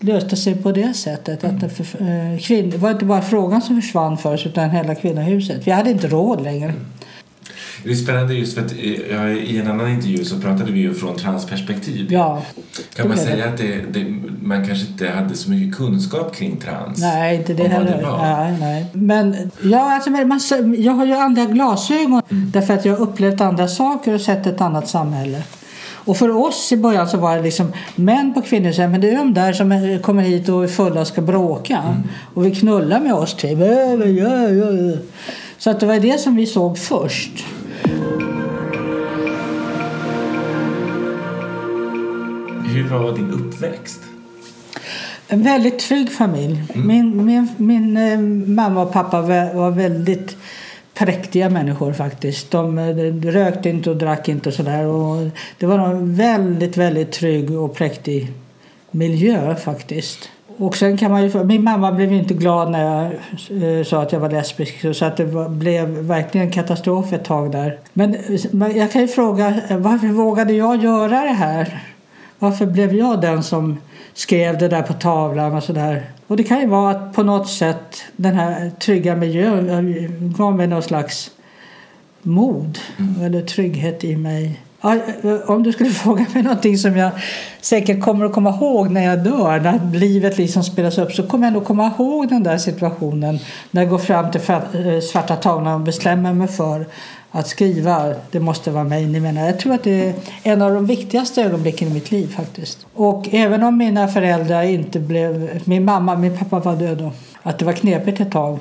löste 0.00 0.36
sig 0.36 0.54
på 0.54 0.72
det 0.72 0.94
sättet. 0.94 1.44
Mm. 1.44 1.56
Att 1.56 1.62
det, 1.62 1.68
för, 1.68 2.02
eh, 2.02 2.38
kvinn, 2.38 2.70
det 2.70 2.78
var 2.78 2.90
inte 2.90 3.04
bara 3.04 3.22
frågan 3.22 3.62
som 3.62 3.80
försvann 3.80 4.18
för 4.18 4.34
oss 4.34 4.46
utan 4.46 4.70
hela 4.70 4.94
kvinnohuset. 4.94 5.66
Vi 5.66 5.70
hade 5.70 5.90
inte 5.90 6.08
råd 6.08 6.42
längre. 6.42 6.68
Mm. 6.68 6.80
Det 7.84 7.90
är 7.90 7.94
spännande 7.94 8.34
just 8.34 8.54
för 8.54 8.64
att 8.64 8.72
eh, 8.72 9.32
i 9.32 9.58
en 9.58 9.70
annan 9.70 9.90
intervju 9.90 10.24
så 10.24 10.40
pratade 10.40 10.72
vi 10.72 10.80
ju 10.80 10.94
från 10.94 11.16
transperspektiv. 11.16 12.12
Ja, 12.12 12.42
Kan 12.94 13.08
man 13.08 13.16
det 13.16 13.22
säga 13.22 13.48
att 13.48 13.58
det, 13.58 13.80
det, 13.92 14.04
man 14.42 14.66
kanske 14.66 14.86
inte 14.86 15.08
hade 15.08 15.34
så 15.34 15.50
mycket 15.50 15.76
kunskap 15.76 16.36
kring 16.36 16.56
trans? 16.56 17.00
Nej, 17.00 17.36
inte 17.36 17.54
det 17.54 17.68
heller. 17.68 17.96
det 17.96 18.02
var? 18.02 18.18
nej, 18.18 18.56
nej. 18.60 18.86
Men 18.92 19.50
ja, 19.62 19.94
alltså, 19.94 20.10
man, 20.10 20.40
jag 20.78 20.92
har 20.92 21.06
ju 21.06 21.12
andra 21.12 21.44
glasögon 21.44 22.22
därför 22.28 22.74
att 22.74 22.84
jag 22.84 22.92
har 22.96 23.00
upplevt 23.00 23.40
andra 23.40 23.68
saker 23.68 24.14
och 24.14 24.20
sett 24.20 24.46
ett 24.46 24.60
annat 24.60 24.88
samhälle. 24.88 25.42
Och 26.04 26.16
för 26.16 26.30
oss 26.30 26.72
i 26.72 26.76
början 26.76 27.08
så 27.08 27.18
var 27.18 27.36
det 27.36 27.42
liksom 27.42 27.72
män 27.96 28.34
på 28.34 28.42
kvinnohuset, 28.42 28.90
men 28.90 29.00
det 29.00 29.10
är 29.10 29.16
de 29.16 29.34
där 29.34 29.52
som 29.52 29.98
kommer 30.02 30.22
hit 30.22 30.48
och 30.48 30.64
är 30.64 30.68
fulla 30.68 31.00
och 31.00 31.06
ska 31.06 31.22
bråka. 31.22 31.82
Och 32.34 32.44
vill 32.44 32.56
knulla 32.56 33.00
med 33.00 33.14
oss 33.14 33.34
typ. 33.34 33.58
Så 35.58 35.70
att 35.70 35.80
det 35.80 35.86
var 35.86 36.00
det 36.00 36.20
som 36.20 36.36
vi 36.36 36.46
såg 36.46 36.78
först. 36.78 37.44
Hur 42.64 42.88
var 42.88 43.16
din 43.16 43.30
uppväxt? 43.30 44.00
En 45.28 45.42
väldigt 45.42 45.78
trygg 45.78 46.12
familj. 46.12 46.64
Min, 46.74 47.26
min, 47.26 47.48
min 47.56 47.96
eh, 47.96 48.18
mamma 48.54 48.82
och 48.82 48.92
pappa 48.92 49.20
var, 49.20 49.54
var 49.54 49.70
väldigt 49.70 50.36
präktiga 50.94 51.50
människor 51.50 51.92
faktiskt. 51.92 52.50
De, 52.50 52.78
eh, 52.78 52.96
de 52.96 53.30
rökte 53.30 53.68
inte 53.68 53.90
och 53.90 53.96
drack 53.96 54.28
inte 54.28 54.48
och 54.48 54.54
sådär. 54.54 55.30
Det 55.58 55.66
var 55.66 55.78
en 55.78 56.14
väldigt, 56.14 56.76
väldigt 56.76 57.12
trygg 57.12 57.50
och 57.50 57.74
präktig 57.74 58.32
miljö 58.90 59.56
faktiskt. 59.56 60.28
Och 60.56 60.76
sen 60.76 60.96
kan 60.96 61.10
man 61.10 61.28
ju, 61.28 61.44
min 61.44 61.64
mamma 61.64 61.92
blev 61.92 62.12
inte 62.12 62.34
glad 62.34 62.70
när 62.70 62.84
jag 62.84 63.78
eh, 63.78 63.84
sa 63.84 64.02
att 64.02 64.12
jag 64.12 64.20
var 64.20 64.30
lesbisk 64.30 64.96
så 64.96 65.04
att 65.04 65.16
det 65.16 65.24
var, 65.24 65.48
blev 65.48 65.88
verkligen 65.88 66.50
katastrof 66.50 67.12
ett 67.12 67.24
tag 67.24 67.52
där. 67.52 67.78
Men, 67.92 68.16
jag 68.76 68.92
kan 68.92 69.02
ju 69.02 69.08
fråga 69.08 69.54
eh, 69.68 69.76
varför 69.76 70.06
vågade 70.06 70.52
jag 70.52 70.82
göra 70.82 71.20
det 71.20 71.32
här? 71.32 71.82
Varför 72.38 72.66
blev 72.66 72.94
jag 72.94 73.20
den 73.20 73.42
som 73.42 73.78
skrev 74.14 74.58
det 74.58 74.68
där 74.68 74.82
på 74.82 74.92
tavlan 74.92 75.54
och 75.54 75.62
sådär? 75.62 76.02
Och 76.26 76.36
det 76.36 76.44
kan 76.44 76.60
ju 76.60 76.66
vara 76.66 76.90
att 76.90 77.14
på 77.14 77.22
något 77.22 77.48
sätt 77.48 78.04
den 78.16 78.34
här 78.34 78.70
trygga 78.70 79.16
miljön 79.16 79.68
eh, 79.68 80.10
gav 80.38 80.56
mig 80.56 80.66
någon 80.66 80.82
slags 80.82 81.30
mod 82.22 82.78
eller 83.22 83.42
trygghet 83.42 84.04
i 84.04 84.16
mig. 84.16 84.60
Ja, 84.82 84.96
eh, 85.22 85.50
Om 85.50 85.62
du 85.62 85.72
skulle 85.72 85.90
fråga 86.04 86.26
mig 86.34 86.42
någonting 86.42 86.78
som 86.78 86.96
jag 86.96 87.10
säkert 87.60 88.00
kommer 88.00 88.26
att 88.26 88.32
komma 88.32 88.50
ihåg 88.50 88.90
när 88.90 89.04
jag 89.04 89.24
dör, 89.24 89.60
när 89.60 89.94
livet 89.94 90.38
liksom 90.38 90.64
spelas 90.64 90.98
upp, 90.98 91.12
så 91.12 91.22
kommer 91.26 91.46
jag 91.46 91.52
nog 91.52 91.64
komma 91.64 91.92
ihåg 91.98 92.28
den 92.28 92.42
där 92.42 92.58
situationen 92.58 93.38
när 93.70 93.82
jag 93.82 93.90
går 93.90 93.98
fram 93.98 94.30
till 94.30 94.40
eh, 94.50 95.00
svarta 95.12 95.36
tavlan 95.36 95.74
och 95.74 95.80
bestämmer 95.80 96.32
mig 96.32 96.48
för 96.48 96.86
att 97.30 97.48
skriva 97.48 98.14
Det 98.30 98.40
måste 98.40 98.70
vara 98.70 98.84
mig 98.84 99.06
ni 99.06 99.20
menar. 99.20 99.46
Jag 99.46 99.58
tror 99.58 99.74
att 99.74 99.84
det 99.84 100.08
är 100.08 100.14
en 100.42 100.62
av 100.62 100.74
de 100.74 100.86
viktigaste 100.86 101.42
ögonblicken 101.42 101.88
i 101.88 101.94
mitt 101.94 102.10
liv 102.10 102.34
faktiskt. 102.36 102.86
Och 102.94 103.28
även 103.32 103.62
om 103.62 103.76
mina 103.76 104.08
föräldrar 104.08 104.62
inte 104.62 104.98
blev, 105.00 105.60
min 105.64 105.84
mamma, 105.84 106.16
min 106.16 106.38
pappa 106.38 106.58
var 106.58 106.76
död 106.76 106.98
då, 106.98 107.12
att 107.42 107.58
det 107.58 107.64
var 107.64 107.72
knepigt 107.72 108.20
ett 108.20 108.32
tag 108.32 108.58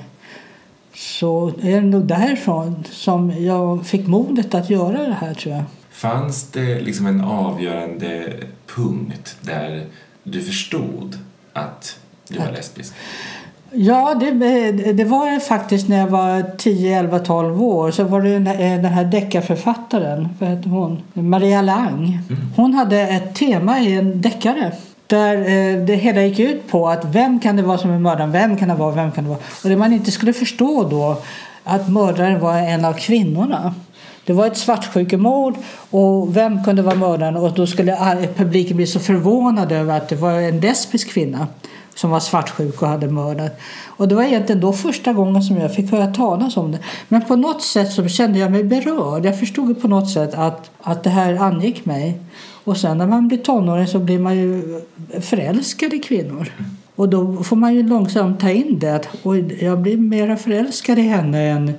så 0.96 1.48
är 1.62 1.82
det 1.82 1.82
nog 1.82 2.06
därifrån 2.06 2.84
som 2.92 3.46
jag 3.46 3.86
fick 3.86 4.08
modet 4.08 4.56
att 4.56 4.70
göra 4.70 5.08
det 5.08 5.18
här 5.22 5.34
tror 5.34 5.56
jag. 5.56 5.64
Fanns 6.02 6.44
det 6.52 6.80
liksom 6.80 7.08
en 7.08 7.22
avgörande 7.22 8.34
punkt 8.76 9.38
där 9.42 9.86
du 10.24 10.42
förstod 10.42 11.18
att 11.54 12.00
du 12.28 12.40
var 12.40 12.52
lesbisk? 12.52 12.94
Ja, 13.72 14.16
det, 14.16 14.32
det 14.94 15.04
var 15.04 15.40
faktiskt 15.40 15.88
när 15.88 15.98
jag 15.98 16.08
var 16.08 16.58
10, 16.58 17.00
11, 17.00 17.20
12 17.20 17.64
år. 17.64 17.92
Så 17.92 18.04
var 18.04 18.22
det 18.22 18.34
den 18.34 18.48
här, 18.48 18.58
den 18.58 18.86
här 18.86 19.06
deckarförfattaren, 19.06 20.30
vad 20.40 20.50
hette 20.50 20.70
hon? 20.70 21.02
Maria 21.14 21.62
Lang. 21.62 22.20
Hon 22.56 22.74
hade 22.74 23.02
ett 23.02 23.36
tema 23.36 23.80
i 23.80 23.96
en 23.96 24.22
deckare. 24.22 24.72
Där 25.08 25.38
eh, 25.38 25.86
det 25.86 25.96
hela 25.96 26.22
gick 26.22 26.40
ut 26.40 26.68
på 26.68 26.90
att 26.90 27.06
vem 27.06 27.40
kan 27.40 27.56
det 27.56 27.64
vara 27.64 27.78
som 27.78 27.92
är 27.92 28.00
mördaren, 28.00 28.32
vem 28.32 28.58
kan 28.58 28.68
det 28.68 28.76
vara, 28.76 28.96
vem 28.96 29.12
kan 29.12 29.24
det 29.24 29.30
vara. 29.30 29.40
Och 29.64 29.70
det 29.70 29.78
man 29.78 29.94
inte 29.94 30.12
skulle 30.12 30.34
förstå 30.34 30.84
då 30.90 31.18
att 31.64 31.90
mördaren 31.90 32.40
var 32.40 32.58
en 32.58 32.86
av 32.86 32.94
kvinnorna. 32.94 33.74
Det 34.26 34.34
var 34.34 34.48
ett 34.48 34.58
svartsjukemord 34.58 35.56
och 35.90 36.38
vem 36.38 36.64
kunde 36.64 36.82
vara 36.82 36.96
mördaren? 36.96 37.36
Och 37.36 37.54
då 37.54 37.68
skulle 37.68 38.28
publiken 38.36 38.78
bli 38.78 38.88
så 38.88 39.00
förvånad 39.00 39.72
över 39.72 39.98
att 39.98 40.10
det 40.10 40.16
var 40.16 40.32
en 40.32 40.60
lesbisk 40.60 41.10
kvinna 41.10 41.48
som 41.96 42.10
var 42.10 42.20
svartsjuk 42.20 42.82
och 42.82 42.88
hade 42.88 43.08
mördat. 43.08 43.60
Och 43.86 44.08
det 44.08 44.16
var 44.16 44.24
egentligen 44.24 44.62
då 44.62 44.74
första 44.74 45.14
gången 45.14 45.44
som 45.44 45.58
jag 45.58 45.76
fick 45.76 45.92
höra 45.92 46.08
talas 46.08 46.58
om 46.58 46.72
det. 46.72 46.80
Men 47.08 47.22
på 47.26 47.36
något 47.36 47.62
sätt 47.62 47.92
så 47.92 48.08
kände 48.08 48.40
jag 48.40 48.52
mig 48.52 48.64
berörd. 48.64 49.26
Jag 49.26 49.40
förstod 49.40 49.82
på 49.82 49.88
något 49.88 50.10
sätt 50.10 50.34
att, 50.34 50.72
att 50.82 51.04
det 51.04 51.10
här 51.10 51.36
angick 51.36 51.86
mig. 51.86 52.20
Och 52.64 52.78
sen 52.78 52.98
när 52.98 53.08
man 53.08 53.28
blir 53.28 53.38
tonåring 53.38 53.88
så 53.88 54.00
blir 54.00 54.20
man 54.20 54.38
ju 54.38 54.82
förälskad 55.22 55.94
i 55.94 56.00
kvinnor. 56.00 56.52
Och 56.96 57.10
då 57.10 57.44
får 57.44 57.56
man 57.56 57.74
ju 57.74 57.88
långsamt 57.88 58.40
ta 58.40 58.50
in 58.50 58.80
det 58.80 58.96
att 58.96 59.08
oj, 59.24 59.64
jag 59.64 59.80
blir 59.80 59.98
mer 59.98 60.36
förälskad 60.36 61.00
i 61.00 61.02
henne 61.02 61.42
än 61.42 61.74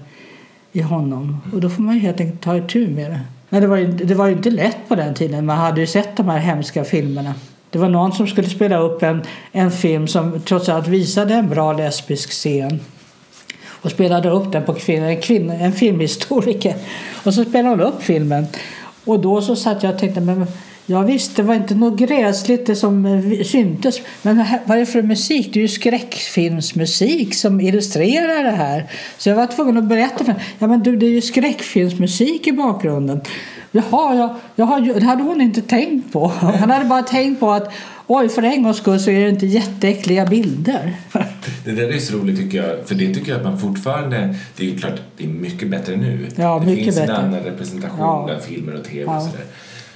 i 0.72 0.80
honom. 0.80 1.40
Och 1.52 1.60
då 1.60 1.70
får 1.70 1.82
man 1.82 1.94
ju 1.94 2.00
helt 2.00 2.20
enkelt 2.20 2.40
ta 2.40 2.56
itu 2.56 2.88
med 2.88 3.10
det. 3.10 3.20
Men 3.48 3.62
det 3.62 3.68
var, 3.68 3.76
ju, 3.76 3.92
det 3.92 4.14
var 4.14 4.26
ju 4.26 4.32
inte 4.32 4.50
lätt 4.50 4.88
på 4.88 4.94
den 4.94 5.14
tiden. 5.14 5.46
Man 5.46 5.58
hade 5.58 5.80
ju 5.80 5.86
sett 5.86 6.16
de 6.16 6.28
här 6.28 6.38
hemska 6.38 6.84
filmerna. 6.84 7.34
Det 7.70 7.78
var 7.78 7.88
någon 7.88 8.12
som 8.12 8.26
skulle 8.26 8.48
spela 8.48 8.78
upp 8.78 9.02
en, 9.02 9.22
en 9.52 9.70
film 9.70 10.08
som 10.08 10.40
trots 10.40 10.68
allt 10.68 10.88
visade 10.88 11.34
en 11.34 11.48
bra 11.48 11.72
lesbisk 11.72 12.30
scen. 12.30 12.80
Och 13.66 13.90
spelade 13.90 14.30
upp 14.30 14.52
den 14.52 14.64
på 14.64 14.74
kvinna, 14.74 15.06
en, 15.06 15.20
kvinna, 15.20 15.54
en 15.54 15.72
filmhistoriker. 15.72 16.74
Och 17.24 17.34
så 17.34 17.44
spelade 17.44 17.68
hon 17.68 17.80
upp 17.80 18.02
filmen. 18.02 18.46
Och 19.04 19.20
då 19.20 19.42
så 19.42 19.56
satt 19.56 19.82
jag 19.82 19.92
och 19.92 20.00
tänkte, 20.00 20.20
men 20.20 20.46
Ja 20.92 21.02
visst, 21.02 21.36
det 21.36 21.42
var 21.42 21.54
inte 21.54 21.74
något 21.74 21.98
gräsligt 21.98 22.66
det 22.66 22.76
som 22.76 23.06
eh, 23.06 23.44
syntes. 23.44 24.00
Men 24.22 24.44
vad 24.64 24.76
är 24.76 24.80
det 24.80 24.86
för 24.86 25.02
musik? 25.02 25.50
Det 25.52 25.58
är 25.58 25.62
ju 25.62 25.68
skräckfilmsmusik 25.68 27.34
som 27.34 27.60
illustrerar 27.60 28.44
det 28.44 28.50
här. 28.50 28.86
Så 29.18 29.28
jag 29.28 29.36
var 29.36 29.46
tvungen 29.46 29.76
att 29.76 29.84
berätta 29.84 30.24
för 30.24 30.34
Ja 30.58 30.66
men 30.66 30.82
du, 30.82 30.96
det 30.96 31.06
är 31.06 31.10
ju 31.10 31.20
skräckfilmsmusik 31.20 32.46
i 32.46 32.52
bakgrunden. 32.52 33.20
Jaha, 33.72 34.36
jag 34.56 34.64
har, 34.66 34.80
det 34.80 35.04
hade 35.06 35.22
hon 35.22 35.40
inte 35.40 35.62
tänkt 35.62 36.12
på. 36.12 36.26
Han 36.28 36.70
hade 36.70 36.84
bara 36.84 37.02
tänkt 37.02 37.40
på 37.40 37.50
att 37.50 37.72
oj, 38.06 38.28
för 38.28 38.42
en 38.42 38.62
gångs 38.62 38.76
skull 38.76 39.00
så 39.00 39.10
är 39.10 39.20
det 39.24 39.28
inte 39.28 39.46
jätteäckliga 39.46 40.26
bilder. 40.26 40.92
Det 41.64 41.72
där 41.72 41.88
är 41.94 41.98
så 41.98 42.16
roligt 42.16 42.38
tycker 42.38 42.58
jag, 42.62 42.88
för 42.88 42.94
det 42.94 43.14
tycker 43.14 43.30
jag 43.32 43.38
att 43.38 43.44
man 43.46 43.58
fortfarande, 43.58 44.34
det 44.56 44.64
är 44.66 44.70
ju 44.70 44.78
klart, 44.78 45.00
det 45.16 45.24
är 45.24 45.28
mycket 45.28 45.68
bättre 45.68 45.96
nu. 45.96 46.26
Ja, 46.36 46.58
det 46.58 46.66
mycket 46.66 46.84
finns 46.84 46.96
bättre. 46.96 47.14
en 47.14 47.20
annan 47.24 47.40
representation 47.40 47.98
Ja. 48.00 48.34
av 48.36 48.40
filmer 48.40 48.74
och 48.74 48.84
tv 48.84 49.02
Ja. 49.06 49.16
och 49.16 49.22
sådär. 49.22 49.44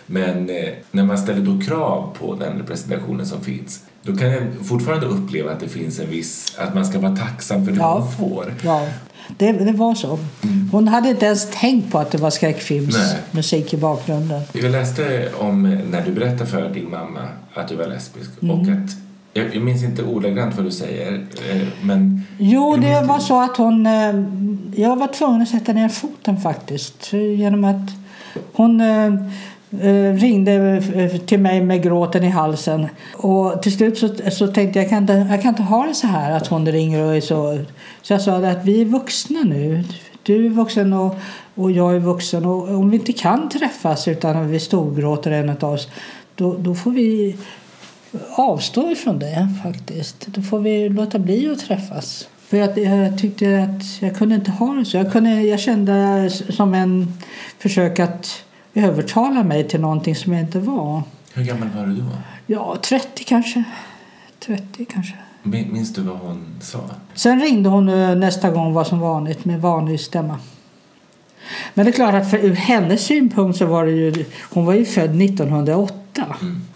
Men 0.06 0.50
eh, 0.50 0.68
när 0.90 1.04
man 1.04 1.18
ställer 1.18 1.40
då 1.40 1.60
krav 1.60 2.16
på 2.18 2.34
den 2.34 2.58
representationen 2.58 3.26
som 3.26 3.40
finns, 3.40 3.80
då 4.02 4.16
kan 4.16 4.30
jag 4.30 4.42
fortfarande 4.64 5.06
uppleva 5.06 5.52
att 5.52 5.60
det 5.60 5.68
finns 5.68 5.98
en 6.00 6.10
viss, 6.10 6.54
att 6.58 6.74
man 6.74 6.86
ska 6.86 6.98
vara 6.98 7.16
tacksam 7.16 7.64
för 7.64 7.72
det 7.72 7.78
Ja. 7.78 7.98
man 7.98 8.12
får. 8.12 8.54
Ja, 8.64 8.86
det, 9.38 9.52
det 9.52 9.72
var 9.72 9.94
så. 9.94 10.18
Hon 10.72 10.88
hade 10.88 11.08
inte 11.10 11.26
ens 11.26 11.50
tänkt 11.60 11.92
på 11.92 11.98
att 11.98 12.10
det 12.10 12.18
var 12.18 12.30
skräckfilmsmusik 12.30 13.74
i 13.74 13.76
bakgrunden. 13.76 14.42
Jag 14.52 14.70
läste 14.72 15.28
om 15.38 15.62
när 15.90 16.04
du 16.04 16.12
berättade 16.12 16.46
för 16.50 16.68
din 16.68 16.90
mamma 16.90 17.20
att 17.54 17.68
du 17.68 17.76
var 17.76 17.86
lesbisk 17.86 18.30
Mm. 18.42 18.60
och 18.60 18.62
att 18.68 18.90
jag, 19.54 19.62
minns 19.62 19.82
inte 19.84 20.02
ordagrant 20.02 20.56
vad 20.56 20.64
du 20.64 20.70
säger, 20.70 21.12
eh, 21.50 21.62
men... 21.82 22.22
Jo, 22.38 22.76
det 22.76 23.02
var 23.02 23.18
så 23.18 23.42
att 23.42 23.56
hon... 23.56 23.86
eh, 23.86 24.14
Jag 24.82 24.96
var 24.96 25.06
tvungen 25.12 25.42
att 25.42 25.48
sätta 25.48 25.72
ner 25.72 25.88
foten 25.88 26.36
faktiskt. 26.40 27.12
Genom 27.12 27.64
att 27.64 27.90
hon 28.52 28.80
eh, 28.80 29.04
eh, 29.04 29.14
Eh, 29.70 30.12
ringde 30.14 30.52
eh, 30.94 31.20
till 31.20 31.40
mig 31.40 31.60
med 31.60 31.82
gråten 31.82 32.24
i 32.24 32.28
halsen. 32.28 32.86
Och 33.14 33.62
till 33.62 33.72
slut 33.72 33.98
så, 33.98 34.08
så 34.30 34.46
tänkte 34.46 34.78
jag 34.78 34.84
jag 34.84 34.90
kan, 34.90 35.02
inte, 35.02 35.26
jag 35.30 35.42
kan 35.42 35.48
inte 35.48 35.62
ha 35.62 35.86
det 35.86 35.94
så 35.94 36.06
här 36.06 36.32
att 36.32 36.46
hon 36.46 36.66
ringer 36.66 37.04
och 37.04 37.16
är 37.16 37.20
så... 37.20 37.64
Så 38.02 38.12
jag 38.12 38.22
sa 38.22 38.36
att 38.36 38.64
vi 38.64 38.80
är 38.80 38.84
vuxna 38.84 39.40
nu. 39.40 39.84
Du 40.22 40.46
är 40.46 40.50
vuxen 40.50 40.92
och, 40.92 41.14
och 41.54 41.70
jag 41.70 41.94
är 41.94 41.98
vuxen. 41.98 42.44
Och 42.44 42.68
om 42.68 42.90
vi 42.90 42.96
inte 42.96 43.12
kan 43.12 43.48
träffas 43.48 44.08
utan 44.08 44.36
att 44.36 44.50
vi 44.50 44.60
storgråter 44.60 45.30
en 45.30 45.50
av 45.50 45.64
oss 45.64 45.88
då, 46.34 46.56
då 46.58 46.74
får 46.74 46.90
vi 46.90 47.36
avstå 48.36 48.90
ifrån 48.90 49.18
det 49.18 49.48
faktiskt. 49.62 50.26
Då 50.26 50.42
får 50.42 50.58
vi 50.58 50.88
låta 50.88 51.18
bli 51.18 51.50
att 51.50 51.58
träffas. 51.58 52.28
För 52.48 52.56
jag, 52.56 52.78
jag 52.78 53.18
tyckte 53.18 53.62
att 53.62 54.02
jag 54.02 54.16
kunde 54.16 54.34
inte 54.34 54.50
ha 54.50 54.74
det 54.74 54.84
så. 54.84 54.96
Jag, 54.96 55.12
kunde, 55.12 55.42
jag 55.42 55.60
kände 55.60 56.30
som 56.30 56.74
en 56.74 57.12
försök 57.58 57.98
att 58.00 58.45
övertala 58.76 59.42
mig 59.42 59.68
till 59.68 59.80
någonting 59.80 60.16
som 60.16 60.32
jag 60.32 60.42
inte 60.42 60.58
var. 60.60 61.02
Hur 61.34 61.44
gammal 61.44 61.68
var 61.76 61.86
du 61.86 61.94
då? 61.94 62.04
Ja, 62.46 62.76
30 62.82 63.24
kanske. 63.24 63.62
30 64.46 64.84
kanske. 64.84 65.14
Min- 65.42 65.72
Minns 65.72 65.94
du 65.94 66.02
vad 66.02 66.16
hon 66.18 66.56
sa? 66.60 66.80
Sen 67.14 67.40
ringde 67.40 67.68
hon 67.68 67.88
eh, 67.88 68.14
nästa 68.14 68.50
gång 68.50 68.72
var 68.72 68.84
som 68.84 69.00
vanligt 69.00 69.44
med 69.44 69.60
vanlig 69.60 70.00
stämma. 70.00 70.38
Men 71.74 71.84
det 71.86 71.90
är 71.90 71.92
klart 71.92 72.14
att 72.14 72.30
för, 72.30 72.38
ur 72.38 72.54
hennes 72.54 73.04
synpunkt 73.04 73.58
så 73.58 73.66
var 73.66 73.84
det 73.86 73.92
ju, 73.92 74.24
hon 74.52 74.64
var 74.64 74.74
ju 74.74 74.84
född 74.84 75.22
1908. 75.22 75.94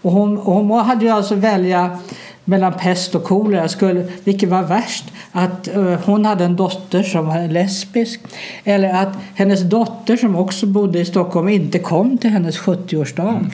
Och 0.01 0.11
hon, 0.11 0.37
och 0.37 0.53
hon 0.53 0.85
hade 0.85 1.05
ju 1.05 1.11
alltså 1.11 1.35
välja 1.35 1.99
mellan 2.45 2.73
pest 2.73 3.15
och 3.15 3.23
kolera, 3.23 3.67
skulle, 3.69 4.07
vilket 4.23 4.49
var 4.49 4.63
värst. 4.63 5.05
Att 5.31 5.67
eh, 5.75 5.83
hon 6.05 6.25
hade 6.25 6.45
en 6.45 6.55
dotter 6.55 7.03
som 7.03 7.25
var 7.27 7.47
lesbisk 7.47 8.19
eller 8.63 8.89
att 9.03 9.17
hennes 9.35 9.61
dotter 9.61 10.17
som 10.17 10.35
också 10.35 10.65
bodde 10.65 10.99
i 10.99 11.05
Stockholm 11.05 11.49
inte 11.49 11.79
kom 11.79 12.17
till 12.17 12.29
hennes 12.29 12.59
70-årsdag. 12.59 13.45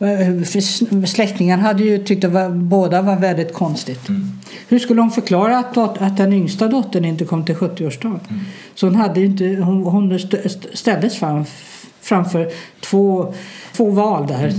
Eh, 0.00 0.42
För 0.44 0.58
s- 0.58 1.10
släktingarna 1.12 1.62
hade 1.62 1.82
ju 1.84 2.04
tyckt 2.04 2.24
att 2.24 2.32
var, 2.32 2.48
båda 2.50 3.02
var 3.02 3.16
väldigt 3.16 3.54
konstigt. 3.54 4.00
Hur 4.68 4.78
skulle 4.78 5.00
hon 5.00 5.10
förklara 5.10 5.58
att, 5.58 5.76
att 5.78 6.16
den 6.16 6.32
yngsta 6.32 6.68
dottern 6.68 7.04
inte 7.04 7.24
kom 7.24 7.44
till 7.44 7.54
70-årsdagen? 7.54 8.18
Så 8.74 8.86
hon, 8.86 8.94
hade 8.96 9.20
ju 9.20 9.26
inte, 9.26 9.44
hon, 9.44 9.82
hon 9.82 10.12
st- 10.12 10.38
st- 10.44 10.68
ställdes 10.76 11.16
fram, 11.16 11.44
framför 12.00 12.48
två, 12.80 13.34
två 13.72 13.90
val 13.90 14.26
där. 14.26 14.52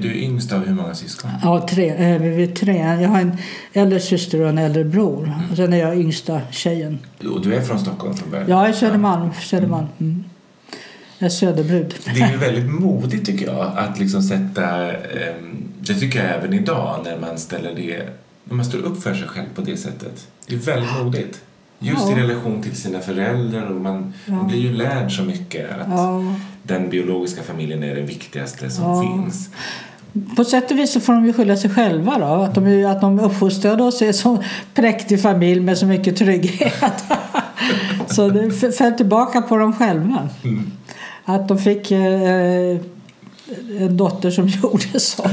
Du 0.00 0.10
är 0.10 0.14
yngst 0.14 0.52
av 0.52 0.66
hur 0.66 0.74
många 0.74 0.94
syskon? 0.94 1.30
Ja, 1.42 1.68
tre, 1.68 1.88
eh, 1.90 2.22
vi 2.22 2.42
är 2.42 2.46
tre. 2.46 2.76
Jag 3.00 3.08
har 3.08 3.20
en 3.20 3.36
äldre 3.72 4.00
syster 4.00 4.40
och 4.40 4.48
en 4.48 4.58
äldre 4.58 4.84
bror. 4.84 5.32
Och 5.50 5.56
sen 5.56 5.72
är 5.72 5.76
jag 5.76 6.00
yngsta 6.00 6.40
tjejen. 6.50 6.98
Och 7.34 7.40
du 7.42 7.54
är 7.54 7.60
från 7.60 7.78
Stockholm 7.78 8.14
från 8.14 8.30
början? 8.30 8.48
Jag 8.50 8.68
är 8.68 8.72
Södermalm. 8.72 9.30
Södermalm. 9.42 9.86
Mm. 10.00 10.24
Jag 11.18 11.26
är 11.26 11.30
söderbrud. 11.30 11.94
Det 12.14 12.20
är 12.20 12.30
ju 12.32 12.36
väldigt 12.36 12.70
modigt 12.80 13.26
tycker 13.26 13.46
jag 13.46 13.72
att 13.76 13.98
liksom 13.98 14.22
sätta, 14.22 14.92
ehm, 14.92 15.64
det 15.80 15.94
tycker 15.94 16.24
jag 16.24 16.34
även 16.36 16.52
idag 16.54 17.00
när 17.04 17.18
man 17.18 17.38
ställer 17.38 17.74
det, 17.74 18.08
när 18.44 18.54
man 18.56 18.64
står 18.64 18.78
upp 18.78 19.02
för 19.02 19.14
sig 19.14 19.28
själv 19.28 19.46
på 19.54 19.60
det 19.60 19.76
sättet. 19.76 20.26
Det 20.46 20.54
är 20.54 20.58
väldigt 20.58 20.90
modigt. 21.04 21.40
Just 21.78 22.08
i 22.08 22.10
Ja. 22.10 22.18
relation 22.18 22.62
till 22.62 22.76
sina 22.76 23.00
föräldrar 23.00 23.66
och 23.70 23.80
man, 23.80 24.12
man 24.26 24.46
blir 24.48 24.58
ju 24.60 24.72
lärd 24.72 25.16
så 25.16 25.22
mycket 25.22 25.70
att 25.70 25.88
Ja. 25.90 26.34
Den 26.66 26.90
biologiska 26.90 27.42
familjen 27.42 27.82
är 27.82 27.94
det 27.94 28.00
viktigaste 28.02 28.70
som 28.70 28.84
Ja. 28.84 29.00
finns. 29.02 29.48
På 30.36 30.44
sätt 30.44 30.70
och 30.70 30.78
vis 30.78 30.92
så 30.92 31.00
får 31.00 31.12
de 31.12 31.26
ju 31.26 31.32
skylla 31.32 31.56
sig 31.56 31.70
själva 31.70 32.18
då. 32.18 32.24
Att 32.26 32.54
de, 32.54 32.84
att 32.84 33.00
de 33.00 33.20
uppfostrade 33.20 33.82
oss 33.82 34.02
i 34.02 34.06
en 34.06 34.14
så 34.14 34.42
präktig 34.74 35.22
familj 35.22 35.60
med 35.60 35.78
så 35.78 35.86
mycket 35.86 36.16
trygghet. 36.16 37.04
så 38.06 38.28
det 38.28 38.50
föll 38.72 38.92
tillbaka 38.92 39.42
på 39.42 39.56
dem 39.56 39.72
själva. 39.72 40.28
Att 41.24 41.48
de 41.48 41.58
fick 41.58 41.90
eh, 41.90 42.76
en 43.78 43.96
dotter 43.96 44.30
som 44.30 44.46
gjorde 44.62 45.00
så. 45.00 45.30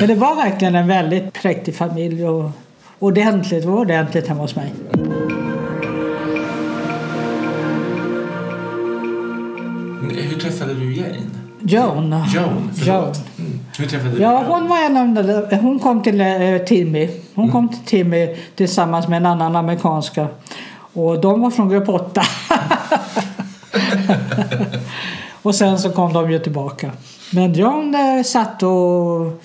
Men 0.00 0.08
det 0.08 0.14
var 0.14 0.36
verkligen 0.36 0.74
en 0.74 0.86
väldigt 0.88 1.32
präktig 1.32 1.76
familj 1.76 2.28
och 2.28 2.50
ordentligt, 2.98 3.62
det 3.62 3.68
var 3.68 3.78
ordentligt 3.78 4.28
hemma 4.28 4.40
hos 4.42 4.56
mig. 4.56 4.72
Joan. 11.66 12.24
Joan, 12.34 12.70
förlåt. 12.74 12.86
Joan. 12.86 13.14
Mm. 13.38 13.60
Hur 13.78 13.86
träffade 13.86 14.10
du 14.10 14.22
Ja, 14.22 14.32
Joan? 14.32 14.44
hon 14.44 14.68
var 14.68 14.78
en 14.78 14.96
av 14.96 15.24
de, 15.24 15.56
Hon 15.56 15.78
kom 15.78 16.02
till 16.02 16.20
eh, 16.20 16.58
Timmy. 16.66 17.08
Hon 17.34 17.52
kom 17.52 17.68
till 17.68 17.78
Timmy 17.84 18.36
tillsammans 18.54 19.08
med 19.08 19.16
en 19.16 19.26
annan 19.26 19.56
amerikanska. 19.56 20.28
Och 20.92 21.20
de 21.20 21.40
var 21.40 21.50
från 21.50 21.68
grupp 21.68 21.88
8. 21.88 22.22
och 25.42 25.54
sen 25.54 25.78
så 25.78 25.90
kom 25.90 26.12
de 26.12 26.30
ju 26.30 26.38
tillbaka. 26.38 26.90
Men 27.32 27.52
John 27.52 27.94
eh, 27.94 28.22
satt 28.24 28.62
och 28.62 29.42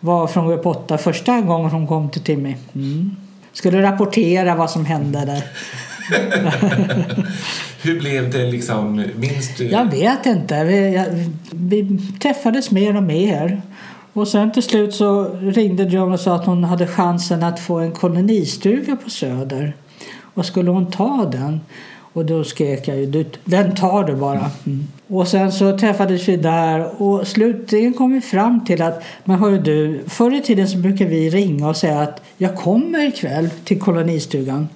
var 0.00 0.26
från 0.26 0.48
grupp 0.48 0.66
8 0.66 0.98
första 0.98 1.40
gången 1.40 1.70
hon 1.70 1.86
kom 1.86 2.10
till 2.10 2.22
Timmy. 2.22 2.56
Mm. 2.74 3.16
Skulle 3.52 3.82
rapportera 3.82 4.54
vad 4.54 4.70
som 4.70 4.84
hände 4.84 5.24
där. 5.24 5.42
Hur 7.82 8.00
blev 8.00 8.30
det 8.30 8.46
liksom, 8.46 9.04
minns 9.16 9.56
du? 9.56 9.64
Jag 9.64 9.90
vet 9.90 10.26
inte. 10.26 10.64
Vi, 10.64 10.94
jag, 10.94 11.06
vi 11.50 11.98
träffades 12.22 12.70
mer 12.70 12.96
och 12.96 13.02
mer. 13.02 13.62
Och 14.12 14.28
sen 14.28 14.52
till 14.52 14.62
slut 14.62 14.94
så 14.94 15.24
ringde 15.40 15.82
John 15.82 16.12
och 16.12 16.20
sa 16.20 16.34
att 16.34 16.46
hon 16.46 16.64
hade 16.64 16.86
chansen 16.86 17.42
att 17.42 17.60
få 17.60 17.78
en 17.78 17.92
kolonistuga 17.92 18.96
på 18.96 19.10
Söder. 19.10 19.76
Och 20.34 20.46
skulle 20.46 20.70
hon 20.70 20.90
ta 20.90 21.28
den? 21.32 21.60
Och 22.12 22.24
då 22.24 22.44
skrek 22.44 22.88
jag 22.88 22.96
ju, 22.96 23.06
"Du, 23.06 23.24
den 23.44 23.74
tar 23.74 24.04
du 24.04 24.14
bara. 24.14 24.50
Mm. 24.66 24.86
Och 25.08 25.28
sen 25.28 25.52
så 25.52 25.78
träffades 25.78 26.28
vi 26.28 26.36
där 26.36 27.02
och 27.02 27.26
slutligen 27.26 27.92
kom 27.92 28.12
vi 28.12 28.20
fram 28.20 28.64
till 28.64 28.82
att, 28.82 29.02
men 29.24 29.38
hörru 29.38 29.58
du, 29.58 30.00
förr 30.08 30.34
i 30.34 30.40
tiden 30.42 30.68
så 30.68 30.78
brukade 30.78 31.10
vi 31.10 31.30
ringa 31.30 31.68
och 31.68 31.76
säga 31.76 32.00
att 32.00 32.22
jag 32.36 32.56
kommer 32.56 33.08
ikväll 33.08 33.50
till 33.64 33.80
kolonistugan. 33.80 34.68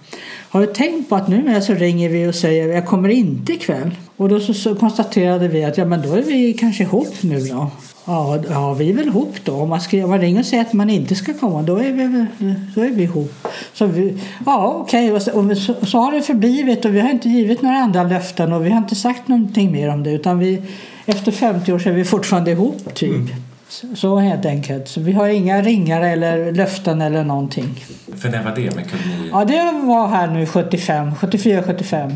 Har 0.48 0.60
du 0.60 0.66
tänkt 0.66 1.08
på 1.08 1.16
att 1.16 1.28
numera 1.28 1.60
så 1.60 1.74
ringer 1.74 2.08
vi 2.08 2.26
och 2.26 2.34
säger 2.34 2.68
jag 2.68 2.86
kommer 2.86 3.08
inte 3.08 3.52
ikväll? 3.52 3.90
Och 4.16 4.28
då 4.28 4.40
så, 4.40 4.54
så 4.54 4.74
konstaterade 4.74 5.48
vi 5.48 5.64
att 5.64 5.78
ja 5.78 5.84
men 5.84 6.02
då 6.02 6.12
är 6.12 6.22
vi 6.22 6.52
kanske 6.52 6.82
ihop 6.82 7.22
nu 7.22 7.40
då. 7.40 7.70
Ja, 8.06 8.38
ja 8.50 8.74
vi 8.74 8.90
är 8.90 8.94
väl 8.94 9.06
ihop 9.06 9.34
då. 9.44 9.54
Om 9.54 9.68
man, 9.68 9.80
ska, 9.80 10.04
om 10.04 10.10
man 10.10 10.20
ringer 10.20 10.40
och 10.40 10.46
säger 10.46 10.62
att 10.64 10.72
man 10.72 10.90
inte 10.90 11.14
ska 11.14 11.34
komma 11.34 11.62
då 11.62 11.76
är 11.76 11.92
vi, 11.92 12.26
då 12.74 12.80
är 12.84 12.90
vi 12.90 13.02
ihop. 13.02 13.32
Så 13.72 13.86
vi, 13.86 14.18
ja 14.46 14.74
okej, 14.80 15.12
och, 15.12 15.22
så, 15.22 15.32
och 15.32 15.56
så, 15.58 15.74
så 15.86 15.98
har 15.98 16.12
det 16.12 16.22
förblivit 16.22 16.84
och 16.84 16.94
vi 16.94 17.00
har 17.00 17.10
inte 17.10 17.28
givit 17.28 17.62
några 17.62 17.76
andra 17.76 18.02
löften 18.02 18.52
och 18.52 18.66
vi 18.66 18.70
har 18.70 18.78
inte 18.78 18.94
sagt 18.94 19.28
någonting 19.28 19.72
mer 19.72 19.88
om 19.88 20.02
det 20.02 20.10
utan 20.10 20.38
vi, 20.38 20.62
efter 21.06 21.32
50 21.32 21.72
år 21.72 21.78
så 21.78 21.88
är 21.88 21.92
vi 21.92 22.04
fortfarande 22.04 22.50
ihop 22.50 22.94
typ. 22.94 23.30
Så- 23.68 23.86
Så 23.96 24.16
helt 24.18 24.46
enkelt. 24.46 24.88
Så 24.88 25.00
vi 25.00 25.12
har 25.12 25.28
inga 25.28 25.62
ringar 25.62 26.00
eller 26.02 26.52
löften 26.52 27.00
eller 27.02 27.24
någonting. 27.24 27.84
För 28.16 28.28
när 28.28 28.42
var 28.44 28.50
det 28.56 28.76
med? 28.76 28.84
Ja, 29.32 29.44
det 29.44 29.86
var 29.86 30.08
här 30.08 30.26
nu 30.26 30.46
75, 30.46 31.10
74-75. 31.20 32.12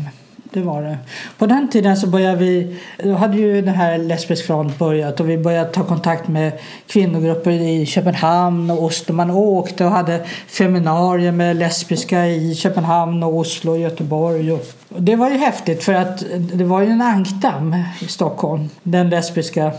Det 0.51 0.61
var 0.61 0.81
det. 0.81 0.97
På 1.37 1.45
den 1.45 1.69
tiden 1.69 1.97
så 1.97 2.07
började 2.07 2.37
vi, 2.37 2.75
då 3.03 3.13
hade 3.13 3.37
ju 3.37 3.61
den 3.61 3.75
här 3.75 3.97
Lesbisk 3.97 4.45
front 4.45 4.79
börjat 4.79 5.19
och 5.19 5.29
vi 5.29 5.37
började 5.37 5.71
ta 5.71 5.83
kontakt 5.83 6.27
med 6.27 6.51
kvinnogrupper 6.87 7.51
i 7.51 7.85
Köpenhamn 7.85 8.71
och 8.71 8.83
Oslo. 8.83 9.15
Man 9.15 9.31
åkte 9.31 9.85
och 9.85 9.91
hade 9.91 10.25
seminarier 10.47 11.31
med 11.31 11.55
lesbiska 11.55 12.27
i 12.27 12.55
Köpenhamn 12.55 13.23
och 13.23 13.35
Oslo 13.35 13.71
och 13.71 13.79
Göteborg. 13.79 14.51
Och 14.51 14.65
det 14.87 15.15
var 15.15 15.29
ju 15.29 15.37
häftigt 15.37 15.83
för 15.83 15.93
att 15.93 16.23
det 16.37 16.63
var 16.63 16.81
ju 16.81 16.89
en 16.89 17.01
ankdamm 17.01 17.75
i 17.99 18.07
Stockholm, 18.07 18.69
den 18.83 19.09
lesbiska 19.09 19.71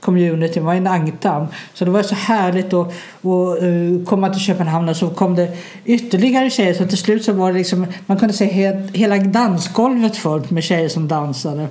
communityn 0.00 0.64
var 0.64 0.74
en 0.74 0.86
ankdamm. 0.86 1.46
Så 1.74 1.84
det 1.84 1.90
var 1.90 2.02
så 2.02 2.14
härligt 2.14 2.72
att, 2.72 2.86
att 2.86 3.62
eh, 3.62 4.04
komma 4.06 4.30
till 4.30 4.40
Köpenhamn 4.40 4.88
och 4.88 4.96
så 4.96 5.10
kom 5.10 5.34
det 5.34 5.56
ytterligare 5.84 6.50
tjejer 6.50 6.74
så 6.74 6.86
till 6.86 6.98
slut 6.98 7.24
så 7.24 7.32
var 7.32 7.52
det 7.52 7.58
liksom, 7.58 7.86
man 8.06 8.18
kunde 8.18 8.34
se 8.34 8.44
he, 8.44 8.88
hela 8.92 9.18
dansgolvet 9.18 10.16
fullt 10.16 10.50
med 10.50 10.64
tjejer 10.64 10.88
som 10.88 11.08
dansade. 11.08 11.66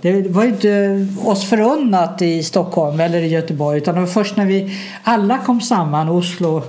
Det 0.00 0.28
var 0.28 0.44
inte 0.44 1.06
oss 1.24 1.44
förunnat 1.44 2.22
i 2.22 2.42
Stockholm 2.42 3.00
eller 3.00 3.20
i 3.20 3.28
Göteborg 3.28 3.78
utan 3.78 3.94
det 3.94 4.00
var 4.00 4.08
först 4.08 4.36
när 4.36 4.46
vi 4.46 4.78
alla 5.02 5.38
kom 5.38 5.60
samman, 5.60 6.08
Oslo 6.08 6.62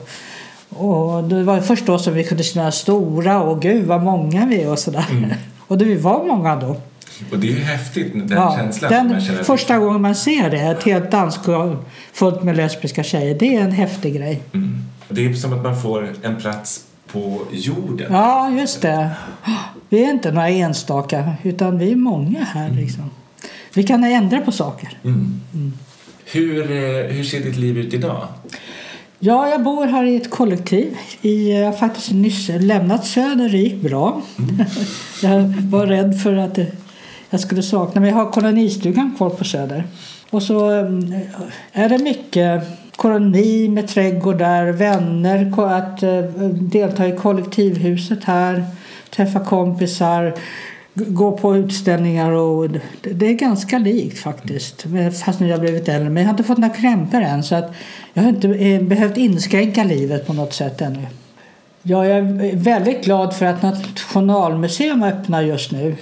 och 0.70 1.24
det 1.24 1.44
var 1.44 1.62
först 1.62 1.86
då 1.86 2.00
som 2.00 2.14
vi 2.14 2.24
kunde 2.24 2.44
känna 2.44 2.72
stora 2.72 3.44
och 3.44 3.62
gud 3.62 3.86
vad 3.86 4.04
många 4.04 4.46
vi 4.46 4.62
är 4.62 4.72
och 4.72 4.80
sådär. 4.80 5.38
Och 5.68 5.78
det, 5.78 5.86
vi 5.86 5.96
var 5.96 6.26
många 6.26 6.56
då. 6.56 6.76
Och 7.32 7.40
det 7.40 7.48
är 7.48 7.52
ju 7.52 7.64
häftigt, 7.64 8.14
den 8.14 8.30
Ja, 8.30 8.56
känslan. 8.58 8.92
den 9.08 9.44
första 9.44 9.78
gången 9.78 10.02
man 10.02 10.16
ser 10.16 10.50
det, 10.50 10.60
ett 10.60 10.84
helt 10.84 11.12
dansgolv 11.12 11.78
fullt 12.14 12.44
med 12.44 12.58
lesbiska 12.58 13.04
tjejer, 13.04 13.36
det 13.40 13.56
är 13.56 13.62
en 13.62 13.72
häftig 13.72 14.16
grej. 14.16 14.42
Mm. 14.54 14.84
Det 15.10 15.26
är 15.26 15.34
som 15.34 15.54
att 15.54 15.64
man 15.64 15.82
får 15.82 16.14
en 16.24 16.36
plats 16.36 16.84
på 17.12 17.42
jorden. 17.52 18.08
Ja, 18.14 18.52
just 18.52 18.82
det. 18.82 19.10
Vi 19.90 20.06
är 20.06 20.10
inte 20.10 20.32
några 20.32 20.50
enstaka, 20.50 21.34
utan 21.44 21.78
vi 21.78 21.92
är 21.92 21.96
många 21.96 22.44
här. 22.44 22.70
Liksom. 22.70 23.10
Vi 23.74 23.84
kan 23.84 24.04
ändra 24.04 24.42
på 24.42 24.52
saker. 24.52 24.98
Mm. 25.04 25.42
Hur, 26.26 26.72
eh, 26.72 27.16
hur 27.16 27.24
ser 27.24 27.40
ditt 27.40 27.56
liv 27.56 27.78
ut 27.78 27.94
idag? 27.94 28.28
Ja, 29.20 29.50
jag 29.50 29.64
bor 29.64 29.86
här 29.86 30.04
i 30.04 30.16
ett 30.16 30.30
kollektiv. 30.30 30.98
I, 31.22 31.52
jag 31.52 31.66
har 31.66 31.74
faktiskt 31.74 32.12
nyss 32.12 32.50
lämnat 32.50 33.06
Söder, 33.06 33.50
det 33.50 33.58
gick 33.58 33.82
bra. 33.82 34.22
jag 35.22 35.42
var 35.70 35.88
rädd 35.88 36.22
för 36.22 36.36
att 36.36 36.56
det, 36.56 36.68
jag 37.34 37.40
skulle 37.40 37.64
sakna, 37.64 38.02
men 38.02 38.10
jag 38.10 38.16
har 38.18 38.32
kolonistugan 38.32 39.14
kvar 39.18 39.30
på 39.30 39.44
Söder. 39.44 39.84
Och 40.30 40.44
så 40.44 40.72
eh, 40.72 40.86
är 41.72 41.90
det 41.90 41.98
mycket 41.98 42.64
koloni 42.96 43.70
med 43.70 43.88
trädgård 43.88 44.38
där, 44.38 44.72
vänner, 44.72 45.52
att 45.78 46.04
eh, 46.04 46.20
delta 46.50 47.08
i 47.08 47.12
kollektivhuset 47.12 48.24
här, 48.24 48.66
träffa 49.10 49.40
kompisar, 49.40 50.34
gå 50.94 51.38
på 51.38 51.58
utställningar 51.58 52.32
och 52.32 52.70
det, 53.02 53.28
är 53.28 53.34
ganska 53.34 53.78
likt 53.78 54.20
faktiskt. 54.20 54.86
Fast 55.26 55.40
nu 55.40 55.46
har 55.46 55.52
jag 55.52 55.60
blivit 55.60 55.90
äldre. 55.90 56.10
Men 56.10 56.24
jag 56.24 56.28
har 56.28 56.34
inte 56.34 56.44
fått 56.44 56.58
några 56.58 56.76
krämpor 56.76 57.22
än 57.22 57.44
så 57.44 57.56
att 57.56 57.74
jag 58.14 58.24
har 58.24 58.30
inte 58.30 58.48
eh, 58.48 58.82
behövt 58.82 59.18
inskränka 59.18 59.84
livet 59.84 60.28
på 60.28 60.34
något 60.34 60.54
sätt 60.54 60.82
ännu. 60.82 61.08
Ja, 61.84 62.08
jag 62.08 62.18
är 62.18 62.56
väldigt 62.56 63.06
glad 63.06 63.36
för 63.36 63.46
att 63.46 63.62
Nationalmuseum 63.62 65.04
öppnar 65.04 65.42
just 65.42 65.72
nu. 65.72 65.96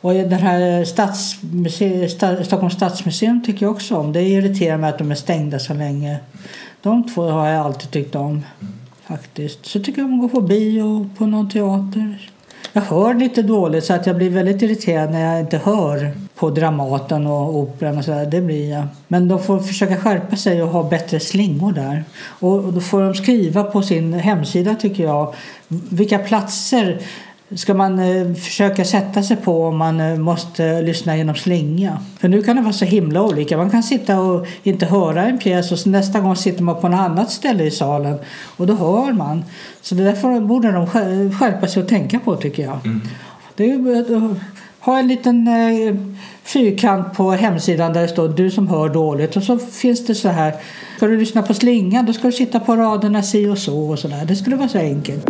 Och 0.00 0.14
den 0.14 0.32
här 0.32 0.84
stadsmuse- 0.84 2.08
sta, 2.08 2.44
Stockholms 2.44 2.74
stadsmuseum 2.74 3.42
tycker 3.46 3.66
jag 3.66 3.72
också 3.74 3.96
om. 3.96 4.12
Det 4.12 4.22
irriterar 4.22 4.76
mig 4.76 4.90
att 4.90 4.98
de 4.98 5.10
är 5.10 5.14
stängda 5.14 5.58
så 5.58 5.74
länge. 5.74 6.18
De 6.82 7.08
två 7.14 7.22
har 7.22 7.48
jag 7.48 7.66
alltid 7.66 7.90
tyckt 7.90 8.14
om. 8.14 8.42
faktiskt. 9.06 9.66
Så 9.66 9.80
tycker 9.80 10.02
jag 10.02 10.10
om 10.10 10.24
att 10.24 10.32
gå 10.32 10.40
på 10.40 10.46
bio, 10.46 11.10
på 11.18 11.26
någon 11.26 11.50
teater. 11.50 12.30
Jag 12.72 12.82
hör 12.82 13.14
lite 13.14 13.42
dåligt 13.42 13.84
så 13.84 13.92
att 13.94 14.06
jag 14.06 14.16
blir 14.16 14.30
väldigt 14.30 14.62
irriterad 14.62 15.10
när 15.10 15.32
jag 15.32 15.40
inte 15.40 15.58
hör 15.58 16.12
på 16.34 16.50
Dramaten 16.50 17.26
och 17.26 17.54
Operan 17.58 17.98
och 17.98 18.04
sådär. 18.04 18.26
Det 18.26 18.40
blir 18.40 18.70
jag. 18.70 18.86
Men 19.08 19.28
de 19.28 19.38
får 19.42 19.58
försöka 19.58 19.96
skärpa 19.96 20.36
sig 20.36 20.62
och 20.62 20.68
ha 20.68 20.82
bättre 20.82 21.20
slingor 21.20 21.72
där. 21.72 22.04
Och 22.22 22.54
och 22.54 22.72
då 22.72 22.80
får 22.80 23.02
de 23.02 23.14
skriva 23.14 23.64
på 23.64 23.82
sin 23.82 24.12
hemsida 24.12 24.74
tycker 24.74 25.04
jag 25.04 25.34
vilka 25.68 26.18
platser 26.18 27.00
ska 27.56 27.74
man 27.74 27.98
eh, 27.98 28.34
försöka 28.34 28.84
sätta 28.84 29.22
sig 29.22 29.36
på 29.36 29.64
om 29.64 29.76
man 29.76 30.00
eh, 30.00 30.16
måste 30.18 30.82
lyssna 30.82 31.16
genom 31.16 31.34
slinga. 31.34 31.98
För 32.20 32.28
nu 32.28 32.42
kan 32.42 32.56
det 32.56 32.62
vara 32.62 32.72
så 32.72 32.84
himla 32.84 33.22
olika. 33.22 33.56
Man 33.56 33.70
kan 33.70 33.82
sitta 33.82 34.20
och 34.20 34.46
inte 34.62 34.86
höra 34.86 35.24
en 35.26 35.38
pjäs 35.38 35.72
och 35.72 35.86
nästa 35.90 36.20
gång 36.20 36.36
sitter 36.36 36.62
man 36.62 36.80
på 36.80 36.88
något 36.88 37.00
annat 37.00 37.30
ställe 37.30 37.64
i 37.64 37.70
salen 37.70 38.18
och 38.56 38.66
då 38.66 38.74
hör 38.74 39.12
man. 39.12 39.44
Så 39.82 39.94
det 39.94 40.04
därför 40.04 40.40
borde 40.40 40.72
de 40.72 40.86
skär- 40.86 41.38
skärpa 41.38 41.66
sig 41.66 41.82
och 41.82 41.88
tänka 41.88 42.18
på 42.18 42.36
tycker 42.36 42.62
jag. 42.62 42.78
Det 43.56 43.70
är, 43.70 44.12
eh, 44.14 44.30
ha 44.80 44.98
en 44.98 45.08
liten 45.08 45.48
eh, 45.48 45.94
fyrkant 46.44 47.14
på 47.16 47.30
hemsidan 47.30 47.92
där 47.92 48.02
det 48.02 48.08
står 48.08 48.28
du 48.28 48.50
som 48.50 48.68
hör 48.68 48.88
dåligt 48.88 49.36
och 49.36 49.42
så 49.42 49.58
finns 49.58 50.06
det 50.06 50.14
så 50.14 50.28
här. 50.28 50.54
Ska 50.96 51.06
du 51.06 51.16
lyssna 51.16 51.42
på 51.42 51.54
slingan 51.54 52.06
då 52.06 52.12
ska 52.12 52.26
du 52.26 52.32
sitta 52.32 52.60
på 52.60 52.76
raderna 52.76 53.22
si 53.22 53.46
och 53.48 53.58
så 53.58 53.90
och 53.90 53.98
så 53.98 54.08
där. 54.08 54.24
Det 54.24 54.36
skulle 54.36 54.56
vara 54.56 54.68
så 54.68 54.78
enkelt. 54.78 55.26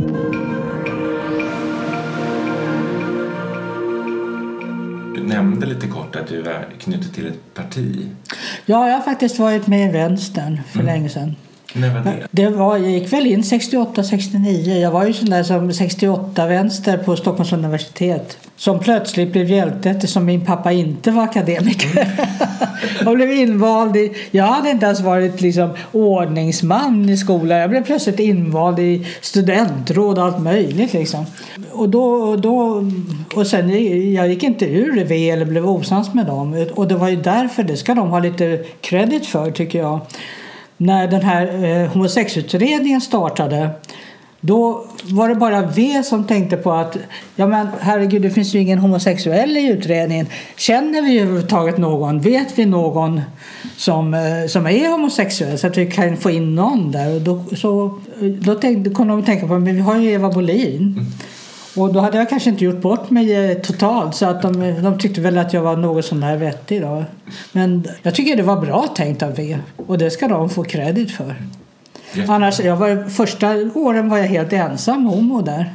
Nämnde 5.42 5.66
lite 5.66 5.86
kort 5.86 6.16
att 6.16 6.26
du 6.26 6.42
är 6.42 6.66
knuten 6.80 7.12
till 7.12 7.26
ett 7.26 7.54
parti. 7.54 8.08
Ja, 8.66 8.88
jag 8.88 8.94
har 8.94 9.00
faktiskt 9.00 9.38
varit 9.38 9.66
med 9.66 9.88
i 9.88 9.92
vänstern 9.92 10.60
för 10.72 10.82
länge 10.82 11.08
sedan. 11.08 11.36
När 11.74 11.94
var 11.94 12.00
det? 12.00 12.26
Det 12.30 12.48
var, 12.48 12.76
jag 12.76 12.90
gick 12.90 13.12
väl 13.12 13.26
in 13.26 13.44
68, 13.44 14.02
69. 14.04 14.78
Jag 14.78 14.90
var 14.90 15.06
ju 15.06 15.12
sån 15.12 15.30
där 15.30 15.42
som 15.42 15.72
68 15.72 16.46
vänster 16.46 16.98
på 16.98 17.16
Stockholms 17.16 17.52
universitet. 17.52 18.38
Som 18.56 18.80
plötsligt 18.80 19.32
blev 19.32 19.50
hjälte 19.50 19.90
eftersom 19.90 20.24
min 20.24 20.44
pappa 20.44 20.72
inte 20.72 21.10
var 21.10 21.22
akademiker. 21.22 22.08
och 23.06 23.16
blev 23.16 23.30
invald 23.30 23.96
i... 23.96 24.12
Jag 24.30 24.44
hade 24.44 24.70
inte 24.70 24.86
ens 24.86 25.00
varit 25.00 25.40
liksom 25.40 25.70
ordningsman 25.92 27.08
i 27.08 27.16
skolan. 27.16 27.58
Jag 27.58 27.70
blev 27.70 27.84
plötsligt 27.84 28.20
invald 28.20 28.78
i 28.78 29.06
studentråd 29.20 30.18
och 30.18 30.24
allt 30.24 30.40
möjligt 30.40 30.92
liksom. 30.92 31.26
Och 31.72 31.88
då... 31.88 32.36
då 32.36 32.86
och 33.34 33.46
sen, 33.46 33.68
jag 34.14 34.28
gick 34.28 34.42
inte 34.42 34.64
ur 34.66 35.04
V 35.04 35.30
eller 35.30 35.44
blev 35.44 35.66
osams 35.66 36.14
med 36.14 36.26
dem. 36.26 36.66
Och 36.74 36.88
det 36.88 36.94
var 36.94 37.08
ju 37.08 37.16
därför, 37.16 37.62
det 37.62 37.76
ska 37.76 37.94
de 37.94 38.08
ha 38.08 38.18
lite 38.18 38.64
credit 38.80 39.26
för 39.26 39.50
tycker 39.50 39.78
jag 39.78 40.00
när 40.80 41.08
den 41.08 41.22
här 41.22 41.64
eh, 41.64 41.88
homosexutredningen 41.88 43.00
startade 43.00 43.70
då 44.40 44.86
var 45.04 45.28
det 45.28 45.34
bara 45.34 45.66
V 45.66 46.02
som 46.02 46.24
tänkte 46.24 46.56
på 46.56 46.72
att 46.72 46.96
ja 47.36 47.46
men 47.46 47.68
herregud 47.80 48.22
det 48.22 48.30
finns 48.30 48.54
ju 48.54 48.58
ingen 48.58 48.78
homosexuell 48.78 49.56
i 49.56 49.68
utredningen. 49.68 50.26
Känner 50.56 51.02
vi 51.02 51.18
överhuvudtaget 51.18 51.78
någon? 51.78 52.20
Vet 52.20 52.58
vi 52.58 52.66
någon 52.66 53.20
som, 53.76 54.14
eh, 54.14 54.46
som 54.48 54.66
är 54.66 54.90
homosexuell 54.90 55.58
så 55.58 55.66
att 55.66 55.78
vi 55.78 55.86
kan 55.86 56.16
få 56.16 56.30
in 56.30 56.54
någon 56.54 56.90
där? 56.90 57.14
Och 57.14 57.20
då, 57.20 57.44
så, 57.56 57.84
eh, 58.20 58.26
då 58.26 58.54
tänkte, 58.54 58.90
kom 58.90 59.08
de 59.08 59.18
att 59.18 59.26
tänka 59.26 59.46
på 59.46 59.58
men 59.58 59.76
vi 59.76 59.80
har 59.80 59.96
ju 59.96 60.10
Eva 60.10 60.30
Bolin. 60.30 60.76
Mm. 60.76 61.06
Och 61.76 61.92
då 61.92 62.00
hade 62.00 62.18
jag 62.18 62.28
kanske 62.28 62.50
inte 62.50 62.64
gjort 62.64 62.80
bort 62.80 63.10
mig 63.10 63.50
eh, 63.50 63.58
totalt 63.58 64.14
så 64.14 64.26
att 64.26 64.42
de, 64.42 64.82
de 64.82 64.98
tyckte 64.98 65.20
väl 65.20 65.38
att 65.38 65.52
jag 65.52 65.62
var 65.62 65.76
något 65.76 66.04
sån 66.04 66.20
där 66.20 66.36
vettig 66.36 66.82
då. 66.82 67.04
Men 67.52 67.88
jag 68.02 68.14
tycker 68.14 68.36
det 68.36 68.42
var 68.42 68.60
bra 68.60 68.86
tänkt 68.96 69.22
av 69.22 69.34
V 69.34 69.58
och 69.76 69.98
det 69.98 70.10
ska 70.10 70.28
de 70.28 70.50
få 70.50 70.64
credit 70.64 71.10
för. 71.10 71.34
Jättebra. 72.12 72.34
Annars, 72.34 72.60
jag 72.60 72.76
var, 72.76 73.08
första 73.08 73.50
åren 73.74 74.08
var 74.08 74.18
jag 74.18 74.26
helt 74.26 74.52
ensam 74.52 75.04
homo 75.04 75.42
där. 75.42 75.74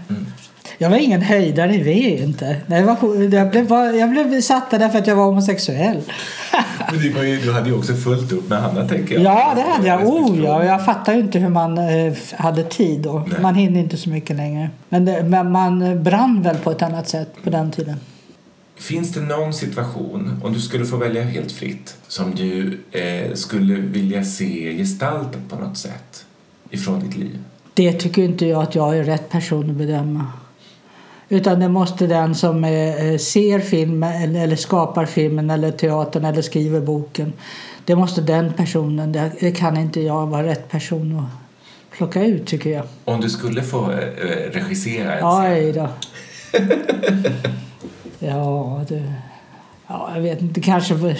Jag 0.78 0.89
var 0.89 0.97
ingen 0.97 1.21
höjdare 1.21 1.76
i 1.76 1.84
V 1.84 2.23
inte. 2.23 2.57
Nej, 2.67 2.80
Jag, 2.80 2.86
var, 2.86 3.34
jag, 3.34 3.49
blev, 3.49 3.71
jag 3.95 4.09
blev 4.09 4.41
satt 4.41 4.71
där 4.71 4.80
därför 4.80 4.99
att 4.99 5.07
jag 5.07 5.15
var 5.15 5.26
homosexuell. 5.26 6.01
Men 6.91 7.01
det 7.01 7.09
var 7.09 7.23
ju, 7.23 7.39
du 7.39 7.51
hade 7.51 7.69
ju 7.69 7.76
också 7.76 7.93
fullt 7.93 8.32
upp 8.32 8.49
med 8.49 8.61
Hanna 8.61 8.88
tänker 8.88 9.15
jag. 9.15 9.23
Ja, 9.23 9.53
det 9.55 9.61
hade 9.61 9.88
jag. 9.88 10.07
Oh, 10.07 10.43
ja. 10.43 10.65
Jag 10.65 10.86
fattar 10.86 11.13
ju 11.13 11.19
inte 11.19 11.39
hur 11.39 11.49
man 11.49 11.78
eh, 11.78 12.13
hade 12.34 12.63
tid 12.63 13.01
då. 13.01 13.23
Nej. 13.28 13.41
Man 13.41 13.55
hinner 13.55 13.80
inte 13.80 13.97
så 13.97 14.09
mycket 14.09 14.36
längre. 14.36 14.69
Men, 14.89 15.05
det, 15.05 15.23
men 15.23 15.51
man 15.51 16.03
brann 16.03 16.41
väl 16.41 16.55
på 16.55 16.71
ett 16.71 16.82
annat 16.82 17.09
sätt 17.09 17.34
på 17.43 17.49
den 17.49 17.71
tiden. 17.71 17.95
Finns 18.78 19.13
det 19.13 19.21
någon 19.21 19.53
situation, 19.53 20.41
om 20.43 20.53
du 20.53 20.59
skulle 20.59 20.86
få 20.86 20.97
välja 20.97 21.23
helt 21.23 21.51
fritt, 21.51 21.95
som 22.07 22.36
du 22.36 22.80
eh, 22.91 23.34
skulle 23.34 23.73
vilja 23.73 24.23
se 24.23 24.78
gestaltad 24.78 25.39
på 25.49 25.55
något 25.55 25.78
sätt 25.78 26.26
ifrån 26.69 26.99
ditt 26.99 27.17
liv? 27.17 27.39
Det 27.73 27.93
tycker 27.93 28.21
inte 28.21 28.45
jag 28.45 28.63
att 28.63 28.76
jag 28.76 28.97
är 28.97 29.03
rätt 29.03 29.30
person 29.30 29.69
att 29.69 29.76
bedöma. 29.76 30.26
Utan 31.30 31.59
det 31.59 31.69
måste 31.69 32.07
den 32.07 32.36
som 32.36 32.63
eh, 32.63 33.17
ser 33.17 33.59
filmen 33.59 34.36
eller, 34.36 34.55
skapar 34.55 35.05
filmen 35.05 35.49
eller 35.49 35.71
teatern 35.71 36.26
eller 36.26 36.41
skriver 36.41 36.82
boken. 36.82 37.34
Det 37.86 37.95
måste 37.95 38.21
den 38.21 38.53
personen, 38.53 39.11
det, 39.39 39.51
kan 39.51 39.78
inte 39.78 40.01
jag 40.01 40.28
vara 40.28 40.43
rätt 40.43 40.69
person 40.69 41.19
att 41.19 41.97
plocka 41.97 42.23
ut 42.23 42.47
tycker 42.47 42.69
jag. 42.69 42.84
Om 43.05 43.21
du 43.21 43.30
skulle 43.30 43.63
få 43.63 43.91
eh, 43.91 43.99
eh, 43.99 44.51
regissera 44.51 45.15
en 45.15 45.26
Oj 45.26 45.71
då. 45.71 45.89
Ja, 48.19 48.86
du. 48.88 49.03
Ja, 49.88 50.11
jag 50.15 50.21
vet 50.21 50.41
inte. 50.41 50.61
Kanske... 50.61 51.17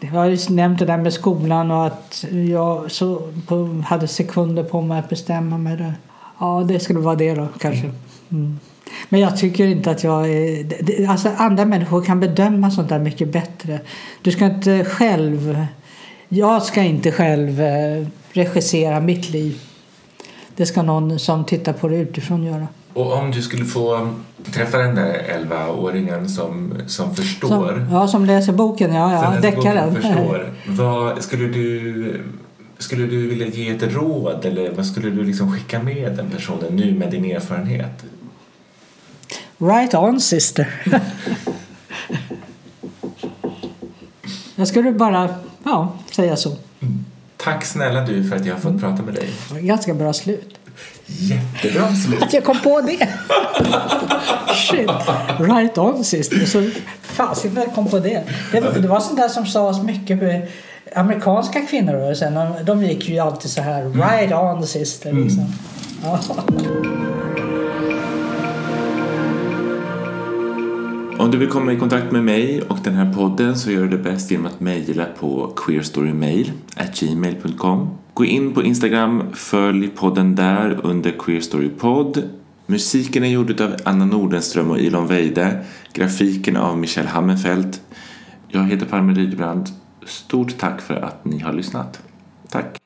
Jag 0.00 0.10
har 0.10 0.26
ju 0.26 0.38
nämnt 0.54 0.78
det 0.78 0.84
där 0.84 0.96
med 0.96 1.12
skolan 1.12 1.70
och 1.70 1.86
att 1.86 2.24
jag 2.30 2.90
så 2.90 3.32
på, 3.46 3.82
hade 3.86 4.08
sekunder 4.08 4.62
på 4.62 4.82
mig 4.82 4.98
att 4.98 5.08
bestämma 5.08 5.58
mig 5.58 5.76
där. 5.76 5.94
Ja, 6.38 6.64
det 6.68 6.80
skulle 6.80 6.98
vara 6.98 7.14
det 7.14 7.34
då 7.34 7.48
kanske. 7.58 7.90
Mm. 8.30 8.58
Men 9.08 9.20
jag 9.20 9.36
tycker 9.36 9.66
inte 9.66 9.90
att 9.90 10.04
jag 10.04 10.28
är... 10.30 11.08
Alltså 11.08 11.30
andra 11.36 11.64
människor 11.64 12.04
kan 12.04 12.20
bedöma 12.20 12.70
sånt 12.70 12.88
där 12.88 12.98
mycket 12.98 13.28
bättre. 13.28 13.80
Du 14.22 14.30
ska 14.30 14.44
inte 14.44 14.84
själv... 14.84 15.66
Jag 16.28 16.62
ska 16.62 16.82
inte 16.82 17.12
själv 17.12 17.60
eh, 17.60 18.06
regissera 18.32 19.00
mitt 19.00 19.30
liv. 19.30 19.60
Det 20.56 20.66
ska 20.66 20.82
någon 20.82 21.18
som 21.18 21.44
tittar 21.44 21.72
på 21.72 21.88
det 21.88 21.96
utifrån 21.96 22.44
göra. 22.44 22.66
Och 22.92 23.12
om 23.12 23.30
du 23.30 23.42
skulle 23.42 23.64
få 23.64 24.14
träffa 24.52 24.78
den 24.78 24.94
där 24.94 25.22
11-åringen 25.48 26.28
som, 26.28 26.74
som 26.86 27.14
förstår. 27.14 27.48
Som, 27.48 27.88
ja, 27.92 28.08
som 28.08 28.24
läser 28.24 28.52
boken. 28.52 28.94
Ja, 28.94 29.12
ja. 29.12 29.40
Deckaren. 29.40 29.94
Förstår. 29.94 30.52
Vad, 30.66 31.22
skulle, 31.22 31.46
du, 31.48 32.20
skulle 32.78 33.06
du 33.06 33.28
vilja 33.28 33.46
ge 33.46 33.70
ett 33.70 33.94
råd 33.94 34.44
eller 34.44 34.70
vad 34.70 34.86
skulle 34.86 35.10
du 35.10 35.24
liksom 35.24 35.52
skicka 35.52 35.82
med 35.82 36.16
den 36.16 36.30
personen 36.30 36.76
nu 36.76 36.94
med 36.94 37.10
din 37.10 37.24
erfarenhet? 37.24 38.04
Right 39.58 39.94
on 39.94 40.20
sister. 40.20 40.82
jag 44.56 44.68
skulle 44.68 44.92
bara 44.92 45.34
ja, 45.64 45.92
säga 46.10 46.36
så. 46.36 46.56
Mm. 46.80 47.04
Tack 47.36 47.64
snälla 47.64 48.00
du 48.00 48.28
för 48.28 48.36
att 48.36 48.46
jag 48.46 48.54
har 48.54 48.60
fått 48.60 48.80
prata 48.80 49.02
med 49.02 49.14
dig. 49.14 49.30
Ganska 49.60 49.94
bra 49.94 50.12
slut. 50.12 50.58
Jättebra 51.06 51.94
slut. 51.94 52.22
Att 52.22 52.32
jag 52.32 52.44
kom 52.44 52.58
på 52.60 52.80
det. 52.80 53.08
Shit. 54.54 54.90
Right 55.38 55.78
on 55.78 56.04
sister. 56.04 56.46
Så 56.46 56.70
fasiken 57.02 57.56
jag 57.56 57.74
kom 57.74 57.88
på 57.88 57.98
det. 57.98 58.24
det. 58.52 58.80
Det 58.80 58.88
var 58.88 59.00
sånt 59.00 59.16
där 59.16 59.28
som 59.28 59.46
sades 59.46 59.82
mycket 59.82 60.18
med 60.18 60.48
amerikanska 60.94 61.60
kvinnorörelsen. 61.60 62.34
De, 62.34 62.64
de 62.64 62.84
gick 62.84 63.08
ju 63.08 63.18
alltid 63.18 63.50
så 63.50 63.62
här. 63.62 63.84
Right 63.84 64.32
on 64.32 64.66
sister. 64.66 65.12
Liksom. 65.12 65.40
Mm. 65.40 65.52
Ja. 66.02 66.20
Om 71.26 71.32
du 71.32 71.38
vill 71.38 71.48
komma 71.48 71.72
i 71.72 71.78
kontakt 71.78 72.12
med 72.12 72.24
mig 72.24 72.62
och 72.62 72.78
den 72.84 72.94
här 72.94 73.14
podden 73.14 73.58
så 73.58 73.70
gör 73.70 73.82
du 73.82 73.88
det 73.88 73.98
bäst 73.98 74.30
genom 74.30 74.46
att 74.46 74.60
mejla 74.60 75.04
på 75.04 75.52
queerstorymail@gmail.com. 75.56 77.88
Gå 78.14 78.24
in 78.24 78.54
på 78.54 78.62
Instagram, 78.62 79.22
följ 79.32 79.88
podden 79.88 80.34
där 80.34 80.80
under 80.82 81.10
queerstorypod. 81.10 82.22
Musiken 82.66 83.24
är 83.24 83.28
gjord 83.28 83.60
av 83.60 83.76
Anna 83.84 84.04
Nordenström 84.04 84.70
och 84.70 84.78
Ilon 84.78 85.06
Weide. 85.06 85.64
Grafiken 85.92 86.56
av 86.56 86.78
Michelle 86.78 87.08
Hammenfeldt. 87.08 87.80
Jag 88.48 88.64
heter 88.64 88.86
Palme 88.86 89.14
Rydbrand. 89.14 89.68
Stort 90.04 90.58
tack 90.58 90.80
för 90.80 90.94
att 90.94 91.24
ni 91.24 91.38
har 91.38 91.52
lyssnat. 91.52 92.02
Tack! 92.48 92.85